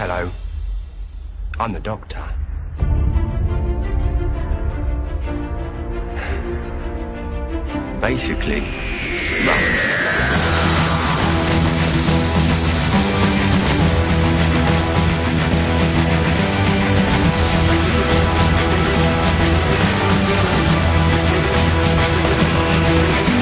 [0.00, 0.30] Hello.
[1.58, 2.24] I'm the doctor.
[8.00, 8.62] Basically,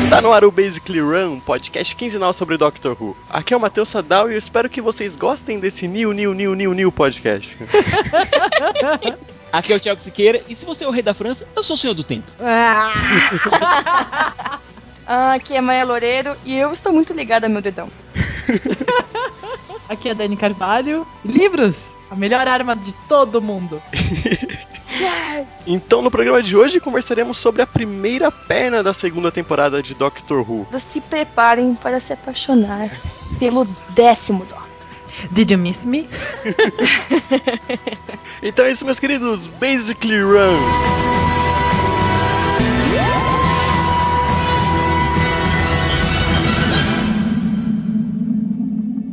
[0.09, 3.15] Está no ar o Basically Run, um podcast quinzenal sobre Doctor Who.
[3.29, 6.55] Aqui é o Matheus Sadal e eu espero que vocês gostem desse new, new, new,
[6.55, 7.55] new, new podcast.
[9.53, 11.75] Aqui é o Thiago Siqueira, e se você é o rei da França, eu sou
[11.75, 12.27] o senhor do tempo.
[12.41, 12.95] Ah,
[15.35, 17.91] aqui é Maia Loureiro e eu estou muito ligada ao meu dedão.
[19.91, 21.07] Aqui é Dani Carvalho.
[21.23, 23.81] Livros, a melhor arma de todo mundo.
[25.67, 30.39] Então, no programa de hoje, conversaremos sobre a primeira perna da segunda temporada de Doctor
[30.49, 30.67] Who.
[30.79, 32.91] Se preparem para se apaixonar
[33.39, 34.69] pelo décimo Doctor.
[35.31, 36.09] Did you miss me?
[38.41, 40.57] Então é isso, meus queridos, Basically Run.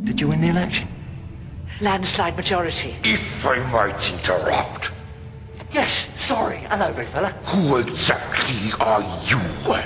[0.04, 0.88] Did you win the election?
[1.80, 2.94] Landslide majority.
[3.02, 4.92] If I might interrupt,
[5.76, 6.56] Yes, sorry.
[6.70, 7.28] Hello, big fella.
[7.52, 9.38] who exactly are you?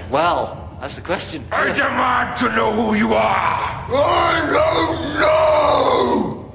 [0.09, 1.45] Well, that's the question.
[1.51, 3.87] I demand to know who you are!
[3.93, 6.55] I don't know!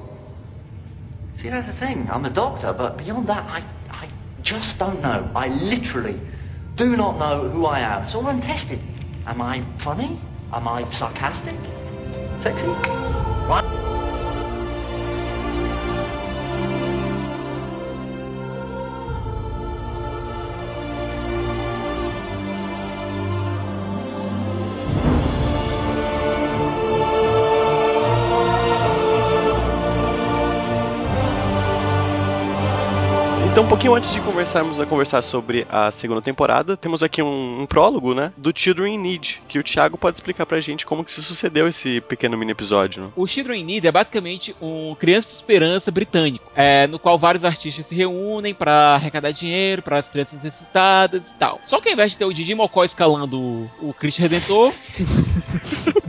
[1.36, 2.08] See, that's the thing.
[2.10, 4.08] I'm a doctor, but beyond that, I, I
[4.40, 5.30] just don't know.
[5.36, 6.18] I literally
[6.76, 8.04] do not know who I am.
[8.04, 8.80] It's all untested.
[9.26, 10.18] Am I funny?
[10.50, 11.56] Am I sarcastic?
[12.40, 12.68] Sexy?
[13.48, 13.95] What?
[33.76, 38.14] Pouquinho antes de começarmos a conversar sobre a segunda temporada, temos aqui um, um prólogo,
[38.14, 41.22] né, do Children in Need, que o Thiago pode explicar pra gente como que se
[41.22, 43.02] sucedeu esse pequeno mini episódio.
[43.02, 43.10] Né?
[43.14, 47.44] O Children in Need é basicamente um Criança de Esperança britânico, é, no qual vários
[47.44, 51.60] artistas se reúnem para arrecadar dinheiro para as crianças necessitadas e tal.
[51.62, 54.72] Só que ao invés de ter o Didi Mocó escalando o, Cristo Redentor.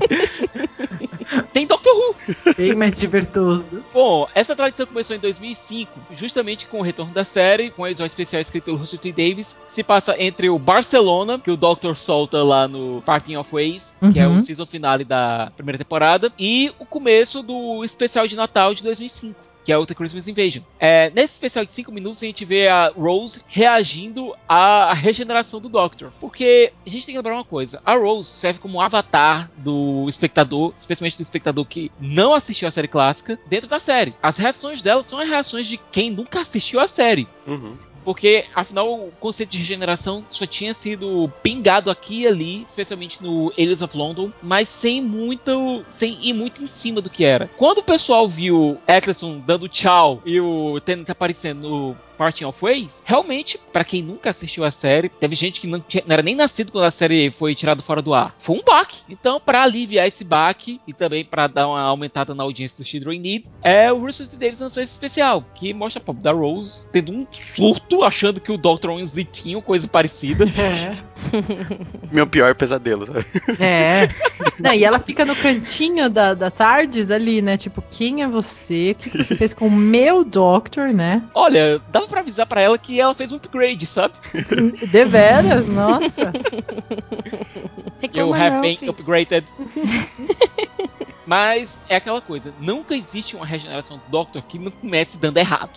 [2.57, 3.83] Bem mais divertoso.
[3.93, 8.07] Bom, essa tradição começou em 2005, justamente com o retorno da série, com o episódio
[8.07, 9.11] especial escrito pelo Russell T.
[9.11, 13.51] Davis, que se passa entre o Barcelona, que o Doctor solta lá no Parting of
[13.51, 14.35] Ways, que é Uhum.
[14.37, 19.46] o season finale da primeira temporada, e o começo do especial de Natal de 2005.
[19.67, 20.63] Que é o The Christmas Invasion.
[20.79, 25.67] É, nesse especial de 5 minutos, a gente vê a Rose reagindo à regeneração do
[25.67, 26.09] Doctor.
[26.21, 30.07] Porque a gente tem que lembrar uma coisa: a Rose serve como um avatar do
[30.07, 34.15] espectador, especialmente do espectador que não assistiu a série clássica, dentro da série.
[34.23, 37.27] As reações dela são as reações de quem nunca assistiu a série.
[37.45, 37.71] Uhum.
[38.07, 43.51] Porque, afinal, o conceito de regeneração só tinha sido pingado aqui e ali, especialmente no
[43.57, 45.83] Aliens of London, mas sem muito.
[45.89, 47.49] sem ir muito em cima do que era.
[47.57, 53.01] Quando o pessoal viu Eccleston dando tchau e o Tennant aparecendo no Parting of Ways,
[53.05, 56.35] realmente, pra quem nunca assistiu a série, teve gente que não, tinha- não era nem
[56.35, 58.33] nascido quando a série foi tirada fora do ar.
[58.39, 59.01] Foi um baque.
[59.09, 63.19] Então, pra aliviar esse baque e também pra dar uma aumentada na audiência do Children
[63.19, 64.35] Need, é o Russell T.
[64.37, 68.51] Davis lançou esse especial, que mostra a pop da Rose tendo um surto, achando que
[68.51, 68.89] o Dr.
[68.91, 70.45] Weasley tinha coisa parecida.
[70.57, 70.97] É.
[72.11, 73.05] Meu pior pesadelo.
[73.05, 73.25] sabe?
[73.59, 74.09] É.
[74.59, 77.57] Não, e ela fica no cantinho da, da Tardes ali, né?
[77.57, 78.91] Tipo, quem é você?
[78.91, 81.23] O que que você fez com o meu Doctor, né?
[81.33, 84.13] Olha, dava pra avisar pra ela que ela fez um upgrade, sabe?
[84.45, 86.31] Sim, Deveras, nossa.
[88.13, 88.91] Eu Reclama have não, been filho.
[88.91, 89.45] upgraded.
[91.25, 95.71] Mas é aquela coisa, nunca existe uma regeneração do Doctor que não comece dando errado.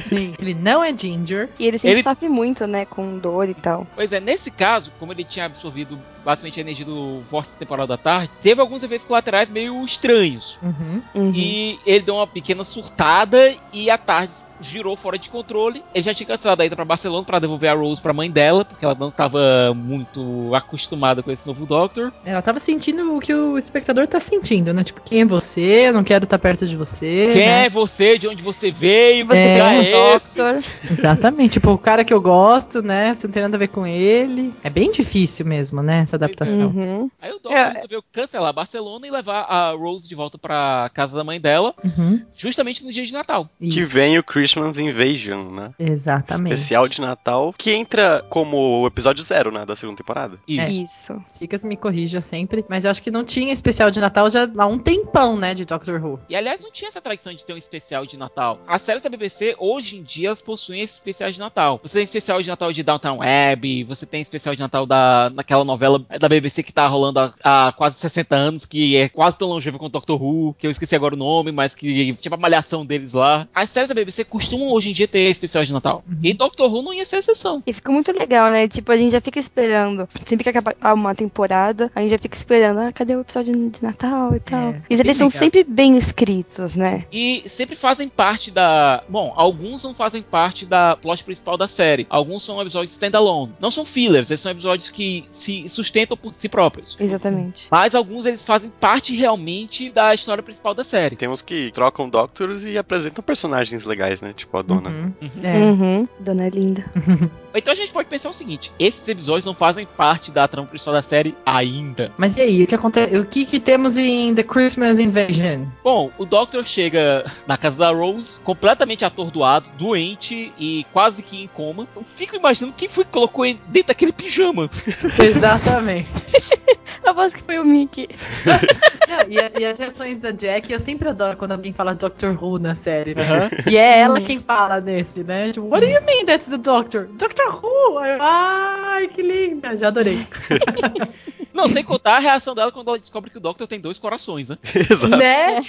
[0.00, 0.34] Sim.
[0.38, 1.50] Ele não é Ginger.
[1.58, 3.86] E ele sempre Ele- sofre muito, né, com dor e tal.
[3.94, 7.96] Pois é, nesse caso, como ele tinha absorvido basicamente a energia do Vórtice Temporal da
[7.96, 10.58] Tarde, teve alguns efeitos colaterais meio estranhos.
[10.62, 11.02] Uhum.
[11.14, 11.32] Uhum.
[11.34, 15.82] E ele deu uma pequena surtada e a tarde girou fora de controle.
[15.94, 18.64] Ele já tinha cancelado a ida pra Barcelona pra devolver a Rose pra mãe dela,
[18.64, 22.12] porque ela não estava muito acostumada com esse novo Doctor.
[22.24, 24.84] Ela tava sentindo o que o espectador tá sentindo, né?
[24.84, 25.88] Tipo, quem é você?
[25.88, 27.28] Eu não quero estar perto de você.
[27.32, 27.66] Quem né?
[27.66, 28.18] é você?
[28.18, 29.26] De onde você veio?
[29.26, 30.14] Você É.
[30.14, 30.62] Doctor.
[30.90, 31.54] Exatamente.
[31.54, 33.14] Tipo, o cara que eu gosto, né?
[33.14, 34.52] Você não tem nada a ver com ele.
[34.62, 36.04] É bem difícil mesmo, né?
[36.14, 36.68] Essa adaptação.
[36.68, 37.10] Uhum.
[37.20, 37.70] Aí o Doctor É.
[37.72, 42.22] resolveu cancelar Barcelona e levar a Rose de volta pra casa da mãe dela, Uhum,
[42.34, 43.48] justamente no dia de Natal.
[43.60, 45.70] Que isso, vem o Christmas Invasion, né?
[45.78, 46.54] Exatamente.
[46.54, 50.38] Especial de Natal, que entra como o episódio zero, né, da segunda temporada.
[50.48, 50.52] É.
[50.52, 50.94] Isso.
[50.94, 51.22] Isso.
[51.28, 54.66] Sicas me corrija sempre, mas eu acho que não tinha especial de Natal já há
[54.66, 56.20] um tempão, né, de Doctor Who.
[56.28, 58.60] E aliás, não tinha essa tradição de ter um especial de Natal.
[58.66, 61.80] As séries da BBC, hoje em dia, elas possuem esses especiais de Natal.
[61.82, 65.64] Você tem especial de Natal de Downtown Abbey, você tem especial de Natal da, naquela
[65.64, 69.48] novela da BBC que tá rolando há, há quase 60 anos, que é quase tão
[69.48, 72.84] longeva quanto Doctor Who, que eu esqueci agora o nome, mas que tipo a malhação
[72.84, 73.48] deles lá.
[73.54, 76.04] As séries da BBC costumam hoje em dia ter especial de Natal.
[76.22, 77.62] E Doctor Who não ia ser exceção.
[77.66, 78.68] E fica muito legal, né?
[78.68, 80.08] Tipo, a gente já fica esperando.
[80.26, 82.78] Sempre que acaba uma temporada, a gente já fica esperando.
[82.80, 84.70] Ah, cadê o episódio de Natal e tal?
[84.70, 85.42] É, e eles são legal.
[85.42, 87.04] sempre bem escritos, né?
[87.12, 89.02] E sempre fazem parte da.
[89.08, 92.06] Bom, alguns não fazem parte da plot principal da série.
[92.10, 93.52] Alguns são episódios standalone.
[93.60, 96.96] Não são fillers, eles são episódios que se sustentam por si próprios.
[96.98, 97.68] Exatamente.
[97.70, 101.16] Mas alguns eles fazem parte realmente da história principal da série.
[101.16, 104.32] Tem uns que trocam Doctors e apresentam personagens legais, né?
[104.32, 104.90] Tipo a Dona.
[104.90, 105.12] Uhum.
[105.22, 105.30] Uhum.
[105.42, 105.56] É.
[105.58, 106.08] Uhum.
[106.18, 106.84] Dona Linda.
[107.56, 110.94] Então a gente pode pensar o seguinte: esses episódios não fazem parte da trama principal
[110.94, 112.10] da série ainda.
[112.18, 113.16] Mas e aí, o que acontece?
[113.16, 115.66] O que, que temos em The Christmas Invasion?
[115.82, 121.46] Bom, o Doctor chega na casa da Rose, completamente atordoado, doente e quase que em
[121.46, 121.86] coma.
[121.94, 124.68] Eu fico imaginando quem foi que colocou ele dentro daquele pijama.
[125.22, 125.83] Exatamente.
[127.06, 128.08] A voz que foi o Mickey.
[129.06, 132.42] Não, e, a- e as reações da Jack, eu sempre adoro quando alguém fala Doctor
[132.42, 133.50] Who na série, né?
[133.66, 135.52] E é ela quem fala nesse, né?
[135.52, 137.06] Tipo, what do you mean that's the Doctor?
[137.12, 137.98] Doctor Who!
[138.20, 139.76] Ai, que linda!
[139.76, 140.26] Já adorei.
[141.54, 144.48] Não, sem contar a reação dela quando ela descobre que o Doctor tem dois corações,
[144.48, 144.58] né?
[144.90, 145.16] Exato.
[145.16, 145.62] Né?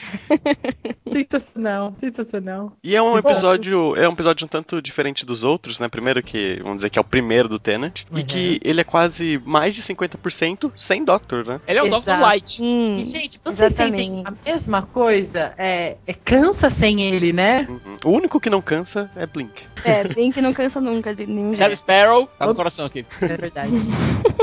[1.08, 2.74] sensacional, sensacional.
[2.84, 3.28] E é um Exato.
[3.30, 5.88] episódio, é um episódio um tanto diferente dos outros, né?
[5.88, 8.20] Primeiro que, vamos dizer que é o primeiro do Tenant, Uhum.
[8.20, 11.62] e que ele é quase mais de 50% sem Doctor, né?
[11.68, 12.02] Ele é o Exato.
[12.02, 12.58] Doctor Light.
[12.58, 12.98] Sim.
[12.98, 14.50] E, gente, vocês sentem Exatamente.
[14.50, 15.54] a mesma coisa?
[15.58, 17.68] É, é cansa sem ele, né?
[17.70, 17.98] Uhum.
[18.04, 19.64] O único que não cansa é Blink.
[19.84, 21.76] É, que não cansa nunca de nenhum jeito.
[21.76, 23.06] Sparrow, tá no coração aqui.
[23.22, 23.72] É verdade.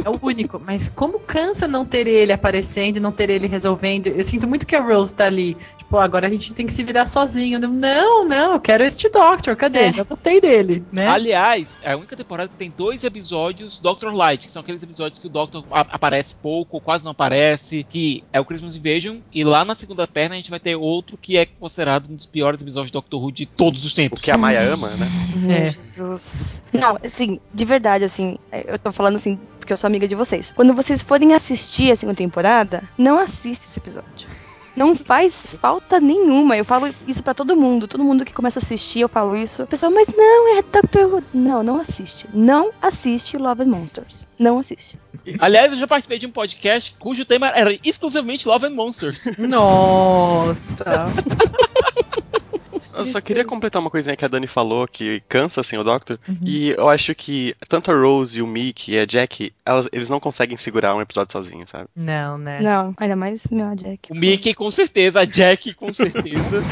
[0.04, 0.60] É o único.
[0.64, 4.08] Mas como cansa não ter ele aparecendo e não ter ele resolvendo?
[4.08, 5.56] Eu sinto muito que a Rose tá ali.
[5.78, 7.58] Tipo, agora a gente tem que se virar sozinho.
[7.58, 9.56] Não, não, eu quero este Doctor.
[9.56, 9.78] Cadê?
[9.78, 9.92] É.
[9.92, 11.08] Já gostei dele, né?
[11.08, 15.18] Aliás, é a única temporada que tem dois episódios Doctor Light, que são aqueles episódios
[15.18, 19.42] que o Doctor aparece pouco, ou quase não aparece, que é o Christmas Invasion, e
[19.42, 22.60] lá na segunda perna a gente vai ter outro que é considerado um dos piores
[22.60, 24.20] episódios de Doctor Who de todos os O tempos.
[24.20, 25.08] que a Maia ama, né?
[25.48, 25.70] É.
[25.70, 26.62] Jesus.
[26.74, 28.36] Não, assim, de verdade, assim,
[28.66, 30.52] eu tô falando assim porque eu sou amiga de vocês.
[30.54, 34.28] Quando vocês forem assistir a segunda temporada, não assista esse episódio.
[34.74, 36.56] Não faz falta nenhuma.
[36.56, 37.86] Eu falo isso pra todo mundo.
[37.86, 39.62] Todo mundo que começa a assistir, eu falo isso.
[39.62, 41.22] O pessoal, mas não, é Doctor Who.
[41.32, 42.26] Não, não assiste.
[42.32, 44.26] Não assiste Love and Monsters.
[44.38, 44.98] Não assiste.
[45.38, 49.26] Aliás, eu já participei de um podcast cujo tema era exclusivamente Love and Monsters.
[49.38, 50.84] Nossa.
[52.94, 56.18] Eu só queria completar uma coisinha que a Dani falou, que cansa sem o Doctor.
[56.28, 56.36] Uhum.
[56.44, 60.20] E eu acho que tanto a Rose, o Mickey e a Jack, elas, eeles não
[60.20, 61.86] conseguem segurar um episódio sozinhos, sabe?
[61.94, 62.60] Não, né?
[62.60, 64.12] Não, ainda mais meu a Jack.
[64.12, 66.62] O Mickey com certeza, a Jack com certeza.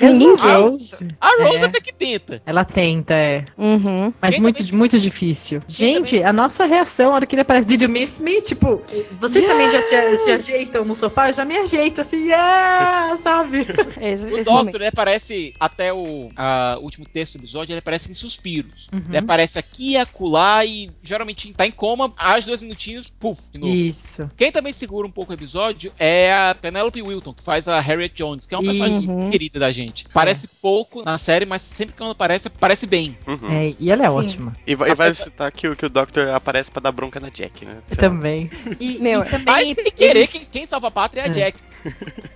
[0.00, 1.08] Ninguém a Rose.
[1.20, 1.64] A Rose É.
[1.64, 2.42] até que tenta.
[2.46, 3.44] Ela tenta, é.
[3.56, 4.12] Uhum.
[4.20, 5.60] Mas Quem muito, também- muito difícil.
[5.66, 8.40] Quem Gente, a nossa reação na hora que ele aparece, did you miss me?
[8.40, 8.82] Tipo,
[9.18, 11.28] vocês também já se, se ajeitam no sofá?
[11.30, 13.66] Eu já me ajeito assim, yeah, sabe?
[14.00, 14.74] Esse, O esse Doctor, momento.
[14.76, 14.86] ele
[15.30, 18.88] aparece até o a, último texto do episódio, ele aparece em suspiros.
[18.92, 19.02] Uhum.
[19.08, 23.58] Ele aparece aqui e acolá e geralmente tá em coma, às dois minutinhos, puf, de
[23.58, 23.72] novo.
[23.74, 24.28] Isso.
[24.36, 28.14] Quem também segura um pouco o episódio é a Penelope Wilton, que faz a Harriet
[28.14, 29.30] Jones, que é uma personagem Uhum.
[29.30, 30.04] querida da gente.
[30.12, 33.16] Parece pouco na série, mas sempre que ela aparece, aparece bem.
[33.26, 33.50] Uhum.
[33.50, 34.14] É, e ela é Sim.
[34.14, 34.52] ótima.
[34.66, 37.28] E, vai- e vai citar que, o- que o Doctor aparece pra dar bronca na
[37.28, 37.74] Jack, né?
[37.90, 37.96] Lá.
[37.96, 38.50] Também.
[38.78, 39.44] E, Meu, e também.
[39.46, 41.30] Mas sem querer, eles- quem, quem salva a pátria é a É.
[41.30, 41.58] Jack.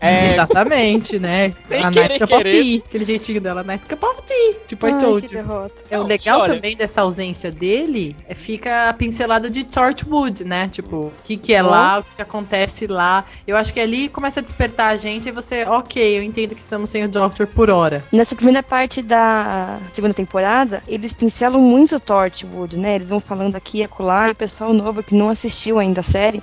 [0.00, 1.54] É, Exatamente, né?
[1.68, 2.82] Sem a querer, nice querer.
[2.86, 4.54] Aquele jeitinho dela, nice cup of tea.
[4.68, 5.42] Tipo, I Ai, told que you.
[5.42, 5.74] derrota.
[5.90, 10.68] É, o legal olha- também dessa ausência dele é fica a pincelada de Torchwood, né?
[10.68, 11.70] Tipo, o que, que é Oh.
[11.70, 13.24] lá, o que, que acontece lá.
[13.46, 16.60] Eu acho que ali começa a despertar a gente e você, ok, eu entendo que
[16.60, 18.04] estamos sem o Doctor por hora.
[18.12, 22.94] Nessa primeira parte da segunda temporada, eles pincelam muito Torchwood, né?
[22.94, 26.04] Eles vão falando aqui e acolá, e o pessoal novo que não assistiu ainda a
[26.04, 26.42] série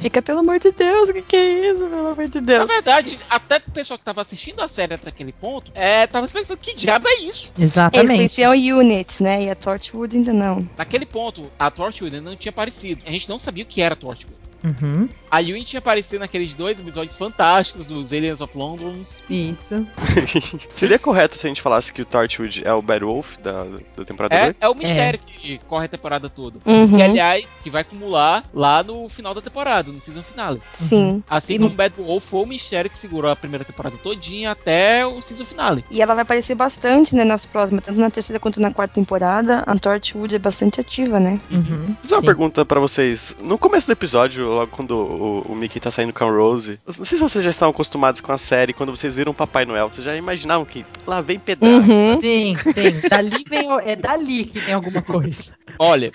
[0.00, 2.66] fica, pelo amor de Deus, o que, que é isso, pelo amor de na Deus?
[2.68, 6.58] verdade, até o pessoal que tava assistindo a série até aquele ponto, é, tava explicando
[6.58, 7.52] que diabo é isso.
[7.56, 8.08] Eles Exatamente.
[8.08, 9.44] conheciam Units, né?
[9.44, 10.68] E a Torchwood ainda não.
[10.76, 13.02] Naquele ponto, a Torchwood ainda não tinha aparecido.
[13.06, 14.36] A gente não sabia o que era Torchwood.
[14.80, 15.08] Uhum.
[15.30, 19.00] A Yui tinha aparecido naqueles dois episódios fantásticos dos Aliens of London.
[19.28, 19.86] Isso.
[20.70, 23.64] Seria correto se a gente falasse que o Torchwood é o Bad Wolf da,
[23.96, 24.56] da temporada É, 2?
[24.60, 26.58] é o mistério que corre a temporada toda.
[26.64, 26.96] Uhum.
[26.96, 30.60] Que, aliás, que vai acumular lá no final da temporada, no season finale.
[30.74, 31.22] Sim.
[31.28, 35.04] Assim E- como Bad Wolf foi o mistério que segurou a primeira temporada todinha até
[35.06, 35.84] o season finale.
[35.90, 39.62] E ela vai aparecer bastante, né, nas próximas, tanto na terceira quanto na quarta temporada.
[39.66, 41.40] A Torchwood é bastante ativa, né?
[41.50, 41.94] Uhum.
[42.02, 42.26] Fazer uma Sim.
[42.26, 43.34] pergunta pra vocês.
[43.40, 47.04] No começo do episódio, logo quando o, o Mickey tá saindo com a Rose, não
[47.04, 49.88] sei se vocês já estão acostumados com a série, quando vocês viram o Papai Noel,
[49.88, 51.76] vocês já imaginavam que lá vem pedrada.
[51.76, 52.20] Uhum.
[52.20, 53.08] Sim, sim.
[53.08, 55.52] Dali vem, é dali que vem alguma coisa.
[55.78, 56.12] Olha,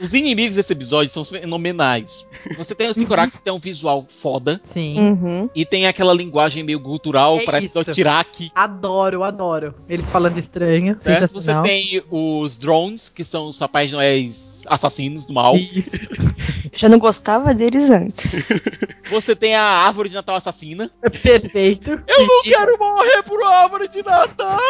[0.00, 2.28] os inimigos desse episódio são fenomenais.
[2.56, 4.60] Você tem o Sycorax que tem um visual foda.
[4.62, 4.98] Sim.
[4.98, 5.50] Uhum.
[5.54, 7.82] E tem aquela linguagem meio gutural, É parece isso.
[7.84, 8.50] do Tiraki.
[8.54, 9.74] Adoro, adoro.
[9.88, 10.96] Eles falando estranho.
[11.00, 11.32] Certo?
[11.32, 15.56] Você tem os drones, que são os papais noéis assassinos do mal.
[15.56, 15.96] Isso.
[16.74, 18.48] Já não gostava deles antes.
[19.10, 20.88] Você tem a árvore de Natal assassina.
[21.22, 21.90] Perfeito.
[22.06, 24.60] Eu não quero morrer por árvore de Natal!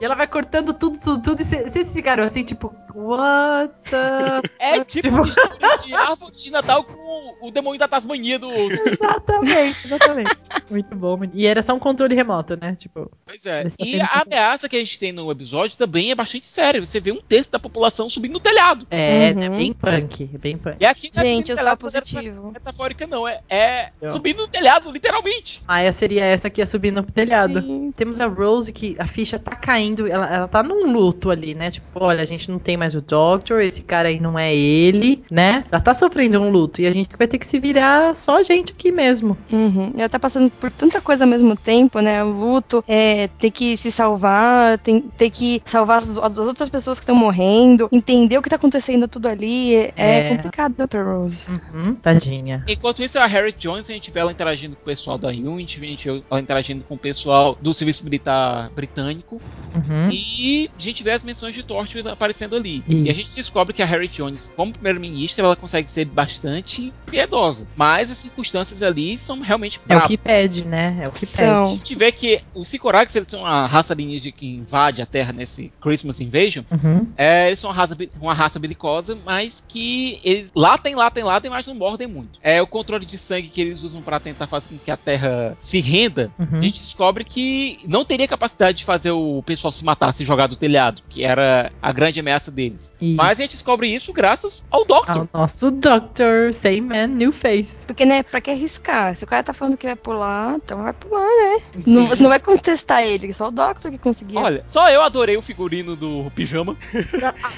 [0.00, 1.42] E ela vai cortando tudo, tudo, tudo.
[1.42, 4.48] E cê- vocês ficaram assim, tipo, what the...
[4.58, 8.50] É tipo Tipo- mistura de árvore de Natal com o demônio da Tasmania do.
[8.52, 10.30] Exatamente, exatamente.
[10.70, 11.18] Muito bom.
[11.32, 12.74] E era só um controle remoto, né?
[12.74, 13.66] Tipo, Pois é.
[13.78, 16.84] E a ameaça que a gente tem no episódio também é bastante séria.
[16.84, 18.86] Você vê um terço da população subindo no telhado.
[18.90, 19.42] é, Uhum.
[19.42, 20.76] é bem punk, é bem punk.
[20.80, 22.50] E aqui não é Gente, eu sou telhado, mas é positivo.
[22.52, 24.10] Metafórica não, é, é Eu.
[24.10, 25.62] subindo no telhado, literalmente.
[25.66, 27.60] Maia seria essa que ia subir no telhado.
[27.60, 27.90] Sim.
[27.96, 31.70] Temos a Rose que a ficha tá caindo, ela, ela tá num luto ali, né?
[31.70, 35.22] Tipo, olha, a gente não tem mais o Doctor, esse cara aí não é ele,
[35.30, 35.64] né?
[35.70, 38.42] Ela tá sofrendo um luto e a gente vai ter que se virar só a
[38.42, 39.36] gente aqui mesmo.
[39.52, 39.92] Uhum.
[39.96, 42.22] Ela tá passando por tanta coisa ao mesmo tempo, né?
[42.22, 46.98] O luto, é, ter que se salvar, tem, ter que salvar as, as outras pessoas
[46.98, 49.74] que estão morrendo, entender o que tá acontecendo tudo ali.
[49.74, 50.36] É, é É.
[50.36, 50.98] complicado, Dr.
[51.04, 51.44] Rose.
[51.48, 52.64] Uhum, tadinha.
[52.68, 55.82] Enquanto isso, a Harriet Jones, a gente vê ela interagindo com o pessoal da Unity,
[55.82, 59.40] a gente vê ela interagindo com o pessoal do Serviço Militar Britânico.
[59.74, 60.10] Uhum.
[60.10, 62.82] E a gente vê as menções de Torchwood aparecendo ali.
[62.88, 62.98] Isso.
[63.06, 67.66] E a gente descobre que a Harriet Jones, como primeira-ministra, ela consegue ser bastante piedosa.
[67.76, 71.00] Mas as circunstâncias ali são realmente É o que pede, né?
[71.02, 71.70] É o que A São.
[71.70, 75.72] gente vê que os Sycorax, eles são uma raça alienígena que invade a Terra nesse
[75.80, 76.62] Christmas Invasion.
[76.64, 76.86] pede.
[76.86, 77.06] Uhum.
[77.16, 81.66] É, eles são uma raça, uma raça belicosa, mas que eles latem, latem, latem, mas
[81.66, 82.38] não mordem muito.
[82.42, 85.56] É o controle de sangue que eles usam pra tentar fazer com que a Terra
[85.58, 86.30] se renda.
[86.38, 86.58] Uhum.
[86.58, 90.46] A gente descobre que não teria capacidade de fazer o pessoal se matar, se jogar
[90.46, 92.94] do telhado, que era a grande ameaça deles.
[93.00, 93.16] Isso.
[93.16, 95.28] Mas a gente descobre isso graças ao Doctor.
[95.32, 97.84] Ao nosso Doctor, same man, new face.
[97.86, 99.14] Porque, né, pra que arriscar?
[99.16, 101.62] Se o cara tá falando que vai pular, então vai pular, né?
[101.86, 104.38] Não, você não vai contestar ele, só o Doctor que conseguia.
[104.38, 106.76] Olha, só eu adorei o figurino do pijama.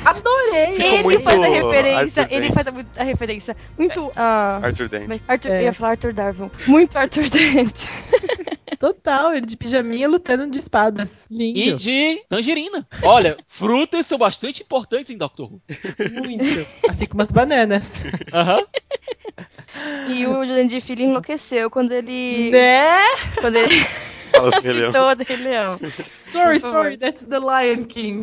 [0.04, 0.76] Adorei!
[0.80, 2.54] ele muito faz a referência, Arthur ele Dent.
[2.54, 4.10] faz a, a referência muito.
[4.16, 5.06] ah, Arthur Dent.
[5.08, 5.60] mas Arthur, É.
[5.60, 6.50] Eu ia falar Arthur Darwin.
[6.66, 7.84] Muito Arthur Dent.
[8.78, 11.26] Total, ele de pijaminha lutando de espadas.
[11.30, 11.58] Lindo.
[11.58, 12.84] E de tangerina.
[13.02, 15.60] Olha, frutas são bastante importantes em Doctor Who.
[16.24, 16.66] Muito.
[16.88, 18.02] Assim como as bananas.
[18.32, 18.64] Aham.
[20.08, 22.50] E o Jurandir Filho enlouqueceu quando ele.
[22.50, 22.98] Né?
[23.40, 23.74] Quando ele
[24.34, 24.92] Fala assim, Leão.
[24.92, 25.80] citou Rei Leão.
[26.22, 28.22] Sorry, sorry, that's the Lion King.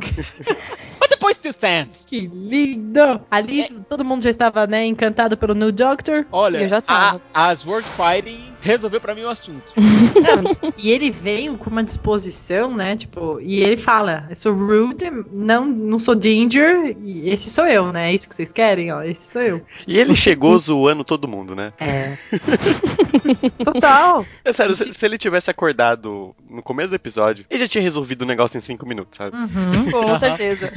[0.99, 2.05] But the point still stands.
[2.05, 3.21] Que lindo!
[3.29, 6.25] Ali todo mundo já estava, né, encantado pelo New Doctor.
[6.31, 7.21] Olha, Eu já tava.
[7.33, 9.73] a- as World Fighting resolveu pra mim o assunto.
[10.77, 12.95] E ele veio com uma disposição, né?
[12.95, 17.91] Tipo, e ele fala: Eu sou rude, não, não sou ginger, e esse sou eu,
[17.91, 18.11] né?
[18.11, 19.01] É isso que vocês querem, ó.
[19.01, 19.61] Esse sou eu.
[19.87, 21.73] E ele chegou zoando todo mundo, né?
[21.79, 22.17] É.
[23.63, 24.25] Total.
[24.43, 28.21] É sério, se, se ele tivesse acordado no começo do episódio, ele já tinha resolvido
[28.21, 29.35] o negócio em 5 minutos, sabe?
[29.35, 29.91] Uhum.
[29.91, 30.71] Com certeza.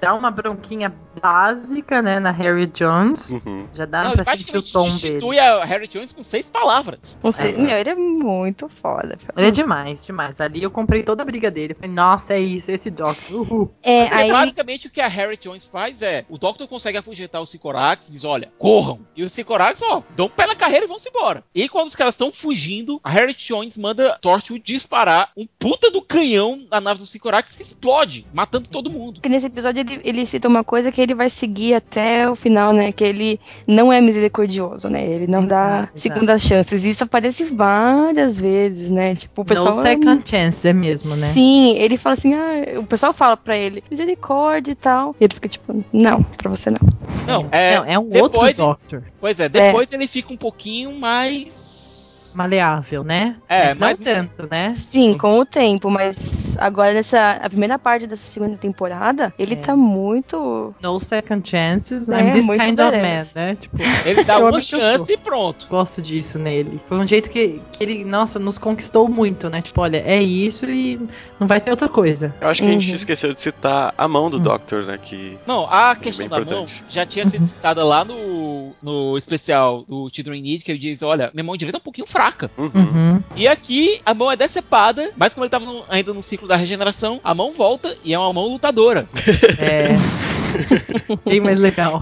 [0.00, 3.30] Dá uma bronquinha básica, né, na Harry Jones.
[3.30, 3.66] Uhum.
[3.74, 5.38] Já dá Não, pra ele sentir o tom dele.
[5.38, 7.18] a Harry Jones com seis palavras.
[7.22, 7.58] Não sei, É.
[7.58, 9.18] meu, ele é muito foda.
[9.36, 10.40] Ele é demais, demais.
[10.40, 11.74] Ali eu comprei toda a briga dele.
[11.74, 13.34] Falei, nossa, é isso, esse Doctor.
[13.34, 13.70] Uhul.
[13.82, 14.30] É, Porque aí.
[14.30, 18.12] basicamente o que a Harry Jones faz é: o Doctor consegue afugentar o Sycorax e
[18.12, 19.00] diz: olha, corram.
[19.16, 21.42] E os Sycorax, ó, dão pé na carreira e vão-se embora.
[21.54, 26.02] E quando os caras estão fugindo, a Harry Jones manda Torchwood disparar um puta do
[26.02, 29.14] canhão na nave do Sycorax que explode, matando todo mundo.
[29.14, 32.72] Porque nesse episódio ele, ele cita uma coisa que ele vai seguir até o final,
[32.72, 32.92] né?
[32.92, 35.04] Que ele não é misericordioso, né?
[35.04, 36.84] Ele não dá Exato, segundas chances.
[36.84, 39.14] Isso aparece várias vezes, né?
[39.14, 39.74] Tipo, o pessoal.
[39.74, 41.26] No second chance, é mesmo, né?
[41.28, 45.14] Sim, ele fala assim, ah, o pessoal fala pra ele, misericórdia e tal.
[45.20, 46.78] E ele fica tipo, não, pra você não.
[47.26, 49.02] Não, é, Não, é um depois- outro Doctor.
[49.20, 51.46] Pois é, depois ele fica um pouquinho mais
[52.34, 53.36] maleável, né?
[53.48, 54.72] É, mas não mas- tanto, né?
[54.74, 59.56] Sim, com o tempo, mas agora nessa a primeira parte dessa segunda temporada, ele É.
[59.56, 60.74] tá muito.
[60.82, 63.56] No second chances, É, I'm this muito kind of man, né?
[63.60, 65.66] Tipo, Ele dá uma chance e pronto.
[65.68, 66.80] Gosto disso nele.
[66.88, 69.62] Foi um jeito que, que ele, nossa, nos conquistou muito, né?
[69.62, 70.98] Tipo, olha, é isso e
[71.38, 72.34] não vai ter outra coisa.
[72.40, 72.94] Eu acho que a gente Uhum.
[72.96, 74.42] esqueceu de citar a mão do Hum.
[74.42, 74.98] Doctor, né?
[75.02, 76.84] Que Não, a questão bem da mão importante.
[76.88, 81.02] já tinha sido citada lá no, no especial do Children in Need, que ele diz,
[81.02, 82.21] olha, minha mão direita é um pouquinho fraca.
[82.56, 82.70] Uhum.
[82.74, 83.22] Uhum.
[83.36, 86.56] E aqui a mão é decepada, mas como ele tava no- ainda no ciclo da
[86.56, 89.06] regeneração, a mão volta e é uma mão lutadora.
[89.58, 89.88] É.
[91.24, 92.00] Bem mais legal.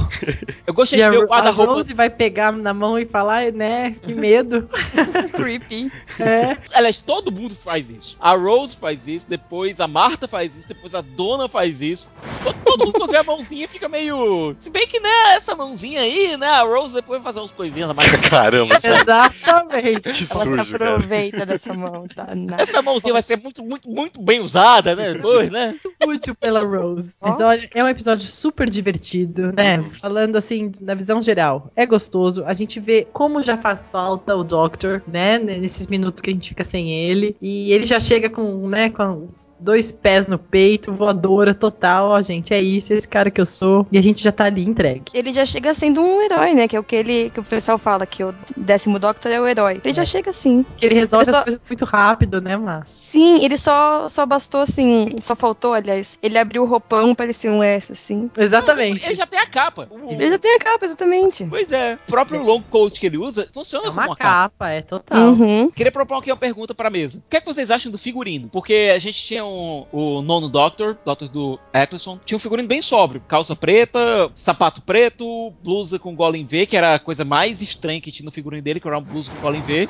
[0.66, 1.72] Eu gostei de a, ver o a guarda-roupa.
[1.74, 3.92] Rose vai pegar na mão e falar, né?
[4.02, 4.68] Que medo.
[5.34, 5.90] Creepy.
[6.18, 6.56] É.
[6.74, 8.16] Aliás, todo mundo faz isso.
[8.20, 12.12] A Rose faz isso, depois a Marta faz isso, depois a Dona faz isso.
[12.42, 14.54] Todo, todo mundo quando vê a mãozinha fica meio.
[14.58, 16.48] Se bem que, né, essa mãozinha aí, né?
[16.48, 18.10] A Rose depois vai fazer umas coisinhas mais.
[18.28, 20.00] Caramba, Exatamente.
[20.00, 20.62] que Ela se sujo, cara.
[20.62, 22.28] aproveita dessa mão, tá?
[22.58, 25.14] Essa mãozinha vai ser muito, muito, muito bem usada, né?
[25.14, 25.74] Depois, né?
[26.06, 27.14] útil pela Rose.
[27.20, 27.28] Ó.
[27.28, 29.84] Mas olha, é um episódio super divertido, né?
[30.00, 32.44] Falando assim, na visão geral, é gostoso.
[32.46, 35.38] A gente vê como já faz falta o Doctor, né?
[35.38, 37.36] Nesses minutos que a gente fica sem ele.
[37.40, 42.08] E ele já chega com, né, com dois pés no peito, voadora total.
[42.10, 43.86] Ó, gente, é isso, é esse cara que eu sou.
[43.92, 45.02] E a gente já tá ali entregue.
[45.12, 46.66] Ele já chega sendo um herói, né?
[46.68, 49.46] Que é o que ele que o pessoal fala, que o décimo Doctor é o
[49.46, 49.80] herói.
[49.84, 50.06] Ele já É.
[50.06, 50.64] chega assim.
[50.76, 52.88] Que ele resolve só- as coisas muito rápido, né, Mas?
[52.88, 55.10] Sim, ele só, só bastou assim.
[55.22, 58.30] Só faltou, aliás, ele abriu o roupão, parecia um S, assim.
[58.38, 58.69] Exatamente.
[58.78, 59.88] Ele já tem a capa.
[59.90, 61.44] O- Ele já tem a capa, exatamente.
[61.46, 61.94] Pois é.
[61.94, 64.30] O próprio long coat que ele usa funciona É como uma uma capa.
[64.50, 65.18] capa, é total.
[65.30, 65.70] Uhum.
[65.70, 67.18] Queria propor aqui uma pergunta pra mesa.
[67.18, 68.48] O que, é que vocês acham do figurino?
[68.48, 72.82] Porque a gente tinha um- o nono Doctor, Doctor do Eccleston, tinha um figurino bem
[72.82, 73.22] sóbrio.
[73.28, 78.10] Calça preta, sapato preto, blusa com Golem V, que era a coisa mais estranha que
[78.12, 79.88] tinha no figurino dele, que era uma blusa com Golem V.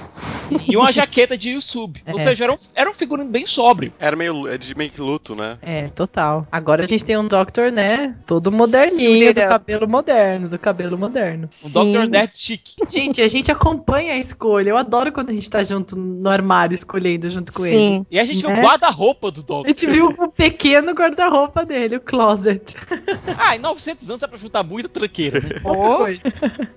[0.69, 2.03] e uma jaqueta de Yusub.
[2.09, 2.19] Ou É.
[2.23, 3.93] seja, era um, era um figurino bem sóbrio.
[3.99, 5.59] Era meio, é de meio que luto, né?
[5.63, 6.47] É, total.
[6.51, 8.17] Agora a gente tem um Doctor, né?
[8.27, 11.49] Todo moderninho, do cabelo moderno, do cabelo moderno.
[11.51, 11.71] Sim.
[11.73, 12.63] Doctor Nerd chic.
[12.89, 14.71] Gente, a gente acompanha a escolha.
[14.71, 17.77] Eu adoro quando a gente tá junto no armário, escolhendo junto com ele.
[17.77, 18.07] Sim.
[18.11, 18.61] E a gente viu Né?
[18.61, 19.67] o guarda-roupa do A Doctor.
[19.69, 22.77] gente viu o pequeno guarda-roupa dele, o closet.
[23.39, 25.61] Ah, em 900 anos é pra juntar muita tranqueira, né?
[25.61, 26.23] Coisa.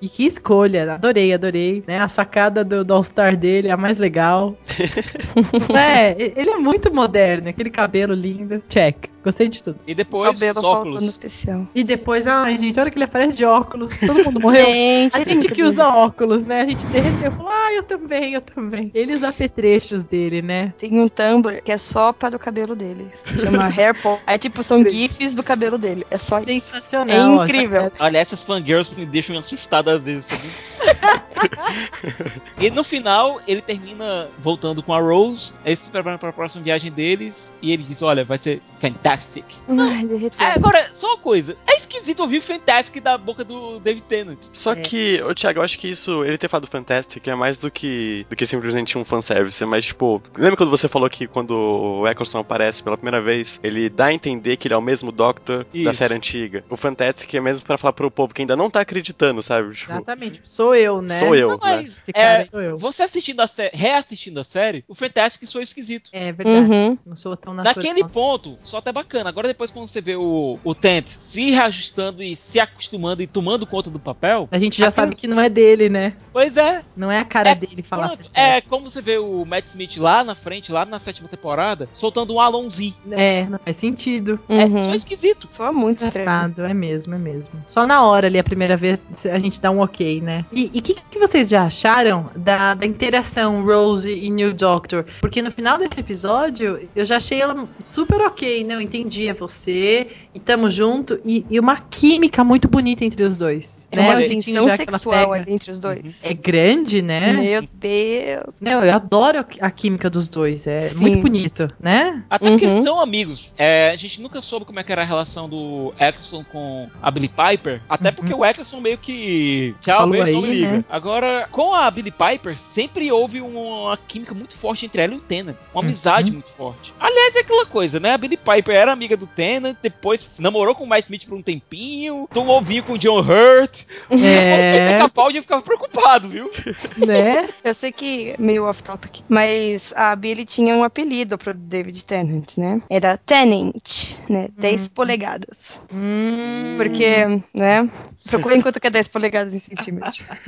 [0.02, 0.94] E que escolha.
[0.94, 1.84] Adorei, adorei.
[1.88, 2.00] Né?
[2.00, 4.56] A sacada do, do All-Star dele é a mais legal.
[5.76, 7.50] é, ele é muito moderno.
[7.50, 8.62] Aquele cabelo lindo.
[8.70, 9.08] Check.
[9.24, 9.80] Gostei de tudo.
[9.88, 11.04] E depois cabelo óculos.
[11.08, 11.66] especial.
[11.74, 13.98] E depois, ai, gente, olha que ele aparece de óculos.
[13.98, 14.66] Todo mundo morreu.
[14.66, 16.62] Gente, A gente que usa óculos, né?
[16.62, 17.32] A gente derreteu.
[17.32, 18.92] Falou, ah, eu também, eu também.
[18.94, 20.74] Ele os apetrechos dele, né?
[20.78, 23.12] Tem um Tumblr que é só para o cabelo dele.
[23.40, 24.22] Chama Hair Pop.
[24.26, 26.06] Aí, tipo, são gifs do cabelo dele.
[26.10, 26.46] É só isso.
[26.46, 27.42] Sensacional.
[27.42, 27.92] É incrível.
[28.00, 30.26] Olha, essas fangirls me deixam assustada às vezes.
[30.26, 30.50] Sabe?
[32.60, 35.54] e no final, ele termina voltando com a Rose.
[35.66, 37.56] Eles se preparam para a próxima viagem deles.
[37.62, 39.46] E ele diz: Olha, vai ser fantastic.
[39.68, 40.46] Ai, derreteu.
[40.46, 44.38] É, agora, só uma coisa: é esquisito ouvir fantastic da boca do David Tennant.
[44.54, 44.76] Só É.
[44.78, 48.26] que, ô Thiago, eu acho que isso, ele ter falado Fantastic é mais do que,
[48.30, 49.62] do que simplesmente um fanservice.
[49.62, 50.22] É mais tipo.
[50.38, 54.14] Lembra quando você falou que quando o Eccleston aparece pela primeira vez, ele dá a
[54.14, 55.94] entender que ele é o mesmo Doctor da Isso.
[55.96, 56.64] série antiga?
[56.70, 59.74] O Fantastic é mesmo pra falar pro povo que ainda não tá acreditando, sabe?
[59.76, 60.42] Tipo, Exatamente.
[60.44, 61.20] Sou eu, né?
[61.20, 61.60] sou eu, Não, né?
[61.62, 62.78] mas Esse cara é, sou eu.
[62.78, 66.10] você assistindo a série, reassistindo a série, o Fantastic foi esquisito.
[66.14, 66.72] É verdade.
[66.72, 66.98] Uhum.
[67.06, 67.76] Não sou tão natural.
[67.76, 69.30] Naquele ponto, só até bacana.
[69.30, 73.66] Agora, depois, quando você vê o, o Tent se reajustando e se acostumando e tomando
[73.66, 76.14] conta do papel, A gente já Aquilo- sabe que não é dele, né?
[76.32, 76.82] pois é.
[76.96, 78.08] Não é a cara É, dele falar.
[78.10, 81.88] Pronto, é como você vê o Matt Smith lá na frente, lá na sétima temporada,
[81.94, 82.96] soltando um Alonzi.
[83.12, 84.40] É, não faz sentido.
[84.50, 84.78] Uhum.
[84.78, 85.48] É só esquisito.
[85.52, 86.24] Soa muito estranho.
[86.28, 87.54] Engraçado, é mesmo, é mesmo.
[87.68, 90.46] Só na hora ali, a primeira vez, a gente dá um ok, né?
[90.52, 95.06] E o que, que vocês já acharam da, da interação Rose e New Doctor?
[95.22, 98.76] Porque no final desse episódio, eu já achei ela super ok, né?
[98.76, 103.36] Eu entendi, é você, e tamo junto, e, e uma química muito bonita entre os
[103.38, 103.88] dois.
[103.92, 104.02] É né?
[104.04, 106.20] uma O tensão que sexual ali entre os dois.
[106.24, 107.34] É grande, né?
[107.34, 108.44] Meu Deus.
[108.60, 110.66] Não, eu adoro a química dos dois.
[110.68, 111.00] É Sim.
[111.00, 112.24] muito bonito, né?
[112.30, 112.72] Até porque Uhum.
[112.74, 113.54] eles são amigos.
[113.58, 117.12] É, a gente nunca soube como é que era a relação do Eccleston com a
[117.12, 117.82] Billie Piper.
[117.88, 119.76] Até porque o Eccleston meio que.
[119.82, 120.72] Tchau, Falou beijo, não me aí, liga.
[120.78, 120.86] né?
[120.90, 125.22] Agora, com a Billie Piper, sempre houve uma química muito forte entre ela e o
[125.22, 125.58] Tennant.
[125.74, 125.88] Uma Uhum.
[125.88, 126.94] amizade muito forte.
[127.00, 128.14] Aliás, é aquela coisa, né?
[128.14, 131.42] A Billie Piper era amiga do Tennant, depois namorou com o Mike Smith por um
[131.42, 133.86] tempinho, tomou vinho com o John Hurt.
[134.12, 136.52] É, Capaldi ficava preocupado, viu?
[136.98, 137.50] né?
[137.64, 142.06] Eu sei que é meio off topic, mas a Billy tinha um apelido pro David
[142.06, 142.82] Tennant, né?
[142.90, 144.48] Era Tennant, né?
[144.58, 145.82] 10 polegadas.
[145.92, 147.90] Hum, Porque, né?
[148.30, 150.30] Procurem quanto que é 10 polegadas em centímetros.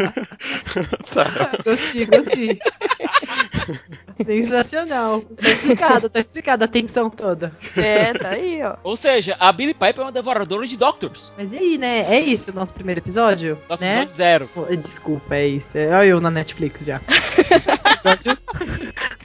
[1.13, 1.51] Tá.
[1.63, 2.59] Gostei, gostei.
[4.23, 5.21] Sensacional.
[5.21, 7.51] Tá explicado, tá explicado a tensão toda.
[7.75, 8.77] É, tá aí, ó.
[8.83, 11.31] Ou seja, a Billy Piper é uma devoradora de Doctors.
[11.37, 11.99] Mas e aí, né?
[12.01, 13.57] É isso o nosso primeiro episódio?
[13.69, 14.03] Nosso né?
[14.03, 14.49] episódio zero.
[14.81, 15.77] Desculpa, é isso.
[15.77, 17.01] É, Olha eu na Netflix já.
[17.05, 18.37] Nosso episódio,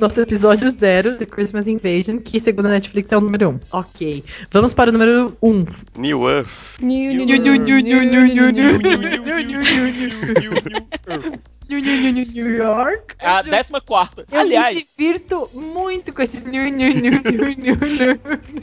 [0.00, 3.60] nosso episódio zero, The Christmas Invasion, que segundo a Netflix é o número um.
[3.70, 4.24] Ok.
[4.50, 5.64] Vamos para o número um.
[5.96, 6.48] New Earth.
[6.80, 7.26] New,
[11.76, 13.14] New York.
[13.18, 14.26] É a décima quarta.
[14.30, 18.20] Eu Aliás, me divirto muito com esses new, new, new, new, new, new.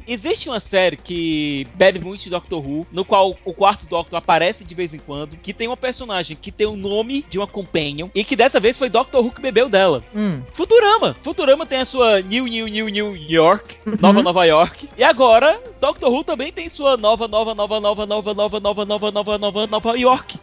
[0.08, 4.63] existe uma série que bebe muito de Doctor Who, no qual o quarto Doctor aparece
[4.63, 8.10] de vez em quando, que tem uma personagem que tem o nome de uma companion,
[8.13, 10.04] e que dessa vez foi Doctor Who que bebeu dela.
[10.15, 10.41] Hum.
[10.52, 11.15] Futurama.
[11.22, 14.89] Futurama tem a sua New New New New York, Nova Nova York.
[14.98, 19.12] E agora, Doctor Who também tem sua nova nova nova nova nova nova nova nova
[19.12, 20.39] nova nova Nova York.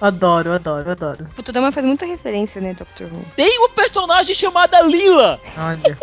[0.00, 1.26] Adoro, adoro, adoro.
[1.34, 3.24] Futurama faz muita referência, né, Doctor Who?
[3.36, 5.98] Tem uma personagem chamada Lila, Olha.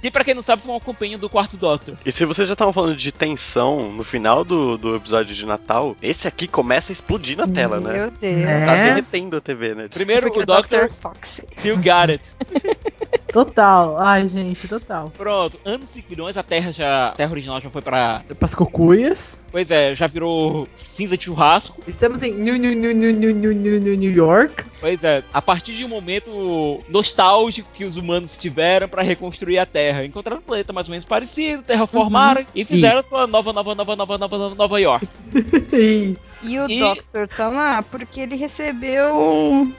[0.00, 1.96] que pra quem não sabe foi uma companhia do quarto Doctor.
[2.04, 5.96] E se vocês já estavam falando de tensão no final do, do episódio de Natal,
[6.02, 7.92] esse aqui começa a explodir na tela, né?
[7.92, 8.44] Meu Deus.
[8.44, 8.64] É.
[8.64, 9.88] Tá derretendo a TV, né?
[9.88, 11.44] Primeiro Porque o Doctor Foxy.
[11.64, 12.22] You Got It.
[13.32, 13.96] Total.
[14.00, 15.12] Ai, gente, total.
[15.16, 17.08] Pronto, anos 5 milhões, a terra já.
[17.08, 18.22] A terra original já foi pra.
[18.38, 19.44] Pras cocuias.
[19.50, 21.82] Pois é, já virou cinza de churrasco.
[21.86, 24.64] Estamos em New, New, New, New, New, New, New, New York.
[24.80, 29.66] Pois é, a partir de um momento nostálgico que os humanos tiveram para reconstruir a
[29.66, 30.04] Terra.
[30.04, 32.46] Encontraram um planeta mais ou menos parecido, terraformaram uhum.
[32.54, 33.10] e fizeram Isso.
[33.10, 35.06] sua nova, nova, nova, nova, nova, nova, nova York.
[35.72, 36.46] Isso.
[36.46, 36.80] E o e...
[36.80, 39.14] Doctor tá lá porque ele recebeu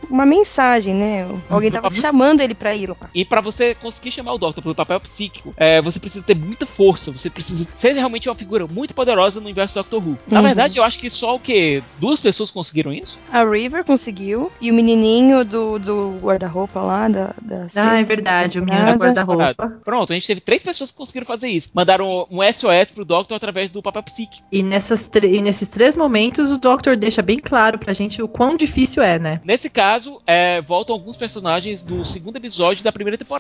[0.10, 1.28] uma mensagem, né?
[1.50, 1.94] Alguém tava uhum.
[1.94, 3.10] chamando ele pra ir lá.
[3.14, 6.66] E pra você conseguir chamar o Doctor pelo papel psíquico, é, você precisa ter muita
[6.66, 10.18] força, você precisa ser realmente uma figura muito poderosa no universo Doctor Who.
[10.28, 10.46] Na Uhum.
[10.46, 11.84] verdade, eu acho que só o quê?
[12.00, 13.18] Duas pessoas conseguiram isso?
[13.32, 14.52] A River conseguiu.
[14.62, 18.60] E o menininho do, do guarda-roupa lá, da, da Ah, é verdade.
[18.60, 19.24] O menino temporada.
[19.24, 19.82] guarda-roupa.
[19.84, 21.70] Pronto, a gente teve três pessoas que conseguiram fazer isso.
[21.74, 24.46] Mandaram um SOS pro Doctor através do papel psíquico.
[24.52, 28.56] E, nessas e nesses três momentos, o Doctor deixa bem claro pra gente o quão
[28.56, 29.42] difícil é, né?
[29.44, 33.31] Nesse caso, é, voltam alguns personagens do segundo episódio da primeira temporada,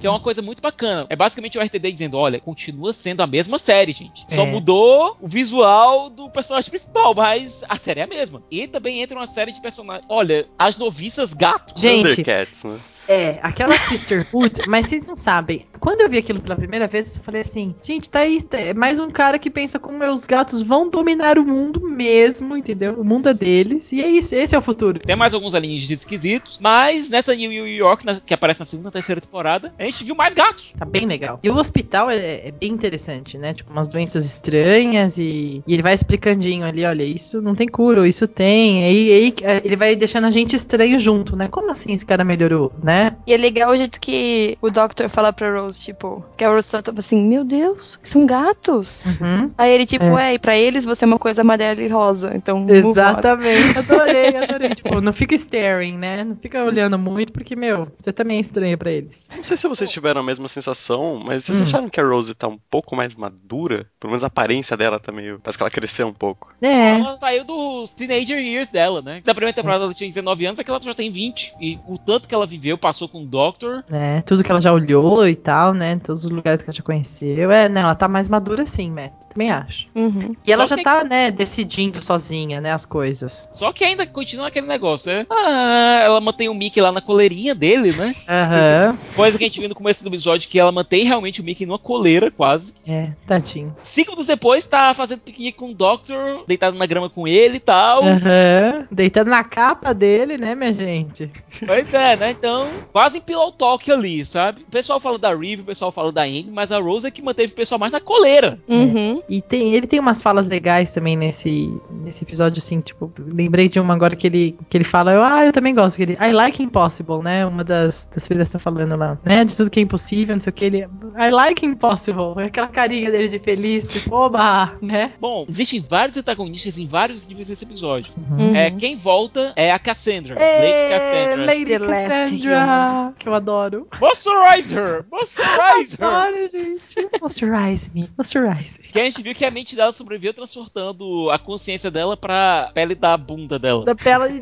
[0.00, 1.06] que é uma coisa muito bacana.
[1.08, 4.24] É basicamente o RTD dizendo: olha, continua sendo a mesma série, gente.
[4.28, 4.46] Só É.
[4.46, 8.42] mudou o visual do personagem principal, mas a série é a mesma.
[8.50, 10.06] E também entra uma série de personagens.
[10.08, 11.78] Olha, as noviças gato.
[11.80, 12.78] Gente, Thundercats, né?
[13.08, 15.64] É, aquela Sisterhood, mas vocês não sabem.
[15.78, 18.98] Quando eu vi aquilo pela primeira vez, eu falei assim: gente, tá aí, é mais
[18.98, 22.94] um cara que pensa como meus gatos vão dominar o mundo mesmo, entendeu?
[23.00, 24.98] O mundo é deles, e é isso, esse é o futuro.
[24.98, 28.92] Tem mais alguns alienígenas esquisitos, mas nessa New York, na- que aparece na segunda e
[28.92, 29.35] terceira temporada,
[29.78, 30.72] a gente viu mais gatos.
[30.78, 31.38] Tá bem legal.
[31.42, 33.54] E o hospital é, é bem interessante, né?
[33.54, 38.06] Tipo, umas doenças estranhas e, e ele vai explicandinho ali: olha, isso não tem cura,
[38.06, 38.84] isso tem.
[38.84, 41.48] Aí, aí é, ele vai deixando a gente estranho junto, né?
[41.48, 43.16] Como assim esse cara melhorou, né?
[43.26, 46.70] E é legal o jeito que o Doctor fala pra Rose, tipo, que a Rose
[46.70, 49.04] tá tipo assim, meu Deus, são gatos.
[49.04, 49.50] Uhum.
[49.56, 52.32] Aí ele, tipo, é, e pra eles você é uma coisa amarela e rosa.
[52.34, 52.66] Então.
[52.68, 54.70] Exatamente, adorei, adorei.
[54.70, 56.24] tipo, não fica staring, né?
[56.24, 59.25] Não fica olhando muito, porque, meu, você também é estranha pra eles.
[59.34, 61.62] Não sei se vocês tiveram a mesma sensação, mas vocês Hum.
[61.64, 63.86] acharam que a Rose tá um pouco mais madura?
[63.98, 65.40] Pelo menos a aparência dela tá meio.
[65.42, 66.54] Parece que ela cresceu um pouco.
[66.62, 66.98] É.
[66.98, 69.22] Ela saiu dos teenager years dela, né?
[69.24, 71.54] Na primeira temporada ela tinha 19 anos, aqui ela já tem 20.
[71.60, 73.84] E o tanto que ela viveu, passou com o Doctor.
[73.90, 75.96] É, tudo que ela já olhou e tal, né?
[75.98, 77.50] Todos os lugares que ela já conheceu.
[77.50, 77.80] É, né?
[77.80, 79.12] Ela tá mais madura sim, Matt.
[79.32, 79.86] Também acho.
[79.94, 80.34] Uhum.
[80.46, 83.48] E ela Só já que- tá, né, decidindo sozinha, né, as coisas.
[83.52, 85.26] Só que ainda continua aquele negócio, né?
[85.30, 88.14] Ah, ela mantém o Mickey lá na coleirinha dele, né?
[88.28, 88.96] Aham.
[89.16, 91.64] Coisa que a gente viu no começo do episódio, que ela mantém realmente o Mickey
[91.64, 92.74] numa coleira, quase.
[92.86, 93.74] É, tadinho.
[93.78, 98.02] Segundos depois, tá fazendo piquenique com o Doctor, deitado na grama com ele e tal.
[98.04, 98.86] Aham.
[98.90, 101.30] Deitando na capa dele, né, minha gente?
[101.64, 102.30] Pois é, né?
[102.30, 104.62] Então, quase em pillow talk ali, sabe?
[104.62, 107.22] O pessoal fala da Rive, o pessoal fala da Amy, mas a Rose é que
[107.22, 108.58] manteve o pessoal mais na coleira.
[108.68, 109.22] Uhum.
[109.28, 113.80] E tem, ele tem umas falas legais também nesse, nesse episódio, assim, tipo, lembrei de
[113.80, 116.32] uma agora que ele, que ele fala, eu, ah, eu também gosto, que ele, I
[116.32, 117.46] like impossible, né?
[117.46, 119.44] Uma das, das filhas tá falando lá, né?
[119.44, 122.34] De tudo que é impossível, não sei o que, ele, I like impossible.
[122.38, 125.12] É aquela carinha dele de feliz, tipo, oba, né?
[125.20, 128.12] Bom, existem vários antagonistas em vários níveis desse episódio.
[128.16, 128.54] Uhum.
[128.54, 131.46] É, quem volta é a Cassandra, Lady Cassandra.
[131.46, 133.88] Lady The Last Cassandra, que eu adoro.
[134.00, 135.04] Moisturizer!
[135.10, 135.96] Moisturizer!
[136.06, 137.08] Adoro, gente.
[137.20, 138.78] Moisturize me, moisturize.
[138.78, 142.94] que a gente viu que a mente dela sobreviveu transportando a consciência dela pra pele
[142.94, 143.84] da bunda dela.
[143.84, 144.40] Da pela de,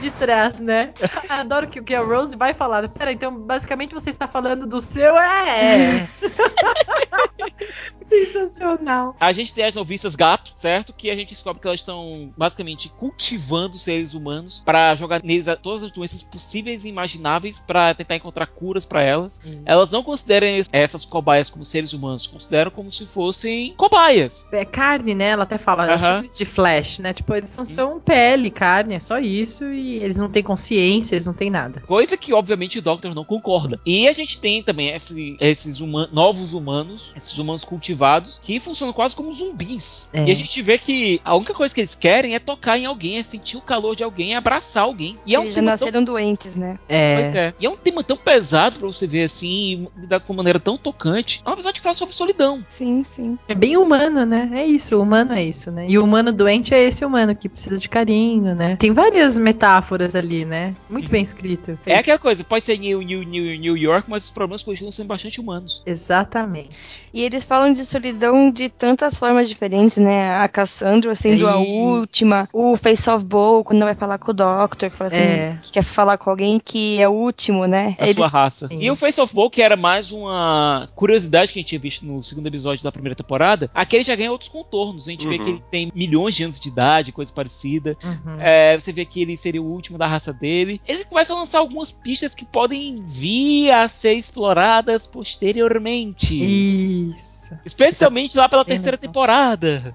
[0.00, 0.92] de trás, né?
[1.28, 2.88] Adoro que, que a Rose vai falar.
[2.88, 5.16] Pera, então basicamente você está falando do seu.
[5.16, 6.06] É!
[8.06, 9.14] Sensacional.
[9.20, 10.92] A gente tem as noviças gato, certo?
[10.92, 15.82] Que a gente descobre que elas estão basicamente cultivando seres humanos pra jogar neles todas
[15.82, 19.40] as doenças possíveis e imagináveis pra tentar encontrar curas pra elas.
[19.64, 24.46] Elas não consideram es- essas cobaias como seres humanos, consideram como se fossem cobaias.
[24.52, 25.28] É carne, né?
[25.30, 27.12] Ela até fala, chamo isso de flash, né?
[27.12, 29.64] Tipo, eles são, são pele, carne, é só isso.
[29.64, 31.80] E eles não têm consciência, eles não têm nada.
[31.86, 33.80] Coisa que, obviamente, o Doctor não concorda.
[33.84, 35.80] E a gente tem também esse- esses
[36.12, 37.95] novos humanos, esses humanos cultivados,
[38.42, 40.10] que funcionam quase como zumbis.
[40.12, 40.24] É.
[40.24, 43.18] E a gente vê que a única coisa que eles querem é tocar em alguém,
[43.18, 45.18] é sentir o calor de alguém, é abraçar alguém.
[45.26, 46.78] E é um Eles já tema tão nasceram doentes, né?
[46.88, 47.20] É.
[47.20, 47.54] Pois é.
[47.58, 50.76] E é um tema tão pesado pra você ver assim, lidado de uma maneira tão
[50.76, 51.42] tocante.
[51.44, 52.64] É um episódio que fala sobre solidão.
[52.68, 53.38] Sim, sim.
[53.48, 54.50] É bem humano, né?
[54.52, 55.86] É isso, o humano é isso, né?
[55.88, 58.76] E o humano doente é esse humano que precisa de carinho, né?
[58.76, 60.74] Tem várias metáforas ali, né?
[60.88, 61.78] Muito bem escrito.
[61.86, 65.06] É aquela coisa, pode ser New, New, New, New York, mas os problemas continuam sendo
[65.06, 65.82] bastante humanos.
[65.86, 66.70] Exatamente.
[67.16, 70.36] E eles falam de solidão de tantas formas diferentes, né?
[70.36, 74.90] A Cassandra sendo a última, o Face of Bowl, quando vai falar com o Doctor,
[74.90, 75.58] que fala assim, É.
[75.62, 77.96] que quer falar com alguém que é o último, né?
[77.98, 78.68] Da Eles- sua raça.
[78.68, 78.82] Sim.
[78.82, 82.04] E o Face of Bowl, que era mais uma curiosidade que a gente tinha visto
[82.04, 85.08] no segundo episódio da primeira temporada, aqui ele já ganha outros contornos.
[85.08, 85.42] A gente vê Uhum.
[85.42, 87.96] que ele tem milhões de anos de idade, coisa parecida.
[88.04, 88.36] Uhum.
[88.40, 90.82] É, você vê que ele seria o último da raça dele.
[90.86, 97.35] Ele começa a lançar algumas pistas que podem vir a ser exploradas posteriormente feliz.
[97.54, 97.58] Isso.
[97.64, 99.12] Especialmente lá pela Bem terceira legal.
[99.12, 99.94] temporada.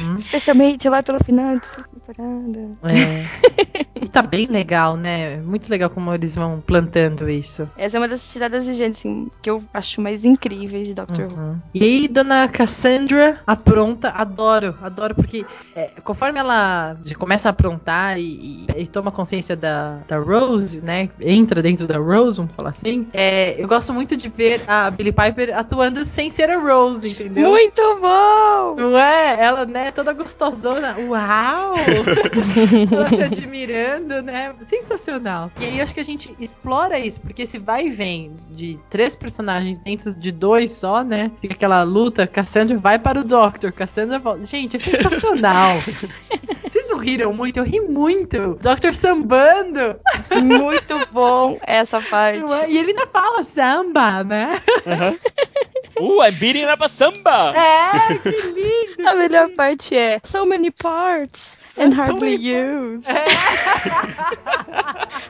[0.00, 0.14] Hum.
[0.18, 2.76] Especialmente lá pelo final dessa temporada.
[2.84, 3.82] É.
[4.02, 5.36] E tá bem legal, né?
[5.38, 7.70] Muito legal como eles vão plantando isso.
[7.76, 11.26] Essa é uma das tiradas de gente, assim, que eu acho mais incríveis de Doctor
[11.32, 11.38] Who.
[11.38, 11.56] Uhum.
[11.72, 18.66] E aí, dona Cassandra apronta, adoro, adoro, porque é, conforme ela começa a aprontar e,
[18.76, 21.08] e- e toma consciência da, da Rose, né?
[21.20, 23.06] Entra dentro da Rose, vamos falar assim.
[23.12, 26.71] é, eu gosto muito de ver a Billie Piper atuando sem ser a Rose,
[27.04, 27.50] entendeu?
[27.50, 28.74] Muito bom!
[28.76, 29.36] Não é?
[29.40, 30.96] Ela, né, toda gostosona.
[30.98, 31.74] Uau!
[32.92, 34.54] ela se admirando, né?
[34.62, 35.50] Sensacional.
[35.60, 38.78] E aí eu acho que a gente explora isso, porque esse vai e vem de
[38.88, 41.30] três personagens dentro de dois só, né?
[41.40, 44.44] Fica aquela luta, Cassandra vai para o Doctor, Cassandra volta.
[44.44, 45.76] Gente, é sensacional.
[46.70, 47.58] Vocês não riram muito?
[47.58, 48.58] Eu ri muito.
[48.62, 49.96] Doctor sambando.
[50.42, 52.50] Muito bom essa parte.
[52.52, 52.70] é?
[52.70, 54.60] E ele ainda fala samba, né?
[55.98, 57.52] Uh, I'm beating up a samba!
[57.54, 59.02] É, que lindo.
[59.08, 63.06] A melhor parte é So many parts and So hardly used.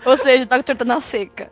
[0.04, 1.50] Ou seja, o Doctor tá na seca.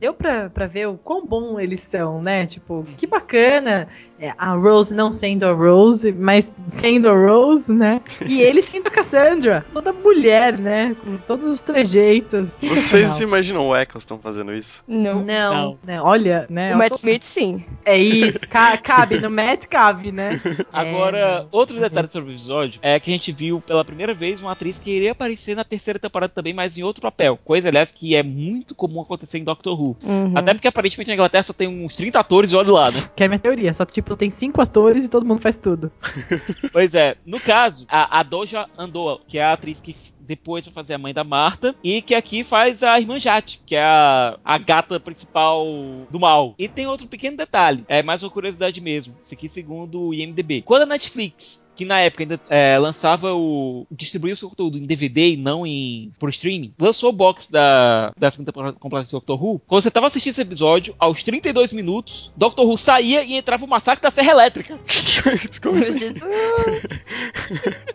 [0.00, 2.46] Deu pra, pra ver o quão bom eles são, né?
[2.46, 3.86] Tipo, que bacana
[4.18, 8.00] é, a Rose não sendo a Rose, mas sendo a Rose, né?
[8.26, 10.96] E ele sendo a Cassandra, toda mulher, né?
[11.04, 12.48] Com todos os trejeitos.
[12.60, 13.22] Vocês sensacional.
[13.22, 14.82] imaginam o Eccleston fazendo isso?
[14.86, 15.22] Não.
[15.24, 16.04] Não, Não.
[16.04, 16.74] Olha, né?
[16.74, 17.64] O Matt Smith, sim.
[17.84, 20.40] É isso, ca- cabe, no Matt cabe, né?
[20.72, 24.40] Agora, É, outro detalhe sobre o episódio é que a gente viu pela primeira vez
[24.40, 27.38] uma atriz que iria aparecer na terceira temporada também, mas em outro papel.
[27.44, 29.89] Coisa, aliás, que é muito comum acontecer em Doctor Who.
[30.02, 30.36] Uhum.
[30.36, 33.00] Até porque aparentemente na Inglaterra só tem uns 30 atores e olha lá, né?
[33.16, 35.58] Que é a minha teoria, só que tipo, tem cinco atores e todo mundo faz
[35.58, 35.90] tudo.
[36.72, 39.94] Pois é, no caso, a, a Doja Andoa, que é a atriz que
[40.30, 43.74] depois vai fazer a mãe da Marta, e que aqui faz a irmã Jade, que
[43.74, 45.66] é a, a gata principal
[46.08, 46.54] do mal.
[46.56, 50.62] E tem outro pequeno detalhe, é mais uma curiosidade mesmo, isso aqui segundo o IMDB.
[50.62, 53.86] Quando a Netflix que na época ainda é, lançava o.
[53.90, 58.12] distribuía o seu conteúdo em DVD e não em por streaming, lançou o box da,
[58.18, 59.60] da segunda temporada completa de Doctor Who.
[59.60, 63.68] Quando você tava assistindo esse episódio, aos 32 minutos, Doctor Who saía e entrava o
[63.68, 64.78] massacre da Serra Elétrica.
[64.86, 66.20] Jesus.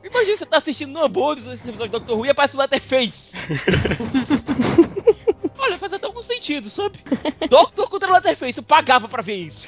[0.04, 3.34] Imagina você tá assistindo numa boa esse episódio de Doctor Who e aparece o Letterface.
[5.60, 6.98] Olha, faz até algum sentido, sabe?
[7.48, 9.68] Doctor contra Letterface, eu pagava pra ver isso.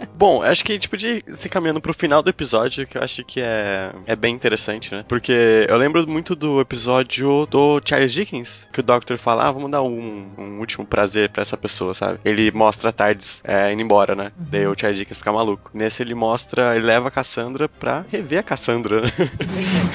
[0.16, 3.24] Bom, acho que a gente podia se caminhando pro final do episódio, que eu acho
[3.24, 5.04] que é, é bem interessante, né?
[5.08, 9.70] Porque eu lembro muito do episódio do Charles Dickens, que o Doctor fala, ah, vamos
[9.70, 12.18] dar um, um último prazer pra essa pessoa, sabe?
[12.24, 14.32] Ele mostra a Tardes é, indo embora, né?
[14.36, 15.70] Daí o Charles Dickens fica maluco.
[15.72, 19.12] Nesse ele mostra, ele leva a Cassandra pra rever a Cassandra, né?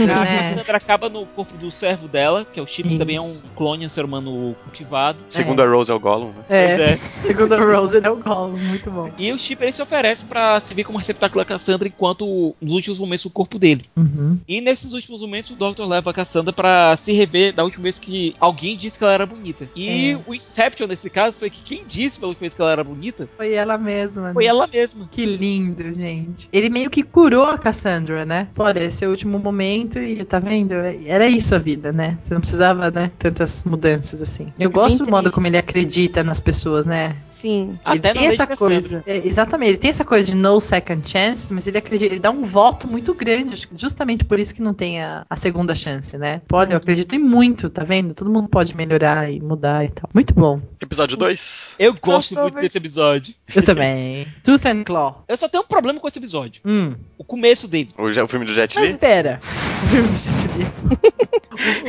[0.02, 0.52] A?
[0.52, 3.42] Cassandra acaba no corpo do servo dela, que é o Chip, que também é um
[3.56, 5.20] clone, um ser humano cultivado.
[5.30, 6.44] Segundo a Rose é o Gollum, né?
[6.50, 6.98] É, é.
[7.26, 9.12] segundo a Rose, ele é o Gollum, muito bom.
[9.18, 12.74] E o Chip ele se oferece pra se ver como receptáculo da Cassandra enquanto nos
[12.74, 13.84] últimos momentos do corpo dele.
[13.96, 14.40] Uhum.
[14.48, 18.00] E nesses últimos momentos o Doctor leva a Cassandra pra se rever da última vez
[18.00, 19.70] que alguém disse que ela era bonita.
[19.76, 20.20] E É.
[20.26, 23.28] o Inception nesse caso foi que quem disse pela última vez que ela era bonita
[23.36, 24.32] Foi ela mesma.
[24.34, 24.50] foi né?
[24.50, 25.08] ela mesma.
[25.12, 26.48] Que lindo, gente.
[26.54, 28.48] Ele meio que curou a Cassandra, né?
[28.56, 30.74] Pô, esse é o último momento e tá vendo?
[30.74, 32.18] Era isso a vida, né?
[32.24, 33.12] Você não precisava, né?
[33.20, 34.54] Tantas mudanças assim.
[34.58, 37.14] Eu É gosto do modo como ele acredita nas pessoas, né?
[37.16, 37.78] Sim.
[37.86, 39.04] Ele Até tem essa coisa.
[39.06, 42.30] é, exatamente, ele tem essa coisa de no second chance, mas ele acredita, ele dá
[42.30, 46.42] um voto muito grande, justamente por isso que não tem a, a segunda chance, né?
[46.52, 48.14] Olha, eu acredito em muito, tá vendo?
[48.14, 50.08] Todo mundo pode melhorar e mudar e tal.
[50.14, 50.62] Muito bom.
[50.80, 51.70] Episódio 2?
[51.80, 53.34] Eu gosto muito desse episódio.
[53.54, 54.28] Eu também.
[54.46, 55.26] Tooth and Claw.
[55.28, 56.62] Eu só tenho um problema com esse episódio.
[56.64, 56.94] Hum.
[57.18, 57.90] O começo dele.
[57.98, 58.92] O, o filme do Jet Mas Li?
[58.92, 59.40] espera.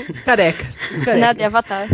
[0.08, 0.76] Os carecas.
[0.90, 1.20] Os carecas.
[1.20, 1.88] Nada é Avatar.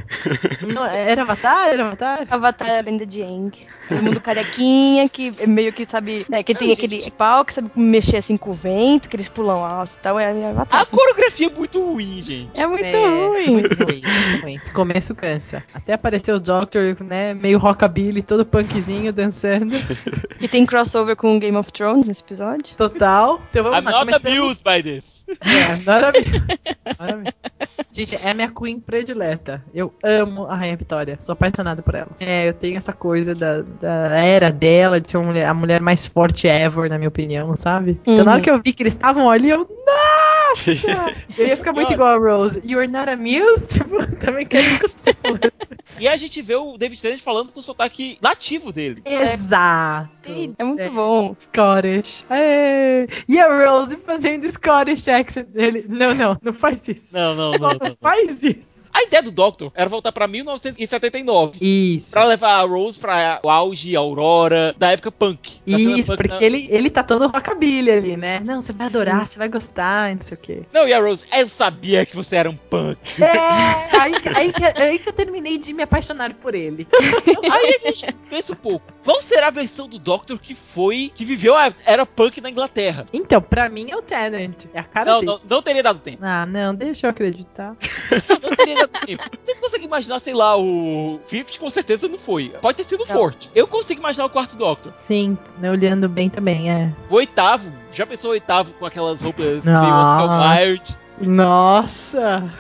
[0.73, 1.69] Não, era Avatar?
[1.69, 2.27] Era Avatar?
[2.31, 3.53] Avatar é a lenda de Aang.
[3.89, 6.27] Todo mundo carequinha, que é meio que sabe.
[6.29, 7.13] Né, que tem Não, aquele gente.
[7.13, 10.19] pau que sabe mexer assim com o vento, que eles pulam alto e tal.
[10.21, 10.81] É a Avatar.
[10.83, 12.61] A coreografia é muito ruim, gente.
[12.61, 12.93] É muito É,
[13.27, 13.47] ruim.
[13.49, 14.55] Muito ruim, muito ruim.
[14.55, 15.63] Esse começo cansa.
[15.73, 17.35] Até apareceu o Doctor, né?
[17.35, 19.75] Meio rockabilly, todo punkzinho dançando.
[20.41, 22.77] E tem crossover com Game of Thrones nesse episódio.
[22.77, 23.41] Total.
[23.51, 23.91] Então vamos I'm lá.
[24.05, 25.27] not começamos- amused by this.
[25.41, 26.45] É, maravilhoso.
[26.99, 27.35] Maravilhoso.
[27.93, 29.63] Gente, é a minha queen predileta.
[29.75, 31.17] Eu amo a Rainha Vitória.
[31.21, 32.09] Sou apaixonada por ela.
[32.21, 33.89] É, eu tenho essa coisa da, da
[34.19, 38.01] era dela, de ser uma mulher- a mulher mais forte ever, na minha opinião, sabe?
[38.07, 38.43] Então na hora Uhum.
[38.45, 39.69] que eu vi que eles estavam ali, eu.
[39.87, 40.71] Nossa!
[41.39, 42.61] eu ia ficar muito igual a Rose.
[42.65, 43.69] You're not amused?
[43.79, 44.65] Tipo, também quero.
[46.01, 49.03] E a gente vê o David Tennant falando com o sotaque nativo dele.
[49.05, 50.09] Exato.
[50.59, 51.35] É muito bom.
[51.39, 52.25] Scottish.
[52.31, 53.07] É.
[53.29, 55.85] E a Rose fazendo Scottish accent dele.
[55.89, 57.17] Não, não, não faz isso.
[57.17, 57.79] Não, não, não, não.
[57.89, 58.88] Não faz isso.
[58.99, 61.59] A ideia do Doctor era voltar pra 1979.
[61.61, 62.11] Isso.
[62.13, 65.61] Pra levar a Rose pra o auge, a Aurora, da época punk.
[65.67, 68.41] Da Isso, punk porque ele, ele tá todo rockabilly ali, né?
[68.45, 70.63] Não, você vai adorar, você vai gostar, e não sei o quê.
[70.73, 72.99] Não, e a Rose, eu sabia que você era um punk.
[73.23, 76.87] É, aí, que- aí, que, aí que eu terminei de me apaixonar por ele.
[77.51, 78.85] Aí a gente pensa um pouco.
[79.09, 83.07] Qual será a versão do Doctor que foi, que viveu a era punk na Inglaterra?
[83.11, 84.67] Então, pra mim é o Tenant.
[84.75, 85.33] É a cara Não, dele.
[85.33, 86.19] não, não teria dado tempo.
[86.21, 87.75] Ah, não, deixa eu acreditar.
[88.43, 89.25] Não teria dado tempo.
[89.43, 92.51] Vocês conseguem imaginar, sei lá, o Fifth com certeza não foi.
[92.61, 93.51] Pode ter sido forte.
[93.55, 94.93] Eu consigo imaginar o quarto Doctor.
[94.99, 96.93] Sim, né, olhando bem também, é.
[97.09, 101.08] O oitavo, já pensou o oitavo com aquelas roupas meio Oscar Wilde?
[101.21, 102.53] Nossa!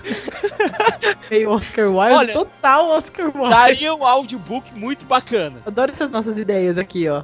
[1.31, 3.51] Meio Oscar Wilde, Olha, total Oscar Wilde.
[3.51, 5.63] Daria um audiobook muito bacana.
[5.67, 7.23] Adoro essas nossas ideias aqui, ó.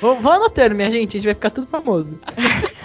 [0.00, 2.18] vou, vou anotando, minha gente, a gente vai ficar tudo famoso.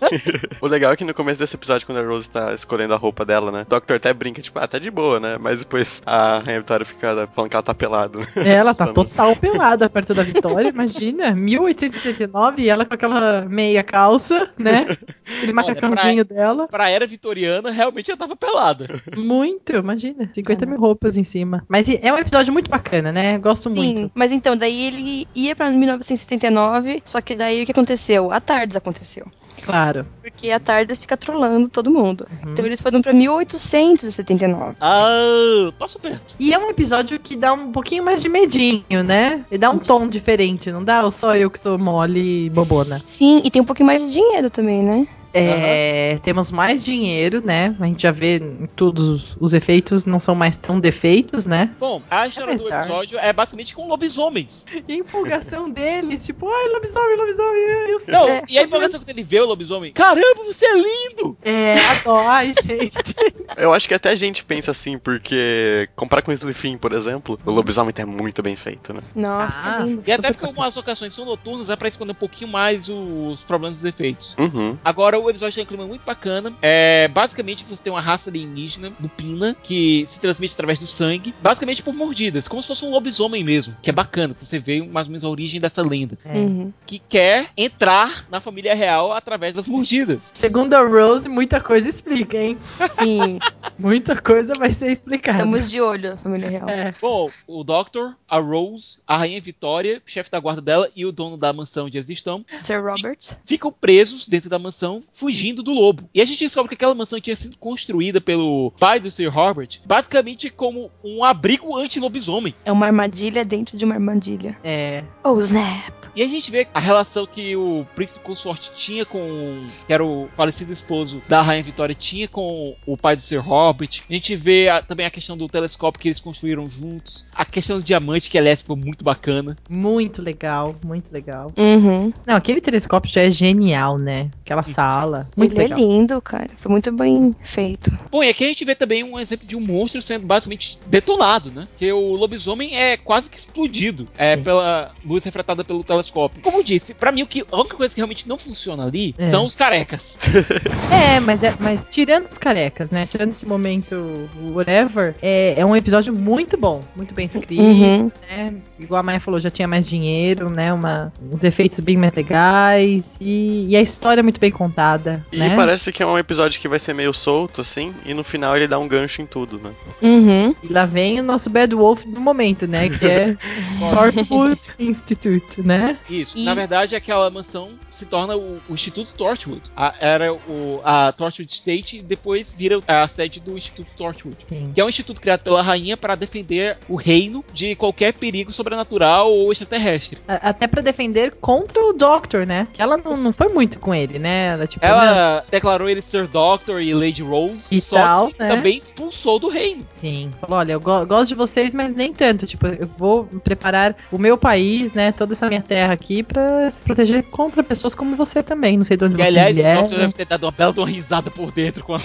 [0.60, 3.24] O legal é que no começo desse episódio, quando a Rose tá escolhendo a roupa
[3.24, 3.62] dela, né?
[3.62, 5.38] O Doctor até brinca, tipo, ah, tá de boa, né?
[5.38, 8.18] Mas depois a Rainha Vitória fica falando que ela tá pelada.
[8.18, 8.26] né?
[8.36, 9.08] Ela tá Assustando.
[9.08, 11.34] total pelada perto da Vitória, imagina.
[11.34, 14.86] 1879 e ela com aquela meia calça, né?
[15.36, 16.66] Aquele macacãozinho dela.
[16.68, 19.00] Pra era vitoriana, realmente ela tava pelada.
[19.16, 20.28] Muito, imagina.
[20.32, 21.64] 50 mil roupas em cima.
[21.68, 23.38] Mas é um episódio muito bacana, né?
[23.38, 24.12] Gosto Sim, muito.
[24.14, 28.30] mas então, daí ele ia pra 1979, só que daí o que aconteceu?
[28.32, 29.26] A Tardes aconteceu.
[29.64, 29.89] Claro.
[30.22, 32.26] Porque a Tardes fica trolando todo mundo.
[32.30, 32.52] Uhum.
[32.52, 34.76] Então eles foram pra 1879.
[34.80, 36.34] Ah, passo perto.
[36.38, 39.44] E é um episódio que dá um pouquinho mais de medinho, né?
[39.50, 41.04] E dá um tom diferente, não dá?
[41.04, 42.98] Ou só eu que sou mole e bobona?
[42.98, 45.06] Sim, e tem um pouquinho mais de dinheiro também, né?
[45.32, 47.74] É, temos mais dinheiro, né?
[47.80, 48.40] A gente já vê
[48.74, 51.70] todos os, os efeitos não são mais tão defeitos, né?
[51.78, 52.80] Bom, a história do Apesar.
[52.80, 54.66] episódio é basicamente com lobisomens.
[54.88, 58.14] E a empolgação deles, tipo, ai, lobisomem, lobisomem, eu sei.
[58.14, 59.92] Não, É, e a empolgação quando ele vê o lobisomem.
[59.92, 61.36] Caramba, você é lindo!
[61.42, 62.30] É, adoro.
[62.64, 63.14] Gente.
[63.56, 67.38] Eu acho que até a gente pensa assim, porque comparar com o Slifin, por exemplo,
[67.44, 69.00] o lobisomem tá muito bem feito, né?
[69.14, 69.76] Nossa, Ah.
[69.78, 70.02] que lindo.
[70.06, 73.78] E até porque algumas ocasiões são noturnas, é pra esconder um pouquinho mais os problemas
[73.78, 74.34] dos efeitos.
[74.38, 74.76] Uhum.
[74.84, 76.52] Agora, o episódio tem um clima muito bacana.
[76.62, 81.82] É, basicamente, você tem uma raça alienígena, lupina, que se transmite através do sangue, basicamente
[81.82, 85.06] por mordidas, como se fosse um lobisomem mesmo, que é bacana, pra você ver mais
[85.06, 86.18] ou menos a origem dessa lenda.
[86.24, 86.36] É.
[86.38, 86.72] Uhum.
[86.86, 90.32] Que quer entrar na família real através das mordidas.
[90.34, 92.58] Segundo a Rose, muita coisa explica, hein?
[92.98, 93.38] Sim,
[93.78, 95.38] Muita coisa vai ser explicada.
[95.38, 96.68] estamos de olho, a família real.
[96.68, 96.92] É.
[97.00, 101.36] Bom, o Doctor, a Rose, a Rainha Vitória, chefe da guarda dela e o dono
[101.38, 103.16] da mansão onde eles estão, Sir Robert.
[103.46, 106.08] ficam presos dentro da mansão fugindo do lobo.
[106.14, 109.68] E a gente descobre que aquela mansão tinha sido construída pelo pai do Sir Robert,
[109.86, 112.54] basicamente como um abrigo anti-lobisomem.
[112.64, 114.56] É uma armadilha dentro de uma armadilha.
[114.64, 115.04] É.
[115.24, 116.00] Oh, snap!
[116.16, 119.64] E a gente vê a relação que o príncipe consorte tinha com.
[119.86, 124.02] que era o falecido esposo da Rainha Vitória, tinha com o pai do Sir Robert.
[124.10, 127.24] A gente vê a- também a questão do telescópio que eles construíram juntos.
[127.32, 129.56] A questão do diamante, que aliás ficou muito bacana.
[129.68, 131.52] Muito legal, muito legal.
[131.56, 132.12] Uhum.
[132.26, 134.30] Não, aquele telescópio já é genial, né?
[134.44, 134.99] Aquela sala.
[135.36, 135.78] Muito Ele legal.
[135.78, 136.48] é lindo, cara.
[136.56, 137.90] Foi muito bem feito.
[138.10, 141.50] Bom, e aqui a gente vê também um exemplo de um monstro sendo basicamente detonado,
[141.50, 141.66] né?
[141.76, 144.42] Que o lobisomem é quase que explodido é, Sim.
[144.42, 146.42] pela luz refratada pelo telescópio.
[146.42, 149.14] Como eu disse, pra mim o que, a única coisa que realmente não funciona ali
[149.18, 149.30] É.
[149.30, 150.16] são os carecas.
[150.90, 153.06] É, mas, é, mas tirando os carecas, né?
[153.06, 158.10] Tirando esse momento, whatever, é, é um episódio muito bom, muito bem escrito, Uhum.
[158.28, 158.54] né?
[158.78, 160.72] Igual a Maia falou, já tinha mais dinheiro, né?
[160.72, 164.89] Uma, uns efeitos bem mais legais e, e a história é muito bem contada,
[165.32, 165.54] E né?
[165.56, 168.66] parece que é um episódio que vai ser meio solto, assim, e no final ele
[168.68, 169.70] dá um gancho em tudo, né?
[170.02, 170.54] Uhum.
[170.62, 172.88] E lá vem o nosso Bad Wolf do momento, né?
[172.88, 173.36] Que é
[173.94, 175.96] Torchwood Institute, né?
[176.08, 176.38] Isso.
[176.38, 179.62] E- Na verdade, aquela mansão se torna o, o Instituto Torchwood.
[179.76, 184.36] A- era o, a Torchwood State e depois vira a sede do Instituto Torchwood.
[184.48, 184.70] Sim.
[184.74, 189.30] Que é um instituto criado pela rainha para defender o reino de qualquer perigo sobrenatural
[189.32, 190.18] ou extraterrestre.
[190.28, 192.66] A- Até pra defender contra o Doctor, né?
[192.72, 194.48] Que ela não, não foi muito com ele, né?
[194.48, 198.48] Ela, tipo, Ela declarou ele Sir Doctor e Lady Rose, E só tal, que né?
[198.48, 199.84] também expulsou do reino.
[199.90, 200.30] Sim.
[200.40, 202.46] Falou, olha, eu go- gosto de vocês, mas nem tanto.
[202.46, 205.12] Tipo, eu vou preparar o meu país, né?
[205.12, 208.78] Toda essa minha terra aqui pra se proteger contra pessoas como você também.
[208.78, 209.80] Não sei de onde E vocês aliás, o vieram.
[209.82, 212.00] Doctor deve ter dado uma bela de uma risada por dentro com a...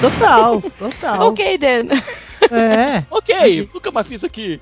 [0.00, 1.28] Total, total.
[1.34, 1.88] Ok, Dan.
[2.50, 3.04] É.
[3.10, 4.60] ok, nunca mais fiz aqui.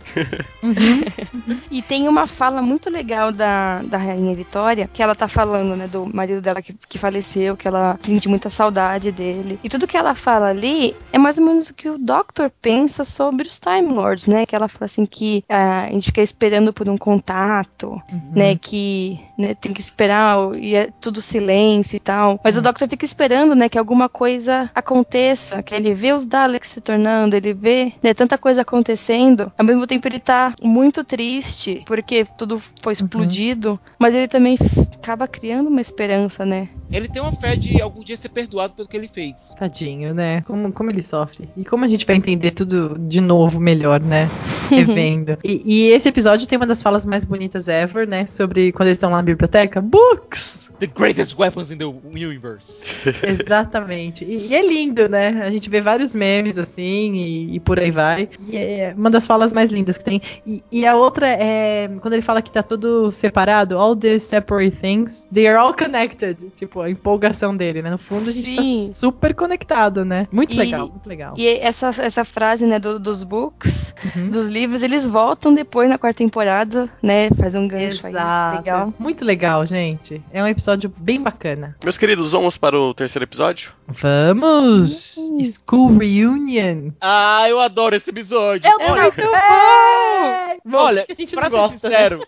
[1.70, 5.88] E tem uma fala muito legal da, da Rainha Vitória, que ela tá falando, né,
[5.88, 9.58] do marido dela que, que faleceu, que ela sente muita saudade dele.
[9.64, 13.04] E tudo que ela fala ali é mais ou menos o que o Doctor pensa
[13.04, 14.44] sobre os Time Lords, né?
[14.44, 18.00] Que ela fala assim que ah, a gente fica esperando por um contato,
[18.34, 18.54] né?
[18.56, 22.38] Que né, tem que esperar e é tudo silêncio e tal.
[22.44, 26.68] Mas o Doctor fica esperando, né, que alguma coisa aconteça, que ele vê os Daleks
[26.68, 27.71] se tornando, ele vê
[28.02, 29.52] né, tanta coisa acontecendo.
[29.56, 34.56] Ao mesmo tempo ele tá muito triste porque tudo foi explodido, mas ele também
[34.94, 36.68] acaba criando uma esperança, né?
[36.92, 39.54] Ele tem uma fé de algum dia ser perdoado pelo que ele fez.
[39.58, 40.42] Tadinho, né?
[40.42, 41.48] Como, como ele sofre.
[41.56, 44.28] E como a gente vai entender tudo de novo melhor, né?
[44.68, 45.38] Revendo.
[45.44, 48.26] e, e esse episódio tem uma das falas mais bonitas ever, né?
[48.26, 49.80] Sobre quando eles estão lá na biblioteca.
[49.80, 50.70] Books!
[50.78, 52.86] The greatest weapons in the universe.
[53.22, 54.24] Exatamente.
[54.24, 55.42] E, e é lindo, né?
[55.42, 58.28] A gente vê vários memes assim e, e por aí vai.
[58.48, 60.20] E é uma das falas mais lindas que tem.
[60.46, 64.76] E, e a outra é quando ele fala que tá tudo separado, all these separate
[64.76, 66.36] things, they are all connected.
[66.56, 67.90] Tipo, a empolgação dele, né?
[67.90, 68.86] No fundo a gente Sim.
[68.86, 70.26] tá super conectado, né?
[70.32, 71.34] Muito E- legal, muito legal.
[71.36, 74.30] E essa, essa frase, né, do- dos books, Uhum.
[74.30, 77.28] dos livros, eles voltam depois na quarta temporada, né?
[77.38, 78.12] Faz um gancho aí.
[78.12, 78.56] Exato.
[78.58, 78.94] Legal.
[78.98, 80.22] Muito legal, gente.
[80.32, 81.76] É um episódio bem bacana.
[81.82, 83.72] Meus queridos, vamos para o terceiro episódio?
[83.88, 85.16] Vamos!
[85.42, 86.90] School Reunion!
[87.00, 88.68] Ah, eu adoro esse episódio.
[88.68, 90.78] É muito bom!
[90.78, 91.68] Olha, que a gente pra ser né?
[91.68, 92.26] sincero,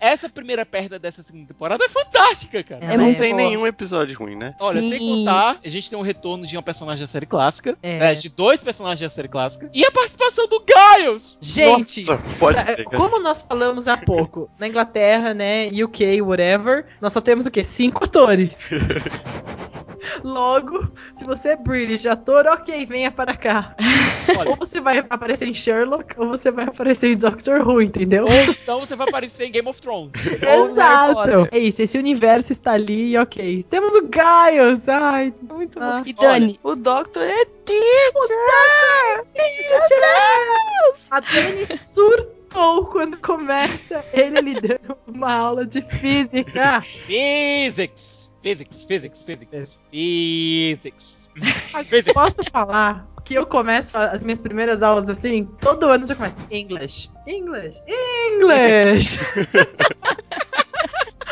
[0.00, 2.84] essa primeira perda dessa segunda temporada é fantástica, cara.
[2.84, 3.42] É, não tem boa.
[3.44, 4.54] nenhum episódio ruim, né?
[4.58, 5.24] Olha, sem Sim.
[5.24, 7.98] contar, a gente tem um retorno de um personagem da série clássica, É.
[7.98, 11.36] né, de dois personagens da série clássica, e a participação do Giles!
[11.40, 12.84] Gente, Nossa, pode ser.
[12.84, 12.96] cara.
[12.96, 17.62] Como nós falamos há pouco, na Inglaterra, né, UK, whatever, nós só temos o quê?
[17.62, 18.68] Cinco atores.
[20.24, 23.74] Logo, se você é British ator, ok, venha para cá.
[24.36, 24.50] Olha.
[24.50, 28.24] Ou você vai aparecer em Sherlock, ou você vai aparecer em Doctor Who, entendeu?
[28.24, 30.12] Ou então você vai aparecer em Game of Thrones.
[30.46, 31.48] Ou Exato!
[31.50, 33.64] É isso, esse universo está ali e ok.
[33.68, 36.08] Temos o Giles, ai, Muito Ah, bom.
[36.08, 39.24] E Dani, o Doctor é teacher!
[41.10, 46.82] A Dani surtou quando começa ele lhe dando uma aula de física.
[47.06, 48.19] Physics!
[48.42, 51.28] Physics, physics, physics, physics.
[51.88, 52.12] Physics.
[52.14, 55.44] Posso falar que eu começo as minhas primeiras aulas assim?
[55.60, 56.40] Todo ano eu já começo.
[56.50, 59.18] English, English, English.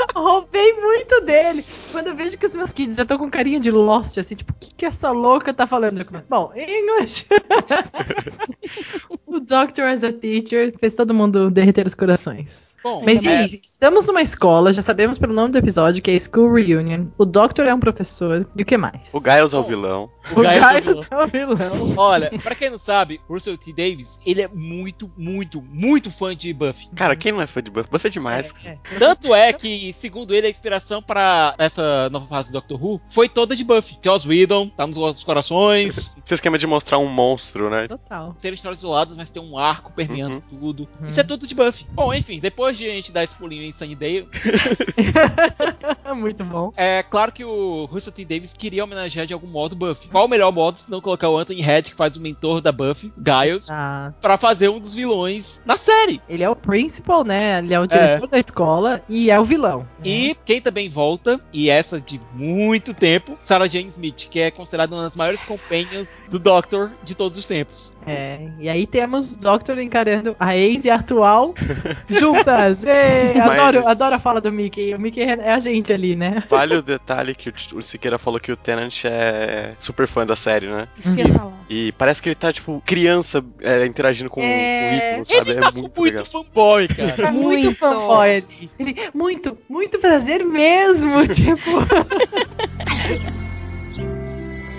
[0.14, 1.64] Roubei muito dele.
[1.92, 4.52] Quando eu vejo que os meus kids já estão com carinha de Lost, assim, tipo,
[4.52, 6.04] o que, que essa louca tá falando?
[6.28, 7.26] Bom, English.
[9.30, 12.74] O Doctor as a Teacher fez todo mundo derreter os corações.
[12.82, 16.10] Bom, Mas e é, aí, estamos numa escola, já sabemos pelo nome do episódio que
[16.10, 17.08] é School Reunion.
[17.18, 18.48] O Doctor é um professor.
[18.56, 19.12] E o que mais?
[19.12, 20.10] O Giles é o vilão.
[20.34, 21.94] o Giles é o Giles é o vilão.
[21.98, 23.70] Olha, pra quem não sabe, Russell T.
[23.70, 26.88] Davis, ele é muito, muito, muito fã de Buffy.
[26.96, 27.90] Cara, quem não é fã de Buffy?
[27.90, 28.50] Buffy é demais.
[28.64, 28.78] É, é.
[28.98, 33.28] Tanto é que, segundo ele, a inspiração pra essa nova fase do Doctor Who foi
[33.28, 33.98] toda de Buffy.
[34.04, 36.16] Joss Whedon, tá nos nossos corações.
[36.24, 37.86] Esse esquema de mostrar um monstro, né?
[37.86, 38.34] Total.
[38.38, 40.58] Serem histórias isoladas, mas tem um arco permeando Uhum.
[40.60, 40.88] tudo.
[41.00, 41.08] Uhum.
[41.08, 41.86] Isso é tudo de Buffy.
[41.92, 44.28] Bom, enfim, depois de a gente dar esse pulinho em Sunnydale,
[46.16, 46.72] Muito bom.
[46.76, 48.24] é claro que o Russell T.
[48.24, 50.08] Davis queria homenagear de algum modo Buffy.
[50.08, 52.72] Qual o melhor modo se não colocar o Anthony Head, que faz o mentor da
[52.72, 56.20] Buffy, Giles, Ah, pra fazer um dos vilões na série?
[56.28, 57.58] ele é o principal, né?
[57.58, 59.86] Ele é o diretor da escola e é o vilão.
[60.04, 64.94] E quem também volta, e essa de muito tempo, Sarah Jane Smith, que é considerada
[64.94, 67.92] uma das maiores companions do Doctor de todos os tempos.
[68.06, 71.52] É, e aí temos o Doctor encarando a ex e a atual
[72.08, 72.84] juntas.
[72.84, 74.94] Ê, Mas- adoro, adoro a fala do Mickey.
[74.94, 76.42] O Mickey é a gente ali, né?
[76.48, 80.68] Vale o detalhe que o, Siqueira falou que o Tennant é super fã da série,
[80.68, 80.88] né?
[80.96, 81.58] Isso que eu ia falar.
[81.68, 85.10] E parece que ele tá, tipo, criança é, interagindo com, É.
[85.14, 85.50] com o ídolo, sabe?
[85.50, 86.24] Ele tá é muito, muito legal.
[86.24, 87.12] fanboy, cara.
[87.16, 87.78] Tá muito, Muito.
[87.78, 88.70] fanboy ali.
[88.78, 91.86] Ele, muito, muito prazer mesmo, tipo.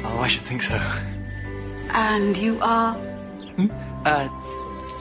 [0.03, 0.79] Oh, I should think so.
[1.89, 2.97] And you are
[4.05, 4.27] Uh,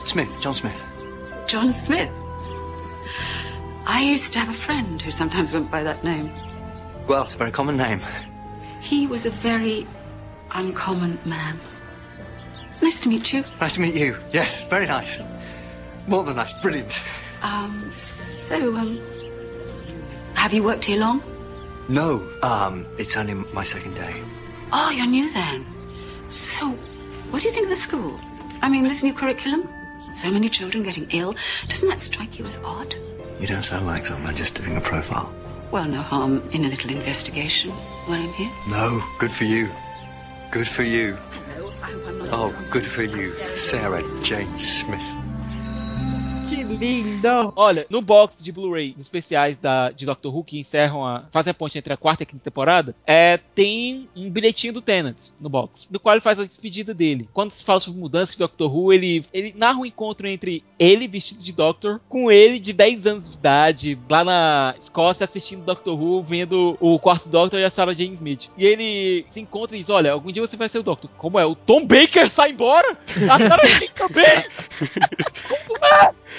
[0.05, 0.83] Smith, John Smith.
[1.47, 2.11] John Smith.
[3.85, 6.31] I used to have a friend who sometimes went by that name.
[7.07, 8.01] Well, it's a very common name.
[8.81, 9.87] He was a very
[10.51, 11.59] uncommon man.
[12.81, 13.43] Nice to meet you.
[13.59, 14.17] Nice to meet you.
[14.31, 15.19] Yes, very nice.
[16.07, 17.01] More than nice, brilliant.
[17.41, 18.99] Um, so, um,
[20.33, 21.21] have you worked here long?
[21.87, 24.13] No, um, it's only my second day.
[24.71, 25.65] Oh, you're new then.
[26.29, 26.69] So,
[27.31, 28.19] what do you think of the school?
[28.61, 29.67] I mean, this new curriculum?
[30.11, 31.35] So many children getting ill.
[31.67, 32.95] Doesn't that strike you as odd?
[33.39, 35.33] You don't sound like someone just doing a profile.
[35.71, 38.51] Well, no harm in a little investigation while I'm here.
[38.67, 39.69] No, good for you.
[40.51, 41.17] Good for you.
[41.55, 42.33] No, I hope I'm not.
[42.33, 45.01] Oh, good for you, Sarah Jane Smith.
[46.49, 47.53] Que lindo!
[47.55, 51.25] Olha, no box de Blu-ray dos especiais da, de Doctor Who que encerram a.
[51.29, 54.81] fazem a ponte entre a quarta e a quinta temporada, é, tem um bilhetinho do
[54.81, 57.29] Tennant no box, no qual ele faz a despedida dele.
[57.33, 61.07] Quando se fala sobre mudança de Doctor Who, ele, ele narra um encontro entre ele
[61.07, 66.01] vestido de Doctor com ele de 10 anos de idade, lá na Escócia, assistindo Doctor
[66.01, 68.49] Who, vendo o quarto Doctor e a Sarah Jane Smith.
[68.57, 71.11] E ele se encontra e diz: Olha, algum dia você vai ser o Doctor.
[71.15, 71.45] Como é?
[71.45, 72.97] O Tom Baker sai embora?
[73.29, 74.43] A Sarah Jane também!
[74.79, 76.38] Que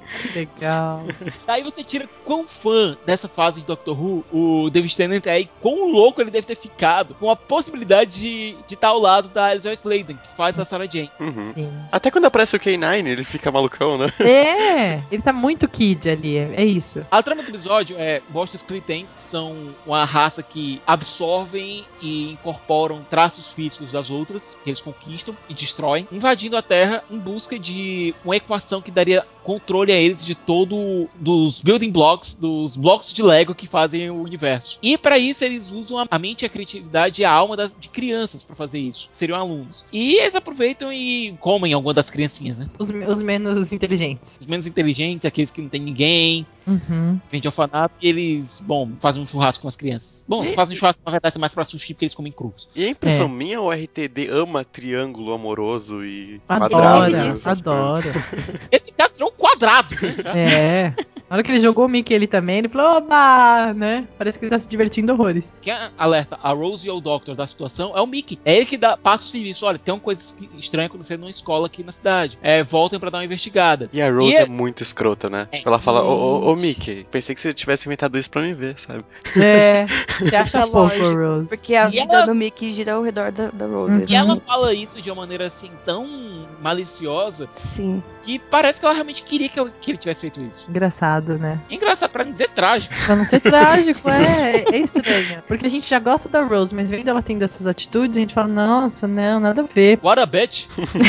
[0.35, 1.03] legal.
[1.45, 5.49] Daí você tira quão fã dessa fase de Doctor Who o David Tennant é e
[5.61, 9.51] quão louco ele deve ter ficado com a possibilidade de de estar ao lado da
[9.51, 11.11] Elizabeth Sladen, que faz a Sarah Jane.
[11.19, 11.53] Uhum.
[11.53, 11.71] Sim.
[11.91, 14.11] Até quando aparece o K9, ele fica malucão, né?
[14.19, 17.05] É, ele tá muito kid ali, é, isso.
[17.11, 22.31] A trama do episódio é mostra os Cretens, que são uma raça que absorvem e
[22.31, 27.57] incorporam traços físicos das outras, que eles conquistam e destroem, invadindo a Terra em busca
[27.59, 33.13] de uma equação que daria controle a eles de todo dos building blocks, dos blocos
[33.13, 34.77] de Lego que fazem o universo.
[34.81, 38.43] E para isso eles usam a- mente, a criatividade e a alma das- de crianças
[38.43, 39.09] para fazer isso.
[39.11, 39.85] Seriam alunos.
[39.91, 42.67] E eles aproveitam e comem alguma das criancinhas, né?
[42.77, 44.37] Os, os menos inteligentes.
[44.39, 47.19] Os menos inteligentes, aqueles que não tem ninguém, Uhum.
[47.29, 50.23] vende orfanato e eles, bom, fazem um churrasco com as crianças.
[50.27, 52.67] Bom, fazem churrasco na verdade mais pra sushi porque eles comem crus.
[52.75, 53.29] E a impressão É.
[53.29, 57.11] minha, o RTD ama triângulo amoroso e Adora, quadrado.
[57.17, 57.31] Né?
[57.45, 58.11] adora.
[58.71, 60.15] Esse cara virou um quadrado, né?
[60.51, 60.93] É.
[61.29, 64.05] Na hora que ele jogou o Mickey ele também, ele falou, oba, né?
[64.17, 65.57] Parece que ele tá se divertindo horrores.
[65.61, 68.37] Quem alerta a Rose e o Doctor da situação é o Mickey.
[68.43, 69.65] É ele que dá, passa o serviço.
[69.65, 70.21] Olha, tem uma coisa
[70.59, 72.37] estranha acontecendo numa escola aqui na cidade.
[72.41, 73.89] É, voltem pra dar uma investigada.
[73.93, 75.47] E a Rose E é é- muito escrota, né?
[75.53, 75.61] É.
[75.65, 76.67] Ela fala, ô, ô, ô, Gente.
[76.79, 79.03] Mickey, pensei que você tivesse inventado isso pra mim ver, sabe?
[79.39, 79.85] É.
[80.21, 81.47] Você acha É lógico, Rose.
[81.49, 84.05] Porque a E vida ela- do Mickey gira ao redor da, da Rose.
[84.07, 88.03] E ela fala isso de uma maneira assim tão maliciosa Sim.
[88.21, 90.69] que parece que ela realmente queria que, ela- que ele tivesse feito isso.
[90.69, 91.59] Engraçado, né?
[91.69, 92.93] Engraçado pra não dizer trágico.
[93.05, 95.41] Pra não ser trágico, é, é estranho.
[95.47, 98.33] Porque a gente já gosta da Rose, mas vendo ela tendo essas atitudes, a gente
[98.33, 99.99] fala, nossa, não, nada a ver.
[100.03, 100.67] What a bitch.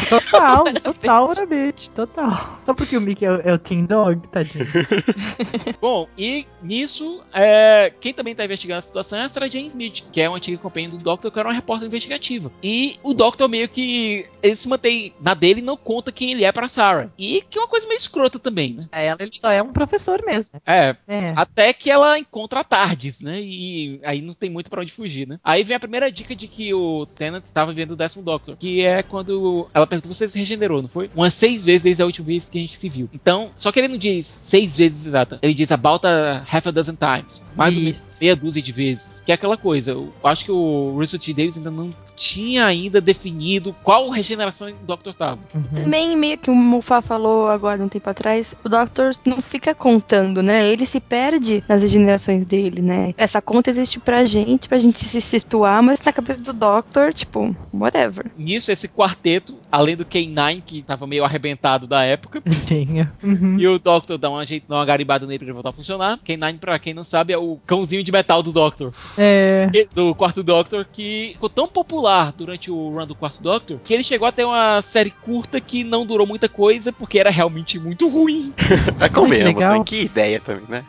[0.09, 2.59] Total, total, Orabit, total.
[2.65, 4.67] Só porque o Mickey é, o- é o Team Dog, tadinho.
[5.81, 10.05] Bom, e nisso, é, quem também tá investigando a situação é a Sarah Jane Smith,
[10.13, 12.51] que é uma antiga companheira do Doctor, que era uma repórter investigativa.
[12.63, 16.45] E o Doctor meio que ele se mantém na dele e não conta quem ele
[16.45, 17.11] é pra Sarah.
[17.19, 18.89] E que é uma coisa meio escrota também, né?
[18.93, 20.61] É, ela ele só é um professor mesmo.
[20.67, 21.33] É, É.
[21.37, 23.41] até que ela encontra a Tardes, né?
[23.41, 25.39] E aí não tem muito pra onde fugir, né?
[25.43, 28.85] Aí vem a primeira dica de que o Tennant estava vendo o décimo Doctor, que
[28.85, 31.11] é quando ela pergunta: você se regenerou, não foi?
[31.15, 33.09] Umas seis vezes desde a última vez que a gente se viu.
[33.13, 36.97] Então, só que ele não diz seis vezes ele diz about a half a dozen
[36.97, 37.45] times.
[37.57, 39.21] Mais ou menos meia dúzia de vezes.
[39.21, 39.93] Que é aquela coisa.
[39.93, 41.33] Eu acho que o Russell T.
[41.35, 45.41] Davis ainda não tinha ainda definido qual regeneração o Doctor tava.
[45.55, 45.85] Uhum.
[45.85, 50.43] Também, meio que o Mufá falou agora um tempo atrás, o Doctor não fica contando,
[50.43, 50.67] né?
[50.67, 53.15] Ele se perde nas regenerações dele, né?
[53.17, 57.55] Essa conta existe pra gente, pra gente se situar, mas na cabeça do Doctor, tipo,
[57.73, 58.31] whatever.
[58.37, 63.13] Nisso, esse quarteto, além do K9, que tava meio arrebentado da época, Tinha.
[63.23, 63.57] Uhum.
[63.59, 66.19] E o Doctor dá uma, jeito, dá uma garibada nele pra ele voltar a funcionar.
[66.25, 68.93] K9, pra quem não sabe, é o cãozinho de metal do Doctor.
[69.17, 69.69] É.
[69.95, 74.05] Do quarto Doctor, que ficou tão popular durante o run do quarto Doctor, que ele
[74.05, 78.09] chegou a ter uma série curta que não durou muita coisa, porque era realmente muito
[78.09, 78.53] ruim.
[79.01, 79.79] É comemos, legal.
[79.79, 79.85] né?
[79.85, 80.85] Que ideia também, né?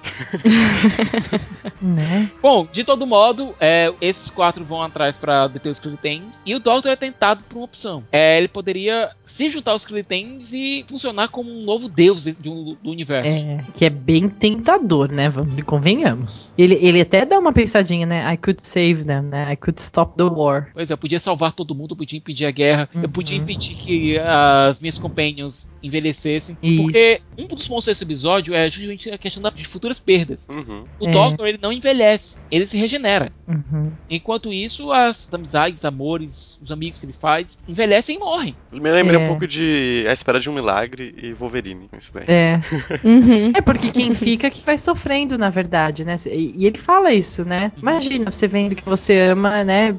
[1.82, 2.30] Né?
[2.42, 6.42] Bom, de todo modo, é, esses quatro vão atrás pra deter os Skeletons.
[6.46, 8.04] E o Doctor é tentado por uma opção.
[8.12, 12.50] É, ele poderia se juntar aos Skeletons e funcionar como um novo deus de- de
[12.50, 13.30] um- do universo.
[13.30, 15.30] É, que é bem tentador, né?
[15.30, 16.51] Vamos e convenhamos.
[16.57, 18.34] Ele, ele até dá uma pensadinha, né?
[18.34, 19.51] I could save them, né?
[19.51, 20.70] I could stop the war.
[20.74, 23.09] Pois é, eu podia salvar todo mundo, eu podia impedir a guerra, eu Uhum.
[23.09, 26.55] podia impedir que as minhas companions envelhecessem.
[26.55, 27.34] Porque Isso.
[27.38, 30.47] um dos pontos desse episódio é justamente a questão da- de futuras perdas.
[30.49, 30.86] Uhum.
[30.99, 31.11] O É.
[31.11, 33.32] Doctor, ele não envelhece, ele se regenera.
[33.47, 33.91] Uhum.
[34.09, 38.55] Enquanto isso, as amizades, amores, os amigos que ele faz, envelhecem e morrem.
[38.72, 39.24] Me lembrei É.
[39.24, 41.89] um pouco de A Espera de um Milagre e Wolverine.
[41.97, 42.26] Isso daí.
[42.28, 42.61] É.
[43.03, 43.51] Uhum.
[43.55, 46.16] É porque quem fica que vai sofrendo, na verdade, né?
[46.28, 47.72] E, e ele fala isso, né?
[47.78, 49.95] Imagina você vendo que você ama, né?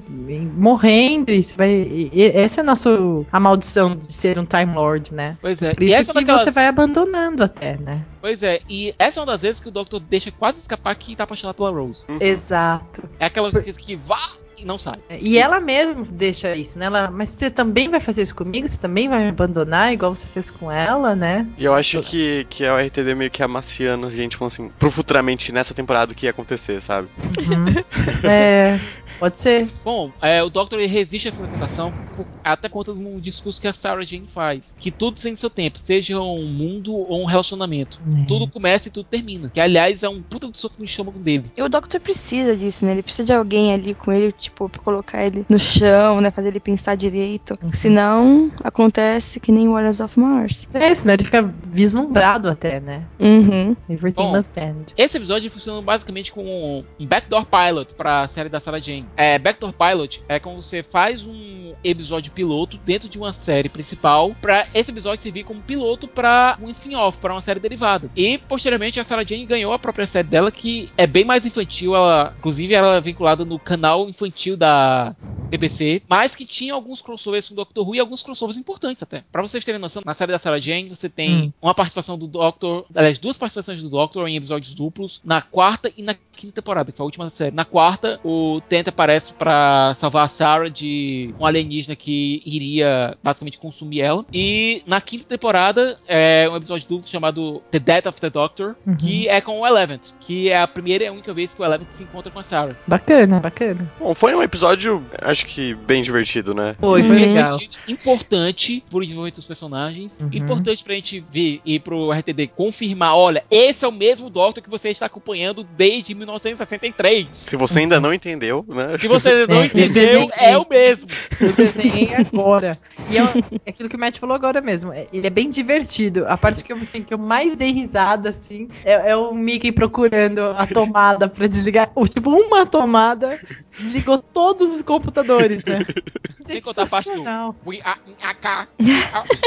[0.57, 1.71] Morrendo e você vai.
[1.71, 2.91] e- e- essa é a nossa
[3.33, 5.37] a maldição de ser um Time Lord, né?
[5.41, 5.75] Pois é.
[5.75, 6.43] Por e isso essa é que daquelas...
[6.43, 8.05] você vai abandonando até, né?
[8.21, 11.15] Pois é, e essa é uma das vezes que o Doctor deixa quase escapar que
[11.15, 12.05] tá apaixonado pela Rose.
[12.09, 12.19] Uhum.
[12.21, 13.03] Exato.
[13.19, 14.99] É aquela coisa que vá e não sai.
[15.21, 16.87] E ela mesma deixa isso, né?
[16.87, 18.69] Ela, mas você também vai fazer isso comigo?
[18.69, 21.47] Você também vai me abandonar igual você fez com ela, né?
[21.57, 24.91] E eu acho que, que a RTD meio que amaciando a gente, falando assim, pro
[24.91, 27.09] futuramente nessa temporada o que ia acontecer, sabe?
[27.39, 27.85] Uhum.
[28.29, 28.79] é.
[29.19, 29.69] Pode ser.
[29.85, 33.61] Bom, é, o Doctor ele resiste a essa tentação por- até conta de um discurso
[33.61, 34.75] que a Sarah Jane faz.
[34.79, 38.01] Que tudo tem seu tempo, seja um mundo ou um relacionamento.
[38.23, 38.25] É.
[38.27, 39.51] Tudo começa e tudo termina.
[39.51, 41.45] Que, aliás, é um puta de soco no estômago dele.
[41.57, 42.93] E o Doctor precisa disso, né?
[42.93, 46.31] Ele precisa de alguém ali com ele, tipo, pra colocar ele no chão, né?
[46.31, 47.59] Fazer ele pensar direito.
[47.63, 47.73] Uhum.
[47.73, 50.67] Senão, acontece que nem Warriors of Mars.
[50.75, 53.05] É, senão ele fica vislumbrado até, né?
[53.21, 53.77] Uhum.
[53.89, 54.33] Everything Bom.
[54.37, 54.93] must end.
[54.97, 59.04] Esse episódio funciona basicamente com um backdoor pilot pra série da Sarah Jane.
[59.17, 64.35] É, backdoor pilot é quando você faz um episódio piloto dentro de uma série principal
[64.41, 68.11] pra esse episódio servir como piloto pra um spin-off, pra uma série derivada.
[68.17, 71.95] E posteriormente a Sarah Jane ganhou a própria série dela que é bem mais infantil,
[71.95, 75.15] ela, inclusive ela é vinculada no canal infantil da
[75.59, 79.23] BBC, mas que tinha alguns crossovers com o Doctor Who e alguns crossovers importantes até.
[79.33, 81.53] Pra vocês terem noção, na série da Sarah Jane você tem Hum.
[81.63, 86.03] uma participação do Doctor, aliás, duas participações do Doctor em episódios duplos, na quarta e
[86.03, 87.55] na quinta temporada, que foi a última da série.
[87.55, 93.59] Na quarta, o Tenta aparece pra salvar a Sarah de um alienígena que iria basicamente
[93.59, 94.25] consumir ela.
[94.33, 98.97] E na quinta temporada é um episódio duplo chamado The Death of the Doctor, Uhum.
[98.97, 101.65] que é com o Eleventh, que é a primeira e a única vez que o
[101.65, 102.77] Eleventh se encontra com a Sarah.
[102.87, 103.91] Bacana, bacana.
[103.99, 106.75] Bom, foi um episódio, acho que bem divertido, né?
[106.81, 107.21] Foi, foi Uhum.
[107.21, 107.59] legal.
[107.59, 110.19] Divertido, Importante pro desenvolvimento dos personagens.
[110.21, 110.29] Uhum.
[110.33, 114.71] Importante pra gente ver e pro RTD confirmar: olha, esse é o mesmo Doctor que
[114.71, 117.29] você está acompanhando desde 1963.
[117.33, 118.99] Se você ainda não entendeu, né?
[118.99, 121.09] Se você não É, entendeu, eu é o mesmo.
[121.41, 122.79] Eu desenhei agora.
[123.11, 123.23] E é,
[123.67, 124.93] é aquilo que o Matt falou agora mesmo.
[124.93, 126.25] é- Ele é bem divertido.
[126.29, 129.73] A parte que eu, assim, que eu mais dei risada, assim, é, é o Mickey
[129.73, 131.91] procurando a tomada pra desligar.
[132.13, 133.39] Tipo, uma tomada
[133.79, 135.87] desligou todos os computadores, né?
[136.45, 137.57] Sem contar a parte do-.
[137.67, 138.69] We are in AK.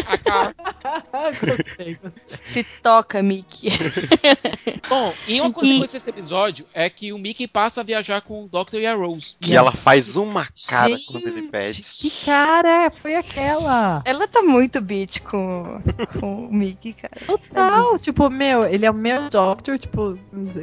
[0.08, 0.56] AK.
[1.46, 2.24] gostei, gostei.
[2.44, 3.70] Se toca, Mickey.
[4.90, 8.46] Bom, e uma E- consequência desse episódio é que o Mickey passa a viajar com
[8.46, 9.36] o Doctor e a Rose.
[9.40, 11.84] Que ela faz uma cara Gente, quando ele pede.
[11.84, 14.02] Que cara foi aquela?
[14.04, 15.80] Ela tá muito bitch com,
[16.20, 17.14] com o Mickey, cara.
[17.26, 20.18] Total, tipo, meu, ele é o meu Doctor, tipo,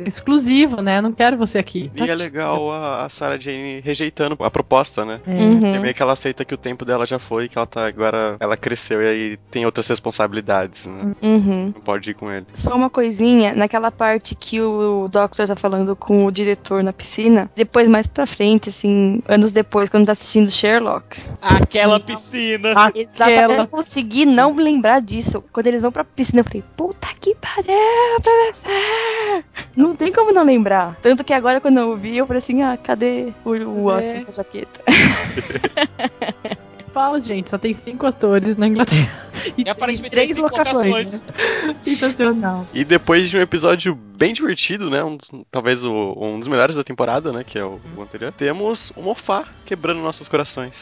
[0.05, 0.99] exclusivo, né?
[0.99, 1.91] Eu não quero você aqui.
[1.95, 5.21] E é legal a, a Sarah Jane rejeitando a proposta, aceita, né?
[5.27, 5.35] É.
[5.35, 5.45] É
[5.77, 5.81] Uhum.
[5.83, 8.37] meio que ela aceita que o tempo dela já foi, que ela tá agora.
[8.41, 11.13] Ela cresceu e aí tem outras responsabilidades, né?
[11.23, 11.73] Uhum.
[11.75, 12.47] Não pode ir com ele.
[12.53, 17.51] Só uma coisinha, naquela parte que o Doctor tá falando com o diretor na piscina,
[17.55, 21.21] depois mais pra frente, assim, anos depois, quando tá assistindo Sherlock.
[21.43, 22.71] Aquela piscina.
[22.95, 23.23] Exatamente.
[23.23, 25.43] Aquela- Eu consegui não lembrar disso.
[25.53, 29.45] Quando eles vão pra piscina, eu falei, puta que pariu, professor!
[29.77, 30.97] Não tem como não lembrar.
[31.03, 34.31] Tanto que agora, quando eu vi, eu falei assim, ah, cadê o, o Watson com
[34.31, 34.81] a jaqueta?
[36.93, 39.11] Fala, gente, só tem cinco atores na Inglaterra.
[39.59, 41.23] E, E aparentemente três locações.
[41.23, 41.75] Né?
[41.81, 42.65] Sensacional.
[42.73, 45.03] E depois de um episódio bem divertido, né?
[45.03, 45.19] Um,
[45.51, 47.43] talvez o- um dos melhores da temporada, né?
[47.43, 48.31] Que é o, o anterior.
[48.33, 50.73] Temos o Mofá quebrando nossos corações.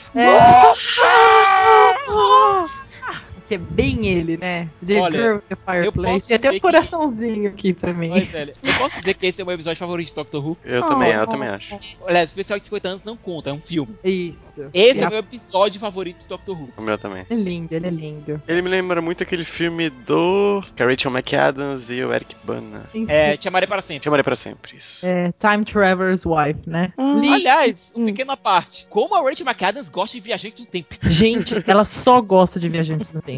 [3.49, 4.69] Que é bem ele, né?
[4.87, 6.29] The Olha, Girl with the posso Fireplace.
[6.29, 8.09] Tem até um coraçãozinho aqui pra mim.
[8.11, 10.57] Mas, velho, eu posso dizer que esse é o meu episódio favorito de Doctor Who.
[10.65, 10.87] Eu Oh.
[10.89, 11.79] também, eu também acho.
[12.03, 13.95] Olha, especial de 50 anos não conta, é um filme.
[14.05, 14.63] Isso.
[14.73, 16.71] Esse E é a- o meu episódio favorito de Doctor Who.
[16.77, 17.25] O meu também.
[17.29, 18.41] É lindo, ele é lindo.
[18.49, 20.63] Ele me lembra muito aquele filme do.
[20.77, 22.85] Que a Rachel McAdams e o Eric Bana.
[23.09, 24.05] É, Te Amarei para sempre.
[24.05, 25.05] Chamarei pra sempre isso.
[25.05, 26.93] é, Time Traveler's Wife, né?
[26.99, 27.35] Lindo.
[27.35, 28.87] Aliás, uma pequena parte.
[28.89, 30.95] Como a Rachel McAdams gosta de viajantes do tempo.
[31.03, 33.32] Gente, ela só gosta de viajantes no tempo.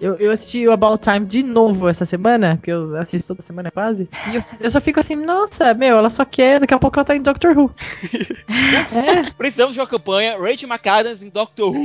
[0.00, 3.70] Eu, eu assisti o About Time de novo essa semana, que eu assisto toda semana
[3.70, 4.08] quase.
[4.30, 7.04] E eu, eu só fico assim, nossa, meu, ela só quer, daqui a pouco ela
[7.04, 7.70] tá em Doctor Who.
[8.94, 11.84] é, Precisamos de uma campanha Rachel McAdams em Doctor Who.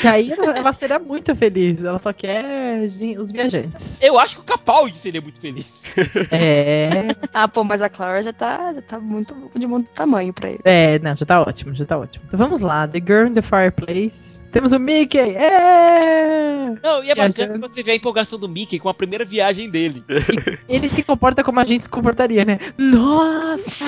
[0.00, 1.84] que aí ela, ela será muito feliz.
[1.84, 3.98] Ela só quer os viajantes.
[4.02, 5.84] Eu acho que o Capaldi seria muito feliz.
[6.30, 6.90] É,
[7.32, 10.60] Ah, pô, mas a Clara já tá, já tá muito de muito tamanho pra ele.
[10.64, 12.24] é, não, já tá ótimo, já tá ótimo.
[12.26, 14.40] Então vamos lá, The Girl in the Fireplace.
[14.50, 16.49] Temos o Mickey, é!
[16.82, 19.68] Não, e é bacana que você vê a empolgação do Mickey com a primeira viagem
[19.70, 20.04] dele.
[20.68, 22.58] Ele se comporta como a gente se comportaria, né?
[22.78, 23.86] Nossa!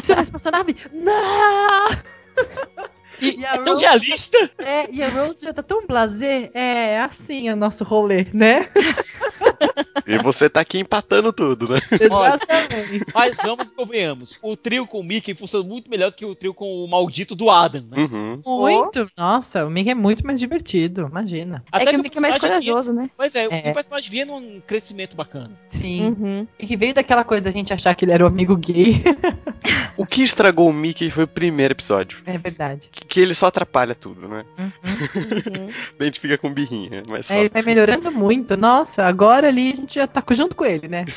[0.00, 0.76] Você vai espaçonave?
[0.92, 1.88] Não!
[3.20, 4.50] E, E a é tão Rose- realista.
[4.58, 6.50] É, e a Rose já tá tão blasé.
[6.54, 8.68] É, assim é o nosso rolê, né?
[10.06, 11.80] E você tá aqui empatando tudo, né?
[11.90, 13.06] Exatamente.
[13.14, 14.38] Mas vamos e convenhamos.
[14.42, 17.34] O trio com o Mickey funciona muito melhor do que o trio com o maldito
[17.34, 17.96] do Adam, né?
[18.02, 18.40] Uhum.
[18.44, 19.10] Muito.
[19.16, 21.64] Nossa, o Mickey é muito mais divertido, imagina.
[21.72, 23.10] é que o o Mickey é mais personagem corajoso, né?
[23.16, 23.70] Pois é, É.
[23.70, 25.52] o personagem vinha num crescimento bacana.
[25.64, 26.08] Sim.
[26.20, 26.46] Uhum.
[26.58, 29.02] E que veio daquela coisa da gente achar que ele era o amigo gay.
[29.96, 32.18] O que estragou o Mickey foi o primeiro episódio.
[32.26, 32.90] é verdade.
[33.08, 34.44] Que, ele só atrapalha tudo, né?
[34.58, 35.70] Uhum.
[35.98, 37.34] A gente fica com birrinha, mas só.
[37.34, 38.56] É, ele vai melhorando muito.
[38.56, 41.04] Nossa, agora ali a gente já tá junto com ele, né?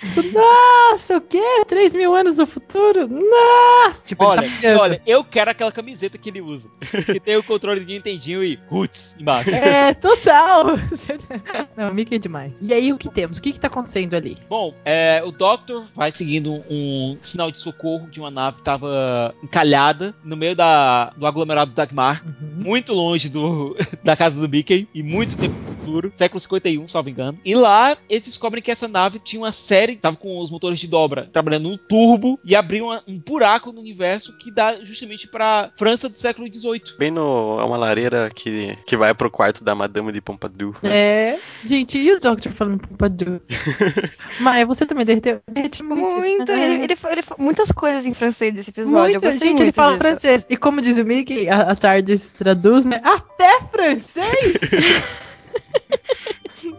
[0.00, 1.62] Tipo, Nossa, o quê?
[1.66, 3.06] 3 mil anos no futuro?
[3.08, 4.06] Nossa!
[4.06, 6.70] Tipo, Olha, ele tá olha, eu quero aquela camiseta que ele usa.
[7.04, 9.50] Que tem o controle de Nintendinho e Roots embaixo.
[9.50, 10.78] É, total!
[11.76, 12.52] Não, o Mickey é demais.
[12.60, 13.38] E aí, o que temos?
[13.38, 14.38] O que que tá acontecendo ali?
[14.48, 19.34] Bom, é, o Doctor vai seguindo um sinal de socorro de uma nave que estava
[19.42, 22.64] encalhada no meio da, do aglomerado do Dagmar, Uhum.
[22.64, 25.54] muito longe do, da casa do Mickey e muito tempo
[25.90, 27.38] futuro, século 51, salvo engano.
[27.44, 30.86] E lá eles descobrem que essa nave tinha uma série, tava com os motores de
[30.86, 35.70] dobra trabalhando no turbo e abriu uma- um buraco no universo que dá justamente pra
[35.76, 36.96] França do século 18.
[36.98, 37.58] Bem no.
[37.60, 40.76] É uma lareira que, que vai pro quarto da Madame de Pompadour.
[40.82, 40.90] né?
[40.92, 43.40] É, gente, e o Doctor falando pro Padu?
[44.40, 45.40] Maia, você também derreteu?
[45.50, 46.16] Derreti muito.
[46.16, 46.52] Muito.
[46.52, 46.74] É.
[46.74, 49.14] Ele, ele, muitas coisas em francês desse episódio.
[49.20, 50.00] gostei gente, muito ele fala disso.
[50.00, 50.46] francês.
[50.48, 53.00] E como diz o Mickey, a, a Tardes traduz, né?
[53.04, 54.54] Até francês!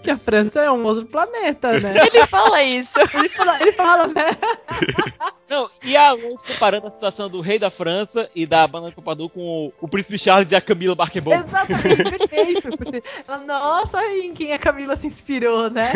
[0.03, 1.93] que a França é um outro planeta, né?
[2.07, 2.93] Ele fala isso.
[3.13, 4.37] Ele fala, ele fala né?
[5.49, 9.29] Não, e a Rose comparando a situação do rei da França e da Banana Pompadour
[9.29, 11.33] com o, o príncipe Charles e a Camila Barquebon.
[11.33, 13.09] Exatamente, perfeito, perfeito.
[13.45, 15.91] Nossa, em quem a Camila se inspirou, né?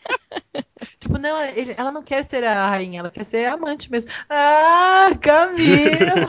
[0.98, 4.10] tipo, não, ele- ela não quer ser a rainha, ela quer ser a amante mesmo.
[4.28, 6.28] Ah, Camila!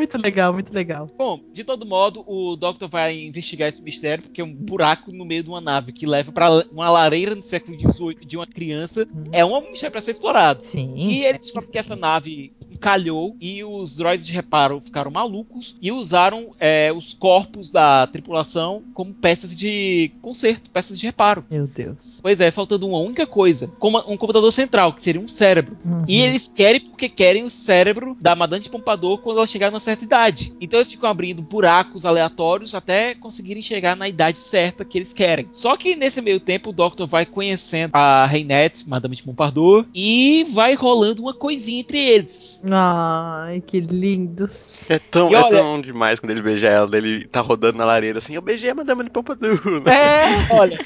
[0.00, 1.06] Muito legal, muito legal.
[1.16, 5.24] Bom, de todo modo, o Doctor vai investigar esse mistério porque é um buraco no
[5.26, 9.06] meio de uma nave que leva pra uma lareira no século XVIII de uma criança.
[9.30, 10.64] É um mistério pra ser explorado.
[10.64, 10.94] Sim.
[10.96, 15.92] E ele descobre que essa nave encalhou e os droids de reparo ficaram malucos e
[15.92, 21.44] usaram é, os corpos da tripulação como peças de conserto, peças de reparo.
[21.50, 22.20] Meu Deus.
[22.22, 25.76] Pois é, faltando uma única coisa, como um computador central, que seria um cérebro.
[25.84, 26.04] Uhum.
[26.06, 29.80] E eles querem porque querem o cérebro da Madame de Pompadour quando ela chegar numa
[29.80, 30.52] certa idade.
[30.60, 35.48] Então eles ficam abrindo buracos aleatórios até conseguirem chegar na idade certa que eles querem.
[35.52, 40.44] Só que nesse meio tempo o Doctor vai conhecendo a Reinette, Madame de Pompadour, e
[40.52, 42.59] vai rolando uma coisinha entre eles.
[42.70, 44.82] Ai, que lindos.
[44.88, 47.84] É tão, E é olha- tão demais quando ele beija ela, ele tá rodando na
[47.84, 49.60] lareira assim, eu beijei a Madame de Pompadour.
[49.88, 50.52] É.
[50.54, 50.78] Olha,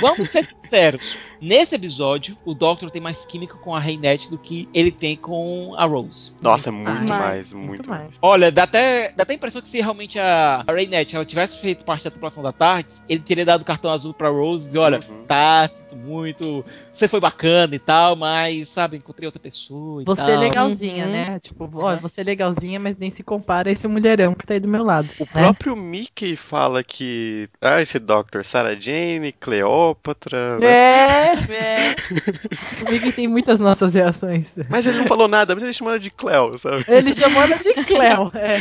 [0.00, 1.18] vamos ser sinceros.
[1.40, 5.74] Nesse episódio, o Doctor tem mais química com a Reinette do que ele tem com
[5.76, 6.32] a Rose.
[6.42, 8.02] Nossa, muito mais, mais, muito muito mais.
[8.02, 8.14] mais.
[8.20, 11.84] Olha, dá até, dá até a impressão que se realmente a, Reinette ela tivesse feito
[11.84, 14.78] parte da tripulação da TARDIS, ele teria dado o cartão azul pra Rose e dizer,
[14.80, 15.24] olha, Uhum.
[15.26, 20.20] tá, sinto muito, você foi bacana e tal, mas, sabe, encontrei outra pessoa e Você
[20.22, 20.30] tal.
[20.30, 21.12] é legalzinha, Uhum.
[21.12, 21.38] né?
[21.40, 24.60] Tipo, ó, você é legalzinha, mas nem se compara a esse mulherão que tá aí
[24.60, 25.08] do meu lado.
[25.18, 25.42] O né?
[25.44, 27.48] próprio Mickey fala que.
[27.60, 30.58] Ah, esse Doctor, Sarah Jane, Cleópatra.
[30.58, 31.29] né?
[31.48, 31.96] É, é.
[32.86, 34.56] O Mickey tem muitas nossas reações.
[34.68, 36.84] Mas ele não falou nada, mas ele chamou ela de Cleo, sabe?
[36.88, 38.30] Ele chamou ela de Cleo.
[38.34, 38.60] É.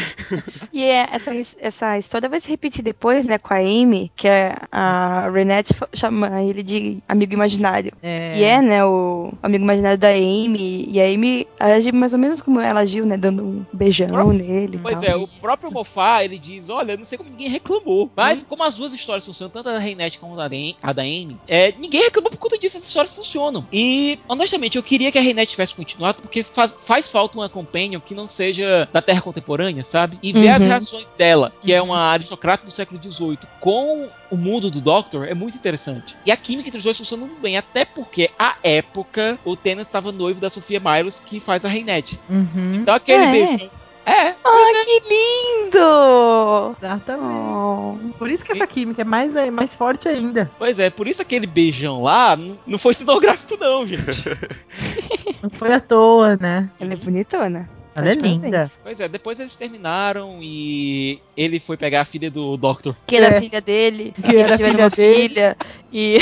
[0.71, 4.55] E é, essa, essa história vai se repetir depois, né, com a Amy, que é
[4.71, 7.91] a Renette chama ele de amigo imaginário.
[8.01, 8.33] É.
[8.37, 10.89] E é, né, o amigo imaginário da Amy.
[10.91, 14.77] E a Amy age mais ou menos como ela agiu, né, dando um beijão nele.
[14.77, 15.03] e Pois tal.
[15.03, 18.09] é, o próprio Mofá, ele diz, olha, não sei como ninguém reclamou.
[18.15, 20.93] Mas como as duas histórias funcionam, tanto a da Reinette como a da, Am- a
[20.93, 23.65] da Amy, é, ninguém reclamou por conta disso, as histórias funcionam.
[23.71, 27.99] E, honestamente, eu queria que a Reinette tivesse continuado, porque faz, faz falta uma companion
[27.99, 30.17] que não seja da Terra contemporânea, sabe?
[30.21, 30.55] E ver Uhum.
[30.55, 35.27] as reações dela, que é uma aristocrata do século XVIII, com o mundo do Doctor,
[35.27, 36.15] é muito interessante.
[36.25, 39.87] E a química entre os dois funciona muito bem, até porque, à época, o Tennant
[39.87, 42.19] estava noivo da Sofia Miles, que faz a Reinette.
[42.29, 43.31] Uhum, Então aquele É.
[43.31, 43.71] beijo...
[44.09, 46.75] É, Ah, que lindo!
[46.81, 47.29] exatamente.
[47.53, 47.97] Oh.
[48.17, 50.49] Por isso que essa química é mais, é mais forte ainda.
[50.57, 54.23] Pois é, por isso aquele beijão lá não foi cenográfico, não, gente.
[55.41, 56.69] Não foi à toa, né?
[56.81, 57.69] Ela é bonitona.
[57.95, 58.69] Ela é de linda.
[58.83, 62.93] pois é, depois eles terminaram e ele foi pegar a filha do Doctor.
[63.07, 63.39] Que era É.
[63.41, 64.13] filha dele.
[64.21, 65.27] Que e era filha uma dele.
[65.29, 65.57] filha.
[65.93, 66.17] E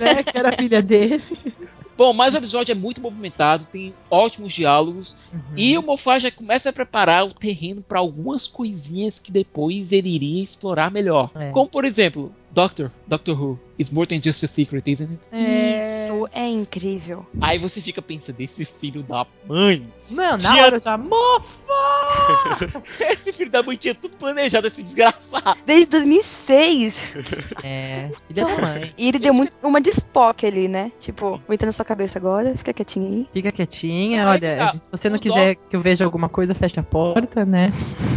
[0.00, 0.22] Né?
[0.26, 1.22] Que era a filha dele.
[2.02, 5.16] Bom, mas o episódio é muito movimentado, tem ótimos diálogos
[5.56, 10.08] e o Moffat já começa a preparar o terreno para algumas coisinhas que depois ele
[10.08, 11.30] iria explorar melhor.
[11.36, 11.52] É.
[11.52, 15.28] Como, por exemplo, Doctor, Doctor Who, is more than just a secret, isn't it?
[15.32, 16.04] É.
[16.06, 17.24] isso é incrível.
[17.40, 20.98] Aí você fica pensando, esse filho da mãe, Não, na Tinha- hora eu já.
[20.98, 21.62] Mofa!
[23.10, 25.58] esse filho da mãe tinha tudo planejado, esse desgraçado.
[25.64, 27.16] Desde 2006.
[27.62, 28.92] É, filha da mãe.
[28.98, 30.92] E ele deu muito, uma de Spock ali, né?
[31.00, 33.28] Tipo, vou entrar na sua cabeça agora, fica quietinho aí.
[33.32, 34.56] Fica quietinha, olha.
[34.56, 34.78] tá.
[34.78, 37.72] Se você não O quiser que eu veja alguma coisa, fecha a porta, né?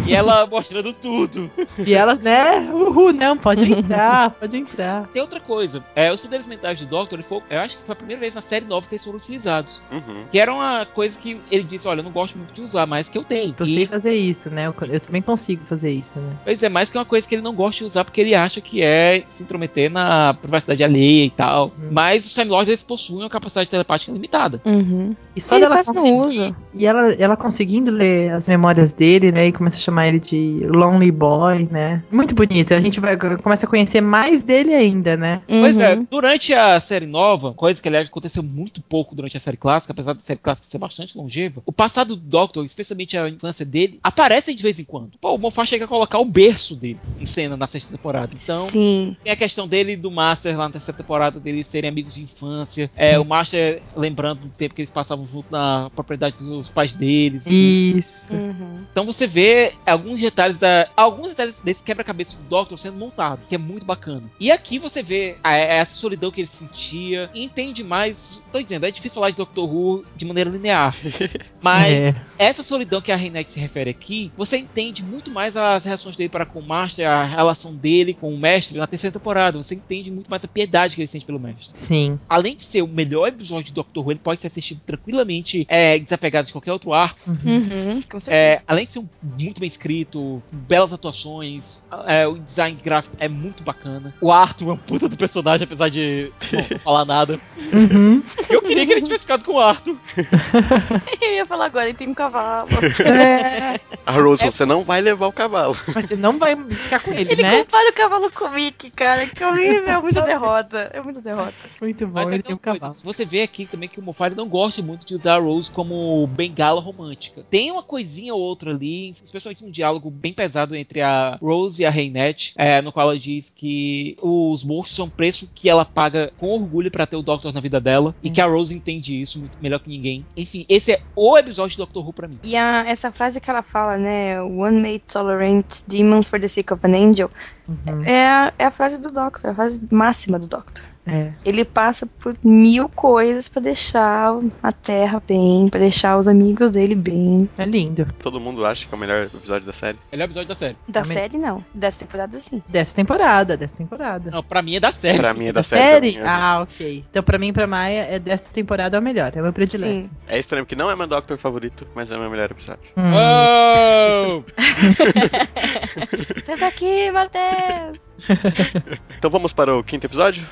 [0.06, 1.50] E ela mostrando tudo.
[1.86, 2.60] E ela, né?
[2.74, 5.08] Uhul, não, pode entrar, pode entrar.
[5.08, 5.84] Tem outra coisa.
[5.96, 8.36] É, os poderes mentais do Doctor, ele foi, eu acho que foi a primeira vez
[8.36, 9.82] na série nova que eles foram utilizados.
[9.92, 10.26] Uhum.
[10.32, 13.10] Que era uma coisa que ele disse, olha, eu não gosto muito de usar, mas
[13.10, 13.56] que eu tenho.
[13.58, 14.68] Eu E, sei fazer isso, né?
[14.68, 16.34] Eu, eu também consigo fazer isso, né?
[16.44, 18.62] pois é, mais que uma coisa que ele não gosta de usar porque ele acha
[18.62, 21.68] que é se intrometer na privacidade alheia e tal.
[21.80, 21.90] Hum.
[21.92, 24.62] Mas os Time Lords, eles possuem uma capacidade telepática limitada.
[24.66, 25.16] Uhum.
[25.36, 26.20] E só Ele dela quase não conseguir.
[26.42, 26.56] usa.
[26.74, 29.48] E ela, ela conseguindo ler as memórias dele, né?
[29.48, 32.04] E começa a chamar ele de Lonely Boy, né?
[32.12, 32.74] Muito bonito.
[32.74, 35.42] A gente vai, começa a conhecer mais dele ainda, né?
[35.48, 36.08] Pois é, Uhum.
[36.10, 40.14] durante a série nova, coisa que aliás aconteceu muito pouco durante a série clássica, apesar
[40.14, 44.54] da série clássica ser bastante longeva, o passado do Doctor, especialmente a infância dele, aparece
[44.54, 45.12] de vez em quando.
[45.20, 48.32] Pô, o Moffat chega a colocar o berço dele em cena na sexta temporada.
[48.42, 49.16] Então, Sim.
[49.24, 52.24] tem a questão dele e do Master lá na terceira temporada, deles serem amigos de
[52.24, 52.90] infância.
[52.96, 57.44] É, o Master lembrando do tempo que eles passavam junto na propriedade dos pais deles.
[57.46, 58.34] Isso.
[58.34, 58.84] Uhum.
[58.92, 60.88] Então você vê alguns detalhes da.
[60.96, 64.05] Alguns detalhes desse quebra-cabeça do Doctor sendo montado, que é muito bacana.
[64.40, 68.42] E aqui você vê a- essa solidão que ele sentia, e entende mais.
[68.52, 70.96] Tô dizendo, é difícil falar de Doctor Who de maneira linear.
[71.62, 76.16] Mas essa solidão que a Reinette se refere aqui, você entende muito mais as reações
[76.16, 79.58] dele para com o Master, a relação dele com o mestre na terceira temporada.
[79.62, 81.72] Você entende muito mais a piedade que ele sente pelo mestre.
[81.74, 82.20] Sim.
[82.30, 85.98] Além de ser o melhor episódio de Doctor Who, ele pode ser assistido tranquilamente, é,
[85.98, 87.20] desapegado de qualquer outro arco.
[87.28, 88.02] Uhum.
[88.04, 88.32] Com certeza.
[88.32, 93.28] É, além de ser um- muito bem escrito, belas atuações, é, o design gráfico é
[93.28, 93.95] muito bacana.
[94.22, 96.32] O Arthur é um puta do personagem, apesar de
[96.72, 97.40] não falar nada.
[97.74, 98.22] Uhum.
[98.50, 99.98] Eu queria que ele tivesse ficado com o Arthur.
[101.22, 102.70] Eu ia falar agora, ele tem um cavalo.
[103.06, 105.76] É, A Rose, É- você não vai levar o cavalo.
[105.94, 107.64] mas você não vai ficar com ele, Ele né?
[107.64, 109.26] compara o cavalo com o Mickey, cara.
[109.28, 109.90] Que horrível.
[109.90, 110.90] É muita derrota.
[110.94, 111.54] É muita derrota.
[111.82, 112.98] Muito bom, Mas é ele tem um coisa, cavalo.
[113.04, 116.26] você vê aqui também que o Moffat não gosta muito de usar a Rose como
[116.28, 117.46] bengala romântica.
[117.50, 121.86] Tem uma coisinha ou outra ali, especialmente um diálogo bem pesado entre a Rose e
[121.86, 123.85] a Reinette, é, no qual ela diz que
[124.22, 127.60] os monstros são um preço que ela paga com orgulho pra ter o Doctor na
[127.60, 130.26] vida dela, e que a Rose entende isso muito melhor que ninguém.
[130.36, 132.40] Enfim, esse é o episódio de Doctor Who pra mim.
[132.44, 134.42] E a- essa frase que ela fala, né?
[134.42, 137.30] One may tolerate demons for the sake of an angel.
[137.68, 138.04] Uhum.
[138.04, 140.84] É a, é a frase do Doctor, a frase máxima do Doctor.
[141.08, 141.32] É.
[141.46, 146.96] Ele passa por mil coisas pra deixar a Terra bem, pra deixar os amigos dele
[146.96, 147.48] bem.
[147.58, 148.08] É lindo.
[148.20, 149.98] Todo mundo acha que é o melhor episódio da série.
[150.12, 150.76] Melhor episódio da série.
[150.88, 151.12] Da Amém.
[151.14, 151.64] série, não.
[151.74, 152.62] Dessa temporada, sim.
[152.68, 154.32] Dessa temporada, dessa temporada.
[154.32, 155.20] Não, pra mim é da série.
[155.20, 156.14] Pra mim é da, Da série.
[156.14, 156.24] série?
[156.26, 156.28] é.
[156.28, 157.06] Ah, ok.
[157.10, 159.32] Então, pra mim, pra Maia, é dessa temporada é o melhor.
[159.36, 159.92] É o meu predileto.
[159.94, 160.10] Sim.
[160.28, 162.82] É estranho, porque não é meu Doctor favorito, mas é o meu melhor episódio.
[162.98, 163.12] Hum.
[163.14, 164.44] Oh!
[166.44, 168.10] Sai daqui, Matheus!
[169.18, 170.46] Então vamos para o quinto episódio?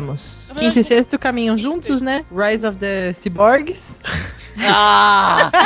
[0.00, 0.52] Vamos.
[0.56, 2.24] Quinto e sexto caminham juntos, né?
[2.30, 3.98] Rise of the Cyborgs.
[4.68, 5.50] ah!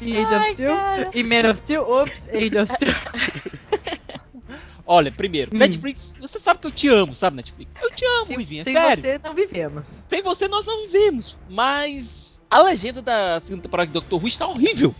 [0.00, 0.74] E Age of Steel.
[1.14, 1.82] E Man of Steel.
[1.88, 2.94] Ops, Age of Steel.
[4.84, 5.58] Olha, primeiro, Hum.
[5.58, 7.80] Netflix, você sabe que eu te amo, sabe, Netflix?
[7.80, 9.00] Eu te amo, Rivinha, Sem sério.
[9.02, 10.06] você, não vivemos.
[10.10, 11.38] Sem você nós não vivemos.
[11.48, 14.92] Mas a legenda da segunda temporada de Doctor Who está horrível.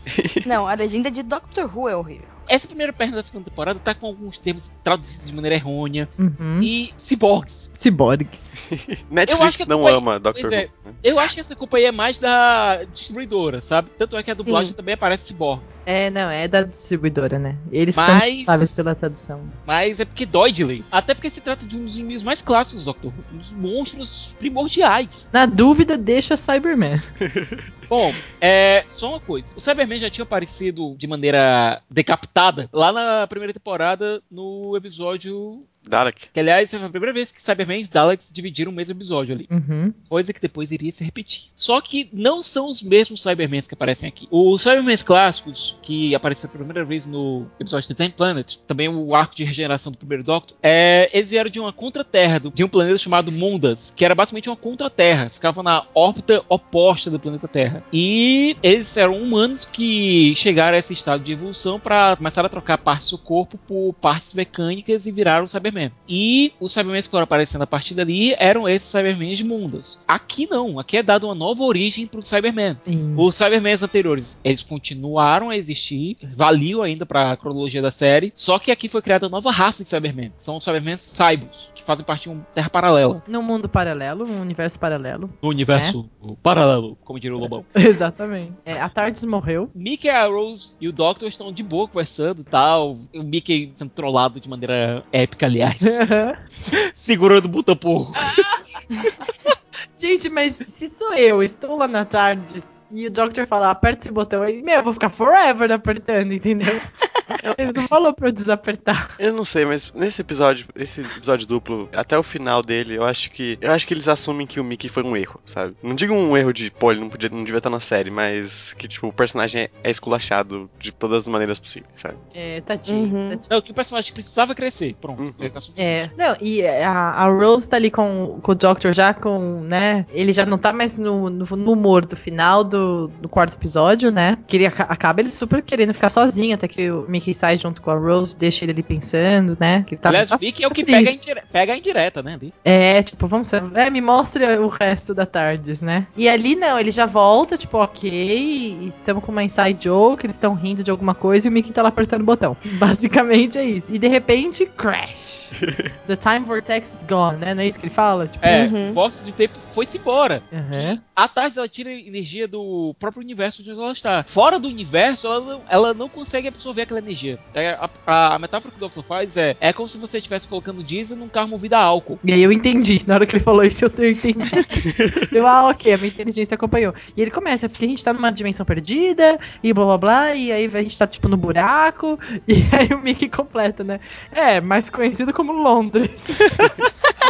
[0.46, 2.28] Não, a legenda de Doctor Who é horrível.
[2.52, 6.06] Essa primeira perna da segunda temporada tá com alguns termos traduzidos de maneira errônea.
[6.18, 6.60] Uhum.
[6.62, 7.70] E ciborgues.
[7.74, 8.70] Ciborgues.
[9.10, 10.56] Netflix acho que a não ama Doctor é.
[10.56, 10.62] Who.
[10.84, 10.92] né?
[11.02, 13.90] Eu acho que essa culpa aí é mais da distribuidora, sabe?
[13.96, 14.44] Tanto é que a Sim.
[14.44, 15.80] dublagem também aparece ciborgues.
[15.86, 17.56] É, não, é da distribuidora, né?
[17.72, 19.40] Eles Mas- são responsáveis pela tradução.
[19.66, 20.84] Mas é porque dói de ler.
[20.92, 23.24] Até porque se trata de um dos inimigos mais clássicos do Doctor Who.
[23.34, 25.28] Um dos monstros primordiais.
[25.32, 27.00] Na dúvida, deixa Cyberman.
[27.92, 28.86] Bom, é.
[28.88, 29.52] Só uma coisa.
[29.54, 35.66] O Cyberman já tinha aparecido de maneira decapitada lá na primeira temporada no episódio.
[35.88, 36.28] Dalek.
[36.32, 39.48] Que aliás foi a primeira vez que Cyberman e Daleks dividiram o mesmo episódio ali.
[39.50, 39.92] Uhum.
[40.08, 41.50] Coisa que depois iria se repetir.
[41.54, 44.28] Só que não são os mesmos Cybermans que aparecem aqui.
[44.30, 49.14] Os Cybermans clássicos, que apareceram pela primeira vez no episódio The Ten Planet, também o
[49.14, 52.98] arco de regeneração do primeiro Doctor, é, eles vieram de uma contra-terra, de um planeta
[52.98, 57.84] chamado Mundas, que era basicamente uma contra-terra, ficava na órbita oposta do planeta Terra.
[57.92, 62.78] E eles eram humanos que chegaram a esse estado de evolução para começar a trocar
[62.78, 65.90] partes do corpo por partes mecânicas e viraram Cyberman.
[66.08, 70.00] E os Cybermans que foram aparecendo a partir dali eram esses Cybermans de Mundas.
[70.06, 72.76] Aqui não, aqui é dado uma nova origem para o Cyberman.
[72.84, 73.14] Sim.
[73.16, 78.70] Os Cybermans anteriores, eles continuaram a existir, valiam ainda pra cronologia da série, só que
[78.70, 80.32] aqui foi criada uma nova raça de Cybermen.
[80.36, 83.22] São os Cybermen Cybos, que fazem parte de uma terra paralela.
[83.26, 85.30] Num mundo paralelo, um universo paralelo.
[85.40, 86.08] No universo
[86.42, 87.64] paralelo, como diria o Lobão.
[87.74, 88.52] Exatamente.
[88.64, 89.70] É, a Tardes morreu.
[89.74, 92.98] Mickey, a Rose e o Doctor estão de boa conversando e tal.
[93.14, 95.80] O Mickey sendo trollado de maneira épica, aliás.
[96.94, 98.12] segurando o botão porro.
[99.98, 104.12] Gente, mas se sou eu, estou lá na Tardes e o Doctor falar, aperta esse
[104.12, 106.72] botão aí, meu, eu vou ficar forever apertando, entendeu?
[107.56, 109.14] Ele não falou pra eu desapertar.
[109.18, 113.30] Eu não sei, mas nesse episódio, esse episódio duplo, até o final dele, eu acho
[113.30, 113.58] que.
[113.60, 115.74] Eu acho que eles assumem que o Mickey foi um erro, sabe?
[115.82, 118.72] Não digo um erro de, pô, ele não, podia, não devia estar na série, mas
[118.74, 122.16] que, tipo, o personagem é, é esculachado de todas as maneiras possíveis, sabe?
[122.34, 123.14] É, tadinho.
[123.14, 123.28] Uhum.
[123.30, 123.48] tadinho.
[123.50, 124.94] Não, que o personagem precisava crescer.
[125.00, 125.22] Pronto.
[125.22, 125.34] Uhum.
[125.38, 126.10] Eles É, isso.
[126.16, 130.32] não, e a, a Rose tá ali com, com o Doctor já com, né, ele
[130.32, 132.81] já não tá mais no, no, no humor do final do,
[133.20, 136.90] do quarto episódio, né, que ele aca- acaba ele super querendo ficar sozinho, até que
[136.90, 140.08] o Mickey sai junto com a Rose, deixa ele ali pensando, né, que ele tá
[140.08, 141.22] Aliás, o Mickey é o que pega a, triste.
[141.30, 142.34] indire- pega a indireta, né?
[142.34, 142.52] ali.
[142.64, 146.06] É, tipo, vamos ser, é, me mostra o resto da Tardes, né?
[146.16, 150.36] E ali não, ele já volta, tipo, ok, e tamo com uma inside joke, eles
[150.36, 152.56] estão rindo de alguma coisa e o Mickey tá lá apertando o botão.
[152.78, 153.92] Basicamente é isso.
[153.94, 155.42] E de repente, crash.
[156.06, 157.54] The time vortex is gone, né?
[157.54, 158.26] Não é isso que ele fala?
[158.26, 158.90] Tipo, É, Uhum.
[158.90, 160.42] o box de tempo foi-se embora.
[160.50, 160.98] Uhum.
[161.14, 162.62] A tarde ela tira energia do
[162.98, 164.24] próprio universo onde ela está.
[164.26, 167.38] Fora do universo, ela não, ela não consegue absorver aquela energia.
[167.54, 169.02] É, A, a- a metáfora que o Dr.
[169.02, 172.18] faz é: é como se você estivesse colocando diesel num carro movido a álcool.
[172.24, 173.02] E aí eu entendi.
[173.06, 174.50] Na hora que ele falou isso, eu entendi.
[175.32, 176.94] eu, ah, ok, a minha inteligência acompanhou.
[177.16, 180.50] E ele começa, porque a gente tá numa dimensão perdida, e blá blá blá, e
[180.52, 184.00] aí a gente tá, tipo, no buraco, e aí o Mickey completa, né?
[184.30, 186.38] É, mais conhecido como Londres.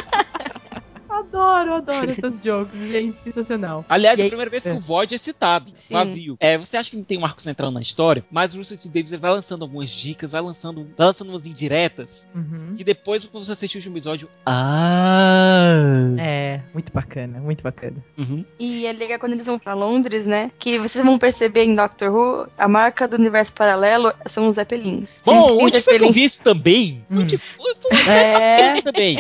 [1.37, 3.85] adoro, adoro essas jokes, gente, sensacional.
[3.89, 4.73] Aliás, é a aí- primeira vez que é.
[4.73, 5.95] o Void é citado, Sim.
[5.95, 6.37] vazio.
[6.41, 8.89] É, você acha que não tem um arco central na história, mas o Russell T.
[8.89, 12.75] Davis vai lançando algumas dicas, vai lançando, vai lançando umas indiretas, Uhum.
[12.77, 16.15] que depois, quando você assistir o último episódio, ah...
[16.19, 17.97] É, muito bacana, muito bacana.
[18.19, 18.45] Uhum.
[18.59, 20.51] E é legal quando eles vão pra Londres, né?
[20.59, 25.23] Que vocês vão perceber em Doctor Who, a marca do universo paralelo são os Zeppelins.
[25.25, 26.13] Bom, onde foi que eu Zeppelin.
[26.13, 27.05] vi isso também?
[27.11, 27.21] Hum.
[27.21, 27.73] Onde foi?
[27.77, 29.19] Foi É, também.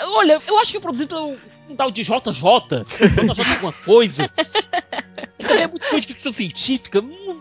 [0.00, 1.33] Olha, eu acho que é produzido pelo
[1.68, 2.12] um tal de JJ.
[2.12, 4.30] JJ alguma coisa.
[5.38, 7.00] Que também é muito fã de ficção científica.
[7.00, 7.40] Hum,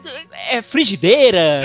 [0.49, 1.61] É frigideira.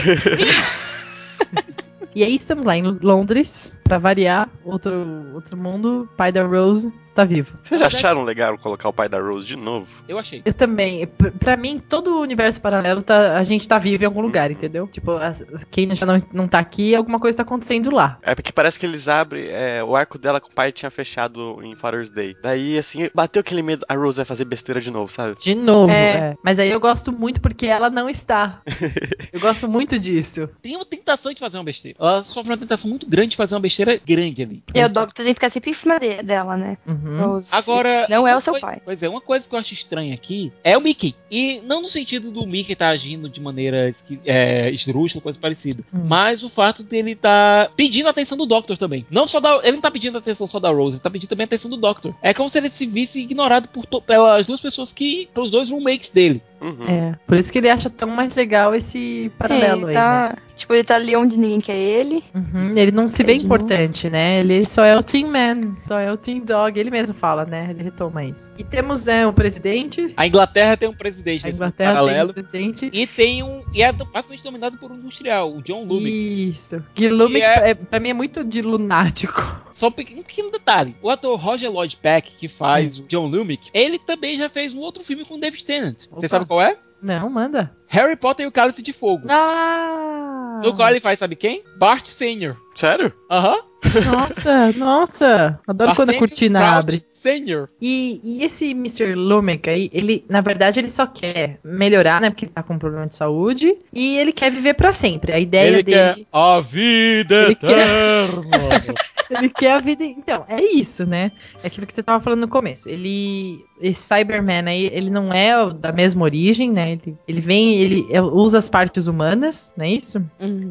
[2.14, 4.92] e aí estamos lá em Londres, pra variar, outro,
[5.34, 7.56] outro mundo, pai da Rose está vivo.
[7.62, 9.86] Vocês acharam legal colocar o pai da Rose de novo?
[10.06, 10.42] Eu achei.
[10.44, 11.06] Eu também.
[11.06, 14.50] P- Pra mim, todo o universo paralelo, tá, a gente tá vivo em algum lugar,
[14.50, 14.86] entendeu?
[14.86, 18.18] Tipo, as- quem já não, não tá aqui, alguma coisa tá acontecendo lá.
[18.22, 19.46] É porque parece que eles abrem.
[19.48, 22.36] é, o arco dela com o pai tinha fechado em Father's Day.
[22.42, 23.86] Daí, assim, bateu aquele medo.
[23.88, 25.36] A Rose vai fazer besteira de novo, sabe?
[25.38, 25.90] De novo.
[25.92, 26.10] É.
[26.16, 26.34] é.
[26.44, 28.60] Mas aí eu gosto muito porque ela não está.
[29.32, 30.48] eu gosto muito disso.
[30.60, 31.96] Tem uma tentação de fazer uma besteira.
[31.98, 34.62] Ela sofre uma tentação muito grande de fazer uma besteira grande ali.
[34.74, 36.76] E o Doctor tem que ficar sempre em cima de- dela, né?
[36.86, 37.32] Uhum.
[37.32, 38.06] Rose, Agora.
[38.08, 38.80] Não é o uma seu pai.
[38.84, 41.14] Pois é, uma coisa que eu acho estranha aqui é o Mickey.
[41.30, 43.92] E não no sentido do Mickey estar agindo de maneira
[44.24, 45.82] é, esdrúxula, coisa parecida.
[45.92, 46.02] Hum.
[46.06, 49.06] Mas o fato dele tá pedindo a atenção do Doctor também.
[49.10, 49.60] Não só da.
[49.62, 51.70] Ele não tá pedindo a atenção só da Rose, ele tá pedindo também a atenção
[51.70, 52.14] do Doctor.
[52.22, 55.28] É como se ele se visse ignorado por pelas duas pessoas que.
[55.34, 56.42] pelos dois roommates dele.
[56.60, 56.84] Uhum.
[56.88, 57.14] É.
[57.26, 59.94] Por isso que ele acha tão mais legal esse paralelo ele aí.
[59.94, 60.42] tá, né?
[60.54, 62.22] Tipo, ele tá ali onde ninguém quer ele.
[62.34, 64.40] Uhum, Ele não se vê não- importante, né?
[64.40, 66.78] Ele só é o Team Man, só é o Team Dog.
[66.80, 67.68] Ele mesmo fala, né?
[67.70, 68.52] Ele retoma isso.
[68.58, 70.12] E temos, né, o presidente.
[70.16, 72.30] A Inglaterra tem um presidente A Inglaterra tem paralelo.
[72.30, 72.90] um presidente.
[72.92, 73.62] E tem um.
[73.72, 76.50] E é basicamente dominado por um industrial, o John Lumick.
[76.50, 76.82] Isso.
[76.92, 77.74] Que Lumic, é- é...
[77.74, 79.40] pra mim, é muito de lunático.
[79.72, 80.96] Só um pequeno, um pequeno detalhe.
[81.00, 84.80] O ator Roger Lloyd Peck, que faz o John Lumick, ele também já fez um
[84.80, 86.02] outro filme com o David Tennant.
[86.10, 86.20] Opa.
[86.20, 86.78] Você sabe qual é?
[87.00, 87.70] Não, manda.
[87.86, 89.26] Harry Potter e o Cálice de Fogo.
[89.30, 90.60] Ah!
[90.64, 91.62] No qual ele faz, sabe quem?
[91.76, 92.56] Bart Senior.
[92.74, 93.12] Sério?
[93.30, 93.62] Aham.
[94.04, 95.60] Nossa, nossa.
[95.66, 97.04] Adoro quando a cortina Sprout abre.
[97.10, 97.68] Senior.
[97.80, 99.14] E, e esse Mr.
[99.14, 102.30] Lumic aí, ele, na verdade, ele só quer melhorar, né?
[102.30, 103.76] Porque ele tá com um problema de saúde.
[103.92, 105.32] E ele quer viver pra sempre.
[105.32, 106.14] A ideia Ele dele.
[106.14, 108.94] quer a vida Ele quer- eterna.
[109.30, 110.02] Ele quer a vida.
[110.04, 111.32] Então, é isso, né?
[111.62, 112.88] É aquilo que você tava falando no começo.
[112.88, 113.62] Ele.
[113.80, 116.92] Esse Cyberman aí, ele não é da mesma origem, né?
[116.92, 120.20] Ele, ele vem, ele é- usa as partes humanas, não é isso?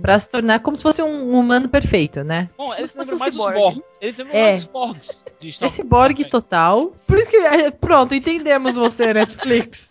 [0.02, 2.50] Pra se tornar como se fosse um humano perfeito, né?
[2.58, 3.46] Bom, fosse lembram um mais os.
[3.62, 3.82] Borgs.
[4.02, 4.44] Eles lembram É.
[4.44, 5.24] mais os Borgs.
[5.40, 6.94] de Star É total.
[7.06, 7.38] Por isso que.
[7.38, 9.90] é, Pronto, entendemos você, Netflix.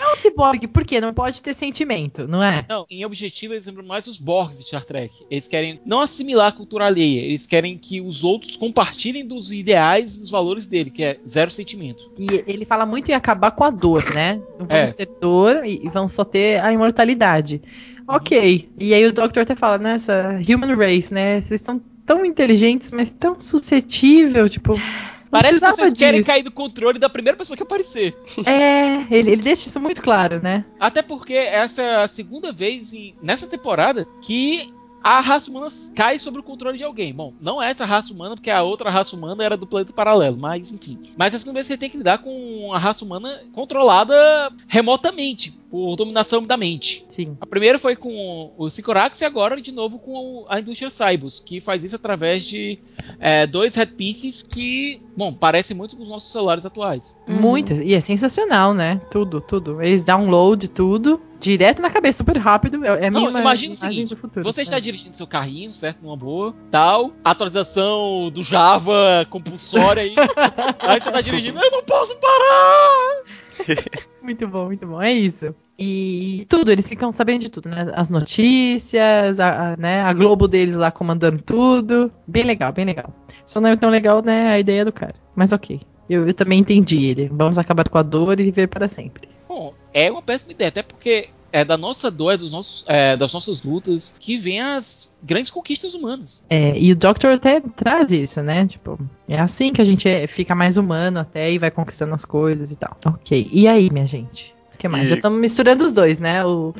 [0.00, 2.64] É um ciborgue, porque não pode ter sentimento, não é?
[2.68, 5.24] Não, em objetivo eles lembram mais os Borgs de Star Trek.
[5.30, 10.16] Eles querem não assimilar a cultura alheia, eles querem que os outros compartilhem dos ideais
[10.16, 12.10] e dos valores dele, que é zero sentimento.
[12.18, 14.34] E ele fala muito em acabar com a dor, né?
[14.58, 14.92] Não vamos É.
[14.92, 17.62] ter dor e, vamos só ter a imortalidade.
[18.08, 18.68] Ok.
[18.78, 19.92] E aí o Doctor até fala, né?
[19.92, 21.40] Essa human race, né?
[21.40, 24.74] Vocês são tão inteligentes, mas tão suscetível, tipo.
[25.32, 28.14] Parece que vocês querem cair do controle da primeira pessoa que aparecer.
[28.44, 30.62] É, ele, ele deixa isso muito claro, né?
[30.78, 34.70] Até porque essa é a segunda vez em- nessa temporada que
[35.02, 37.12] a raça humana cai sobre o controle de alguém.
[37.12, 40.36] Bom, não é essa raça humana, porque a outra raça humana era do planeta paralelo,
[40.36, 40.98] mas enfim.
[41.16, 45.96] Mas a segunda vez você tem que lidar com a raça humana controlada remotamente, por
[45.96, 47.04] dominação da mente.
[47.08, 47.36] Sim.
[47.40, 51.60] A primeira foi com o Sycorax e agora de novo com a indústria Cybus, que
[51.60, 52.78] faz isso através de
[53.18, 57.18] é, dois headpieces que, bom, parecem muito com os nossos celulares atuais.
[57.26, 57.80] Muitas.
[57.80, 59.00] E é sensacional, né?
[59.10, 59.82] Tudo, tudo.
[59.82, 62.84] Eles download tudo direto na cabeça, super rápido.
[62.84, 64.44] É, é Não, minha imagina o seguinte, futuro.
[64.44, 64.80] Você está É.
[64.80, 66.00] dirigindo seu carrinho, certo?
[66.02, 67.12] Numa boa, tal.
[67.24, 70.14] Atualização do Java compulsória aí.
[70.80, 73.24] aí você está dirigindo, eu não posso parar!
[74.22, 75.02] Muito bom, muito bom.
[75.02, 75.52] É isso.
[75.76, 77.92] E tudo, eles ficam sabendo de tudo, né?
[77.94, 80.00] As notícias, a, a, né?
[80.02, 82.12] a Globo deles lá comandando tudo.
[82.26, 83.12] Bem legal, bem legal.
[83.44, 85.14] Só não é tão legal, né, a ideia do cara.
[85.34, 85.80] Mas ok.
[86.08, 87.28] Eu, eu também entendi ele.
[87.32, 89.28] Vamos acabar com a dor e viver para sempre.
[89.48, 93.16] Bom, é uma péssima ideia, até porque é da nossa dor, é dos nossos, é,
[93.16, 96.44] das nossas lutas que vem as grandes conquistas humanas.
[96.48, 98.66] É, e o Doctor até traz isso, né?
[98.66, 98.98] Tipo,
[99.28, 102.70] é assim que a gente é- fica mais humano até e vai conquistando as coisas
[102.72, 102.96] e tal.
[103.06, 103.48] Ok.
[103.52, 104.54] E aí, minha gente?
[104.74, 105.06] O que mais?
[105.06, 106.44] E- Já estamos misturando os dois, né?
[106.44, 106.74] O,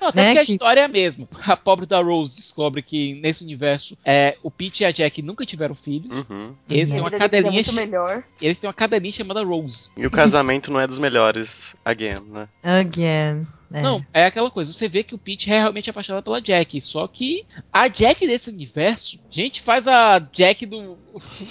[0.00, 1.26] Não, até Né, porque a que- história é a mesma.
[1.44, 5.44] A pobre da Rose descobre que nesse universo é, o Pete e a Jack nunca
[5.44, 6.24] tiveram filhos.
[6.30, 6.54] Uhum.
[6.70, 7.52] Eles têm uma deles é cadelinha.
[7.52, 8.22] muito melhor.
[8.40, 9.90] Eles têm uma cadelinha chamada Rose.
[9.96, 12.46] E o casamento não é dos melhores, again, né?
[12.62, 13.44] again.
[13.72, 13.82] É.
[13.82, 17.06] Não, é aquela coisa, você vê que o Pete é realmente apaixonado pela Jack, só
[17.06, 20.96] que a Jack desse universo, gente, faz a Jack do,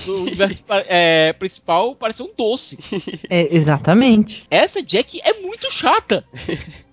[0.05, 2.80] do universo é, principal parecer um doce.
[3.30, 4.45] É, exatamente.
[4.49, 6.24] Essa Jack é muito chata.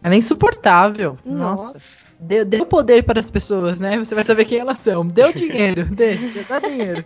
[0.02, 1.18] Ela é insuportável.
[1.24, 1.72] Nossa.
[1.72, 2.03] Nossa.
[2.18, 3.98] Dê o poder para as pessoas, né?
[3.98, 5.02] Você vai saber quem elas são.
[5.02, 5.86] O dinheiro.
[5.94, 7.04] Dê, dê dá dinheiro.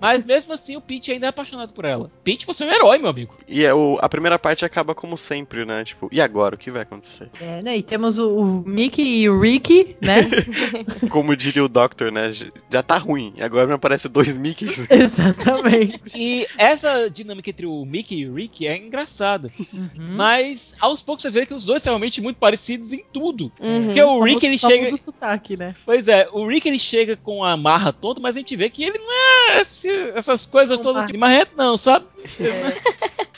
[0.00, 2.10] Mas mesmo assim, o Pete ainda é apaixonado por ela.
[2.22, 3.34] Pete, você é um herói, meu amigo.
[3.48, 5.84] E é o, a primeira parte acaba como sempre, né?
[5.84, 6.54] Tipo, e agora?
[6.54, 7.30] O que vai acontecer?
[7.40, 7.76] É, né?
[7.76, 10.26] E temos o, o Mickey e o Ricky, né?
[11.10, 12.32] Como diria o Doctor, né?
[12.70, 13.32] Já tá ruim.
[13.36, 14.78] E agora me aparece dois Mickeys.
[14.90, 16.16] Exatamente.
[16.16, 19.50] E essa dinâmica entre o Mickey e o Rick é engraçada.
[19.72, 19.88] Uhum.
[20.16, 23.50] Mas aos poucos você vê que os dois são realmente muito parecidos em tudo.
[23.60, 23.86] Uhum.
[23.86, 24.82] Porque o Só Rick ele chega.
[24.84, 25.74] muda o sotaque, né?
[25.84, 28.84] Pois é, o Rick ele chega com a marra toda, mas a gente vê que
[28.84, 32.06] ele não é esse- essas coisas Não todas de marrento, não, sabe?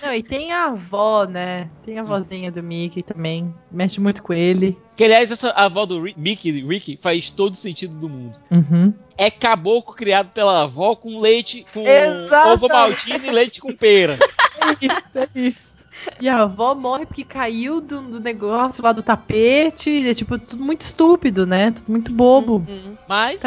[0.03, 1.68] Não, e tem a avó, né?
[1.84, 3.53] Tem a vozinha do Mickey também.
[3.72, 4.76] Mexe muito com ele.
[4.94, 8.38] Que aliás, essa avó do Rick, Mickey, Rick faz todo sentido do mundo.
[8.51, 8.92] Uhum.
[9.16, 12.51] É caboclo criado pela avó com leite, com Exato.
[12.51, 14.16] ovo maltine e leite com pera.
[14.80, 15.76] Isso, é isso.
[16.20, 20.09] E a avó morre porque caiu do, do negócio lá do tapete.
[20.09, 21.70] É tipo, tudo muito estúpido, né?
[21.70, 22.64] Tudo muito bobo.
[22.68, 22.97] Uhum.
[23.09, 23.40] Mas,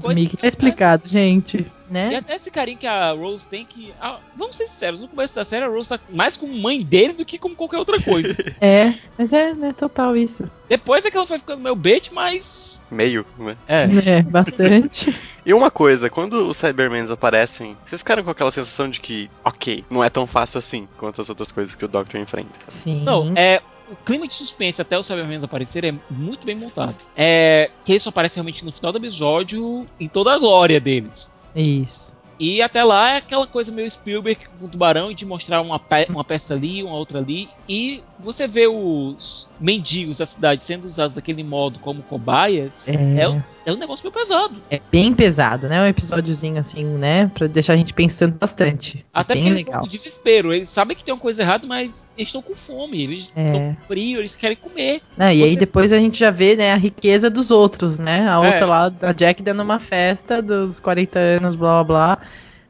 [0.00, 0.36] Coisas Mickey.
[0.36, 1.70] Tá explicado, gente.
[1.88, 2.16] E Né?
[2.16, 3.92] até esse carinho que a Rose tem que.
[4.00, 7.12] ah, vamos ser sinceros, no começo da série a Rose tá mais com mãe dele
[7.12, 8.34] do que com qualquer outra coisa.
[8.60, 9.74] É, mas é, né?
[9.76, 10.48] Total isso.
[10.68, 12.80] Depois é que ela foi ficando meio bait, mas.
[12.90, 13.56] Meio, né?
[13.68, 13.86] É.
[14.06, 15.14] É, bastante.
[15.46, 19.84] E uma coisa, quando os Cybermans aparecem, vocês ficaram com aquela sensação de que, ok,
[19.90, 22.48] não é tão fácil assim quanto as outras coisas que o Doctor enfrenta.
[22.66, 23.04] Sim.
[23.04, 23.60] Não, é.
[23.90, 26.96] O clima de suspense até os Cybermen aparecerem é muito bem montado.
[27.14, 27.70] É.
[27.84, 31.30] Que eles só aparecem realmente no final do episódio em toda a glória deles.
[31.54, 32.12] Isso.
[32.38, 35.78] E até lá é aquela coisa meio Spielberg com o tubarão e de mostrar uma,
[35.78, 37.48] pe- uma peça ali, uma outra ali.
[37.68, 42.88] E você vê os mendigos da cidade sendo usados daquele modo como cobaias.
[42.88, 42.92] É,
[43.66, 44.54] É, um- é negócio meio pesado.
[44.70, 45.82] é bem pesado, né?
[45.82, 47.30] Um episódiozinho assim, né?
[47.34, 48.98] Pra deixar a gente pensando bastante.
[48.98, 50.52] É Até porque bem eles estão com desespero.
[50.52, 53.02] Eles sabem que tem uma coisa errada, mas eles estão com fome.
[53.02, 53.46] Eles É.
[53.46, 55.02] estão com frio, eles querem comer.
[55.16, 58.28] Não, e aí Você- depois a gente já vê, né, a riqueza dos outros, né?
[58.28, 58.64] A outra É.
[58.64, 62.18] lá, a Jack dando uma festa dos 40 anos, blá blá blá.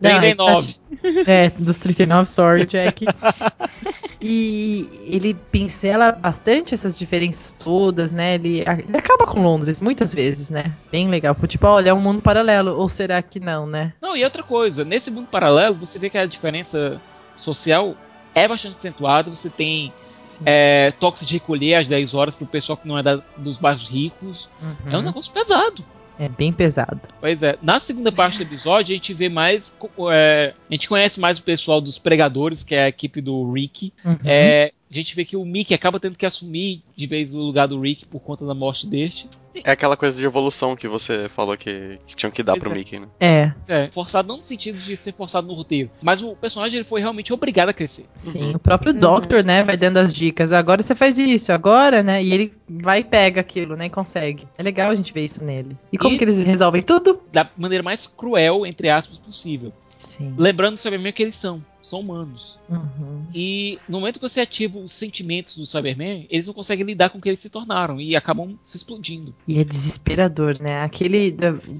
[0.00, 0.74] Não, aí tá- 39.
[1.26, 3.04] É, dos 39, sorry, Jack.
[4.26, 8.36] e ele pincela bastante essas diferenças todas, né?
[8.36, 10.72] Ele, ele acaba com Londres muitas vezes, né?
[10.90, 11.36] Bem legal.
[11.46, 12.74] Tipo, olha, é um mundo paralelo.
[12.74, 13.92] Ou será que não, né?
[14.00, 16.98] Não, e outra coisa, nesse mundo paralelo, você vê que a diferença
[17.36, 17.94] social
[18.34, 19.28] é bastante acentuada.
[19.30, 20.42] Você tem Sim.
[20.46, 23.86] é, toque de recolher às 10 horas pro pessoal que não é da- dos bairros
[23.90, 24.48] ricos.
[24.86, 25.02] É um Uhum.
[25.02, 25.84] negócio pesado.
[26.18, 27.00] É bem pesado.
[27.20, 29.76] Pois é, na segunda parte do episódio a gente vê mais.
[30.12, 33.92] é, a gente conhece mais o pessoal dos pregadores, que é a equipe do Rick.
[34.04, 34.18] Uhum.
[34.24, 37.66] É, a gente vê que o Mickey acaba tendo que assumir de vez no lugar
[37.68, 39.28] do Rick por conta da morte deste.
[39.62, 42.72] É aquela coisa de evolução que você falou que, que tinham que dar Pois pro
[42.72, 42.74] é.
[42.74, 43.06] Mickey, né?
[43.20, 46.84] É, É, forçado não no sentido de ser forçado no roteiro, mas o personagem ele
[46.84, 48.06] foi realmente obrigado a crescer.
[48.16, 48.42] sim.
[48.46, 48.50] Uhum.
[48.56, 50.52] O próprio Doctor, né, vai dando as dicas.
[50.52, 52.20] Agora você faz isso, agora, né?
[52.22, 53.86] E ele vai e pega aquilo, né?
[53.86, 54.48] E consegue.
[54.58, 55.76] É legal a gente ver isso nele.
[55.92, 57.20] E como E- que eles resolvem tudo?
[57.32, 59.72] Da maneira mais cruel, entre aspas, possível.
[60.16, 60.34] Sim.
[60.38, 62.58] Lembrando Cybermen que eles são, são humanos.
[62.68, 63.24] Uhum.
[63.34, 67.18] E no momento que você ativa os sentimentos do Cybermen, eles não conseguem lidar com
[67.18, 69.34] o que eles se tornaram e acabam se explodindo.
[69.48, 70.82] E é desesperador, né?
[70.82, 71.34] Aquele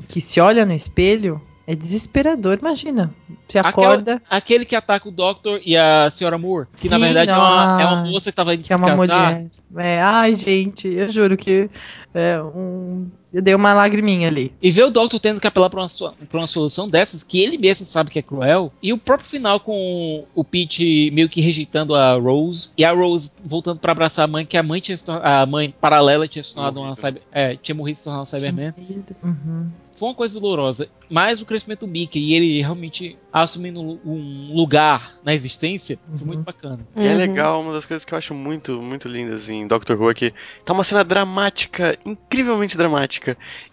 [0.09, 3.15] que se olha no espelho é desesperador, imagina.
[3.49, 7.31] Você acorda, Aquele que ataca o Doctor e a Senhora Moore, que na Sim, verdade
[7.31, 9.33] é, uma, é uma moça que tava indo que é se uma casar.
[9.35, 9.51] mulher.
[9.79, 11.71] É, ai, gente, eu juro que
[12.13, 14.53] é, um- eu dei uma lagriminha ali.
[14.63, 15.89] E ver o Doctor tendo que apelar pra uma,
[16.29, 18.73] pra uma solução dessas, que ele mesmo sabe que é cruel.
[18.83, 22.71] E o próprio final com o Pete meio que rejeitando a Rose.
[22.79, 26.27] E a Rose voltando pra abraçar a mãe, que a mãe tinha a mãe paralela
[26.29, 27.01] tinha se tornado uma Morrido.
[27.01, 28.75] cyber, é, tinha morrido e se tornado uma Cyberman.
[29.23, 29.69] Uhum.
[29.97, 30.89] Foi uma coisa dolorosa.
[31.09, 36.27] Mas o crescimento do Mickey e ele realmente assumindo um lugar na existência foi Uhum.
[36.27, 36.81] muito bacana.
[36.97, 37.17] E é Uhum.
[37.19, 40.35] legal, uma das coisas que eu acho muito, muito lindas em Doctor Who é que
[40.65, 43.24] tá uma cena dramática, incrivelmente dramática.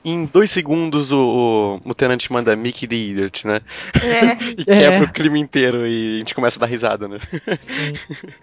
[0.03, 3.61] Em dois segundos o, o, o Tenant manda Mickey the Idiot, né?
[3.95, 4.52] É.
[4.61, 7.19] E quebra o clima inteiro e a gente começa a dar risada, né?
[7.60, 7.94] Sim.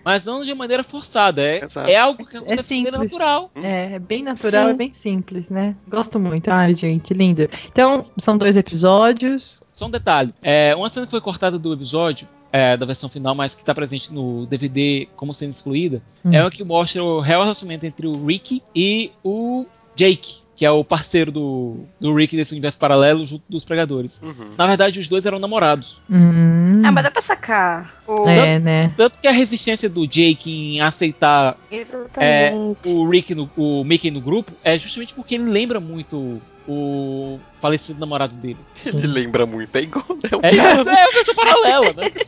[0.05, 1.43] Mas não de maneira forçada.
[1.43, 1.89] É, Exato.
[1.91, 2.99] é algo que É- é simples.
[2.99, 3.51] natural.
[3.57, 4.71] É, é bem natural, Sim.
[4.71, 5.75] é bem simples, né?
[5.89, 6.49] Gosto muito.
[6.51, 7.49] Ai, gente, lindo.
[7.67, 9.63] Então, são dois episódios.
[9.73, 13.35] Só um detalhe: é, uma cena que foi cortada do episódio, é, da versão final,
[13.35, 16.31] mas que está presente no DVD como sendo excluída, Hum.
[16.33, 20.71] é uma que mostra o real relacionamento entre o Rick e o Jake, que é
[20.73, 24.21] o parceiro do, do Rick desse universo paralelo junto dos pregadores.
[24.21, 24.51] Uhum.
[24.59, 26.03] Na verdade, os dois eram namorados.
[26.11, 27.95] Hum, Ah, mas dá pra sacar.
[28.09, 28.29] O...
[28.29, 28.93] é, né?
[28.97, 32.91] Tanto que a resistência do Jake em aceitar Exatamente.
[32.93, 38.01] o Rick no, o Mickey no grupo é justamente porque ele lembra muito o falecido
[38.01, 38.59] namorado dele.
[38.85, 40.29] Ele lembra muito, é igual, né?
[40.33, 40.91] O É, cara.
[40.91, 42.11] é uma pessoa paralela, né?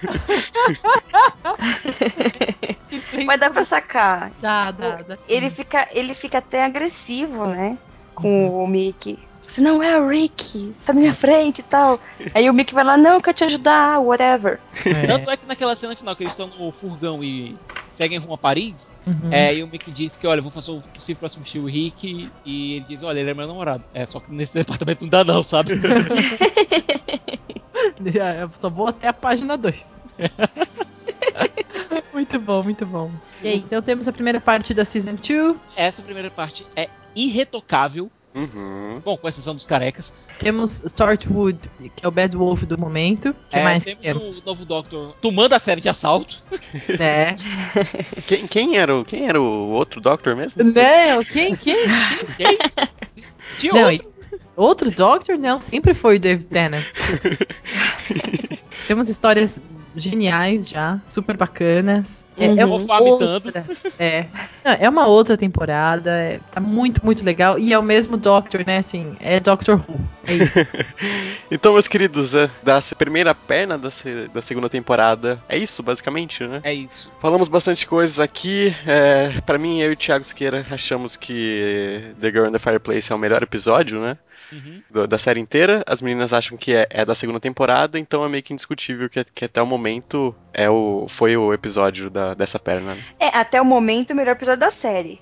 [3.26, 4.32] Mas dá pra sacar.
[4.40, 5.18] Dá, Tipo, dá, dá.
[5.28, 7.78] Ele fica, ele fica até agressivo, né?
[8.14, 9.18] Com o Mickey.
[9.46, 11.98] Você não é o Rick, você tá na minha frente e tal.
[12.34, 14.60] Aí o Mickey vai lá, não, eu quero te ajudar, whatever.
[14.86, 15.06] É.
[15.08, 17.56] Tanto é que naquela cena final que eles estão no furgão e
[17.90, 19.32] seguem rumo a Paris, Uhum.
[19.32, 22.30] é, e o Mickey diz que, olha, vou fazer o possível pra assistir o Rick,
[22.44, 23.82] e ele diz, olha, ele é meu namorado.
[23.92, 25.72] É, só que nesse departamento não dá não, sabe?
[28.14, 30.00] É, Eu só vou até a página 2.
[32.12, 33.10] muito bom, muito bom.
[33.42, 35.56] E aí, então temos a primeira parte da Season 2.
[35.76, 39.00] Essa primeira parte é irretocável, Uhum.
[39.04, 40.14] bom, com exceção dos carecas.
[40.38, 41.58] Temos Startwood,
[41.96, 43.34] que é o Bad Wolf do momento.
[43.48, 44.38] que É, mais temos temos?
[44.38, 46.40] o novo Doctor tomando a série de assalto.
[46.96, 47.34] Né?
[48.28, 50.62] Quem, quem era o, quem era o outro Doctor mesmo?
[50.62, 51.76] Não, quem, quem?
[52.36, 52.58] Quem?
[53.58, 54.09] Tinha Não, outro.
[54.60, 55.38] Outro Doctor?
[55.38, 56.84] Não, sempre foi o David Tennant.
[58.86, 59.60] Temos histórias
[59.96, 62.24] geniais já, super bacanas.
[62.38, 62.76] É, é Uhum.
[62.76, 63.32] uma Vomitando.
[63.32, 63.66] outra,
[63.98, 64.24] é,
[64.64, 67.58] Não, é uma outra temporada, é- tá muito, muito legal.
[67.58, 68.78] E é o mesmo Doctor, né?
[68.78, 70.00] Assim, é Doctor Who.
[70.26, 70.58] É isso.
[71.52, 73.88] Então, meus queridos, é, da primeira perna da,
[74.32, 76.60] da segunda temporada, é isso, basicamente, né?
[76.62, 77.12] É isso.
[77.20, 78.72] Falamos bastante coisas aqui.
[78.86, 83.10] É, para mim, eu e o Thiago Siqueira achamos que The Girl in the Fireplace
[83.12, 84.16] é o melhor episódio, né?
[84.52, 84.82] Uhum.
[84.90, 85.82] do- da série inteira.
[85.86, 89.24] As meninas acham que é, é da segunda temporada, então é meio que indiscutível que,
[89.24, 92.94] que até o momento é o, foi o episódio da, dessa perna.
[92.94, 93.02] né?
[93.20, 95.20] É, até o momento, o melhor episódio da série.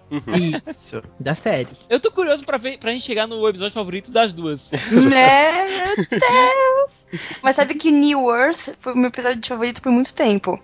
[0.67, 1.69] Isso, da série.
[1.89, 4.71] Eu tô curioso pra, ver, pra gente chegar no episódio favorito das duas.
[4.91, 5.67] né?
[5.97, 7.07] Meu Deus!
[7.43, 10.59] Mas sabe que New Earth foi o meu episódio favorito por muito tempo.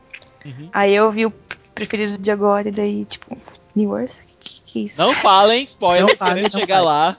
[0.45, 0.69] Uhum.
[0.73, 1.33] Aí eu vi o
[1.75, 3.37] preferido de agora e daí, tipo,
[3.75, 4.21] New Earth?
[4.41, 5.01] Que, que é isso?
[5.01, 6.89] Não falem, spoiler, Não falem, não chegar falem.
[6.89, 7.19] lá.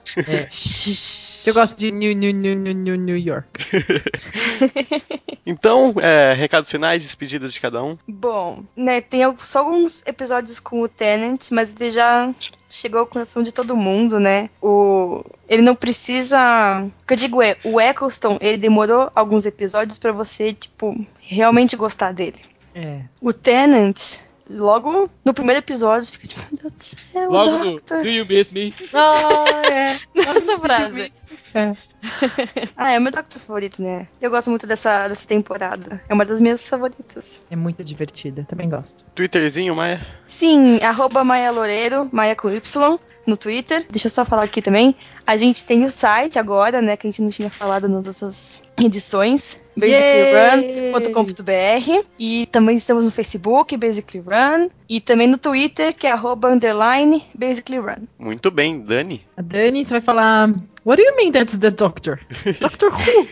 [1.46, 3.64] Eu gosto de New, New, New, New, New, New York.
[5.46, 7.96] Então, é, recados finais, despedidas de cada um.
[8.08, 12.34] Bom, né, tem só alguns episódios com o Tenant, mas ele já
[12.68, 14.50] chegou ao coração de todo mundo, né?
[14.60, 20.00] O ele não precisa, o que eu digo é, o Eccleston, ele demorou alguns episódios
[20.00, 22.40] pra você, tipo, realmente gostar dele.
[22.74, 23.02] É.
[23.22, 24.18] O Tenant,
[24.50, 28.02] logo no primeiro episódio, você fica tipo, meu Deus do céu, Logo Doctor.
[28.02, 28.74] Do You Miss Me?
[28.94, 30.00] Ah, é.
[30.26, 31.12] Nossa frase.
[31.54, 31.74] É.
[32.78, 34.08] Ah, é o meu Doctor favorito, né?
[34.22, 36.02] Eu gosto muito dessa, dessa temporada.
[36.08, 37.42] É uma das minhas favoritas.
[37.50, 39.04] É muito divertida, também gosto.
[39.16, 40.06] Twitterzinho, Maia.
[40.28, 43.86] Sim, arroba Maia Loureiro, Maia com Y, no Twitter.
[43.90, 44.96] Deixa eu só falar aqui também.
[45.26, 46.96] A gente tem o site agora, né?
[46.96, 49.58] Que a gente não tinha falado nas outras edições.
[49.76, 54.70] basicallyrun.com.br E também estamos no Facebook, Basically Run.
[54.88, 58.06] E também no Twitter, que é arroba underline Basically Run.
[58.20, 59.26] Muito bem, Dani.
[59.36, 60.54] A Dani, você vai falar.
[60.86, 62.20] What do you mean that's the Doctor?
[62.60, 63.28] Doctor Who?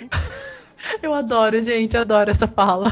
[1.04, 2.92] Eu adoro, gente, adoro essa fala.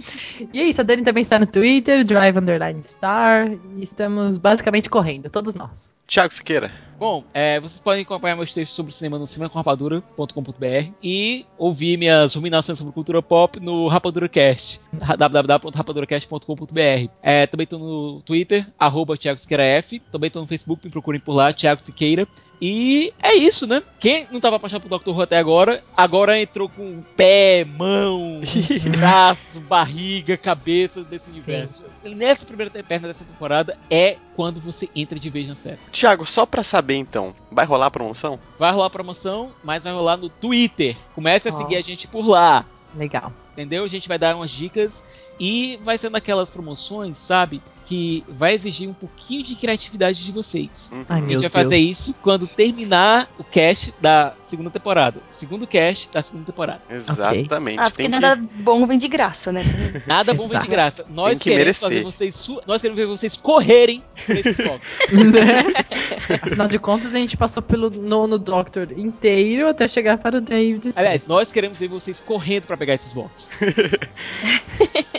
[0.52, 4.88] e é isso, a Dani também está no Twitter, Drive Underline Star, e estamos basicamente
[4.88, 5.92] correndo, todos nós.
[6.08, 6.72] Thiago Siqueira.
[6.98, 12.76] Bom, é, vocês podem acompanhar meus textos sobre cinema no cinemacorrapadura.com.br e ouvir minhas ruminações
[12.76, 14.80] sobre cultura pop no RapaduraCast,
[15.16, 17.12] www.rapaduracast.com.br.
[17.22, 20.00] É, também estou no Twitter, arroba Thiago Siqueira F.
[20.10, 22.26] Também estou no Facebook, me procurem por lá, Thiago Siqueira.
[22.60, 23.80] E é isso, né?
[24.00, 25.10] Quem não estava apaixonado por Dr.
[25.10, 28.40] Who até agora, agora entrou com pé, mão,
[28.98, 31.84] braço, barriga, cabeça desse universo.
[32.04, 35.80] E nessa primeira perna dessa temporada é quando você entra de vez na série.
[35.90, 38.38] Thiago, só pra saber então, vai rolar a promoção?
[38.56, 40.96] Vai rolar promoção, mas vai rolar no Twitter.
[41.12, 41.56] Comece a Ó.
[41.56, 42.64] seguir a gente por lá.
[42.94, 43.32] Legal.
[43.52, 43.82] Entendeu?
[43.82, 45.04] A gente vai dar umas dicas
[45.40, 47.62] e vai ser daquelas promoções, sabe?
[47.84, 50.90] Que vai exigir um pouquinho de criatividade de vocês.
[50.92, 51.04] Uhum.
[51.08, 51.90] Ai, A gente vai fazer Deus.
[51.90, 55.20] isso quando terminar o cast da segunda temporada.
[55.30, 56.82] O segundo cast da segunda temporada.
[56.90, 57.80] Exatamente.
[57.80, 60.02] Ah, porque tem que- nada bom vem de graça, né?
[60.06, 61.06] Nada bom vem de graça.
[61.08, 61.88] Nós que queremos merecer.
[61.88, 64.88] fazer vocês su- nós queremos ver vocês correrem por esses focos.
[65.12, 65.62] Né?
[66.42, 70.92] Afinal de contas, a gente passou pelo nono Doctor inteiro até chegar para o David.
[70.94, 73.50] Aliás, nós queremos ver vocês correndo pra pegar esses votos.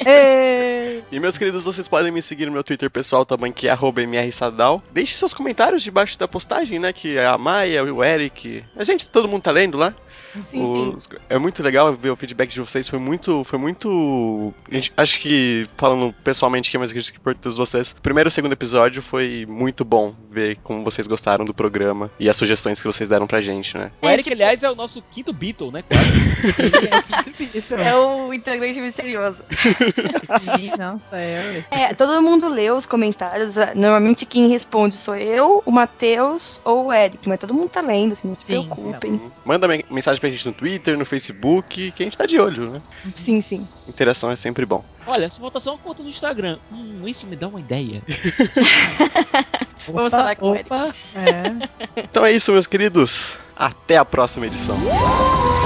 [0.10, 1.02] É.
[1.12, 4.02] E meus queridos, vocês podem me seguir no meu Twitter pessoal também, que é arroba
[4.02, 4.82] mrsadal.
[4.92, 6.94] Deixe seus comentários debaixo da postagem, né?
[6.94, 8.64] Que a Maia, o Eric.
[8.76, 9.94] A gente, todo mundo tá lendo lá.
[10.36, 10.94] Sim, sim.
[10.96, 12.88] Os- É muito legal ver o feedback de vocês.
[12.88, 13.44] Foi muito.
[13.44, 14.54] Foi muito.
[14.72, 18.30] gente- acho que, falando pessoalmente aqui, mas acredito que por todos vocês, o primeiro e
[18.30, 22.80] o segundo episódio foi muito bom ver como vocês gostaram do programa e as sugestões
[22.80, 23.90] que vocês deram pra gente, né?
[24.02, 25.82] O É, Eric, tipo- aliás, é o nosso quinto Beatle, né?
[25.82, 26.10] Quase.
[27.84, 29.44] É o integrante misterioso.
[30.40, 31.64] Sim, nossa, é.
[31.72, 33.58] É, todo mundo lê os comentários.
[33.58, 37.82] ah, Normalmente quem responde sou eu, o Matheus ou o Eric, mas todo mundo tá
[37.82, 39.20] lendo, assim, não se Sim, preocupem.
[39.46, 42.72] Manda me- mensagem pra gente no Twitter, no Facebook, que a gente tá de olho,
[42.72, 42.82] né?
[43.16, 43.68] Sim, sim.
[43.88, 44.84] Interação é sempre bom.
[45.08, 46.60] Olha, essa votação uma conta no Instagram.
[46.72, 48.04] Hum, isso me dá uma ideia.
[49.88, 50.72] Vamos falar com o Eric.
[50.72, 52.04] opa, É.
[52.04, 53.38] Então é isso, meus queridos.
[53.56, 55.59] Até a próxima edição.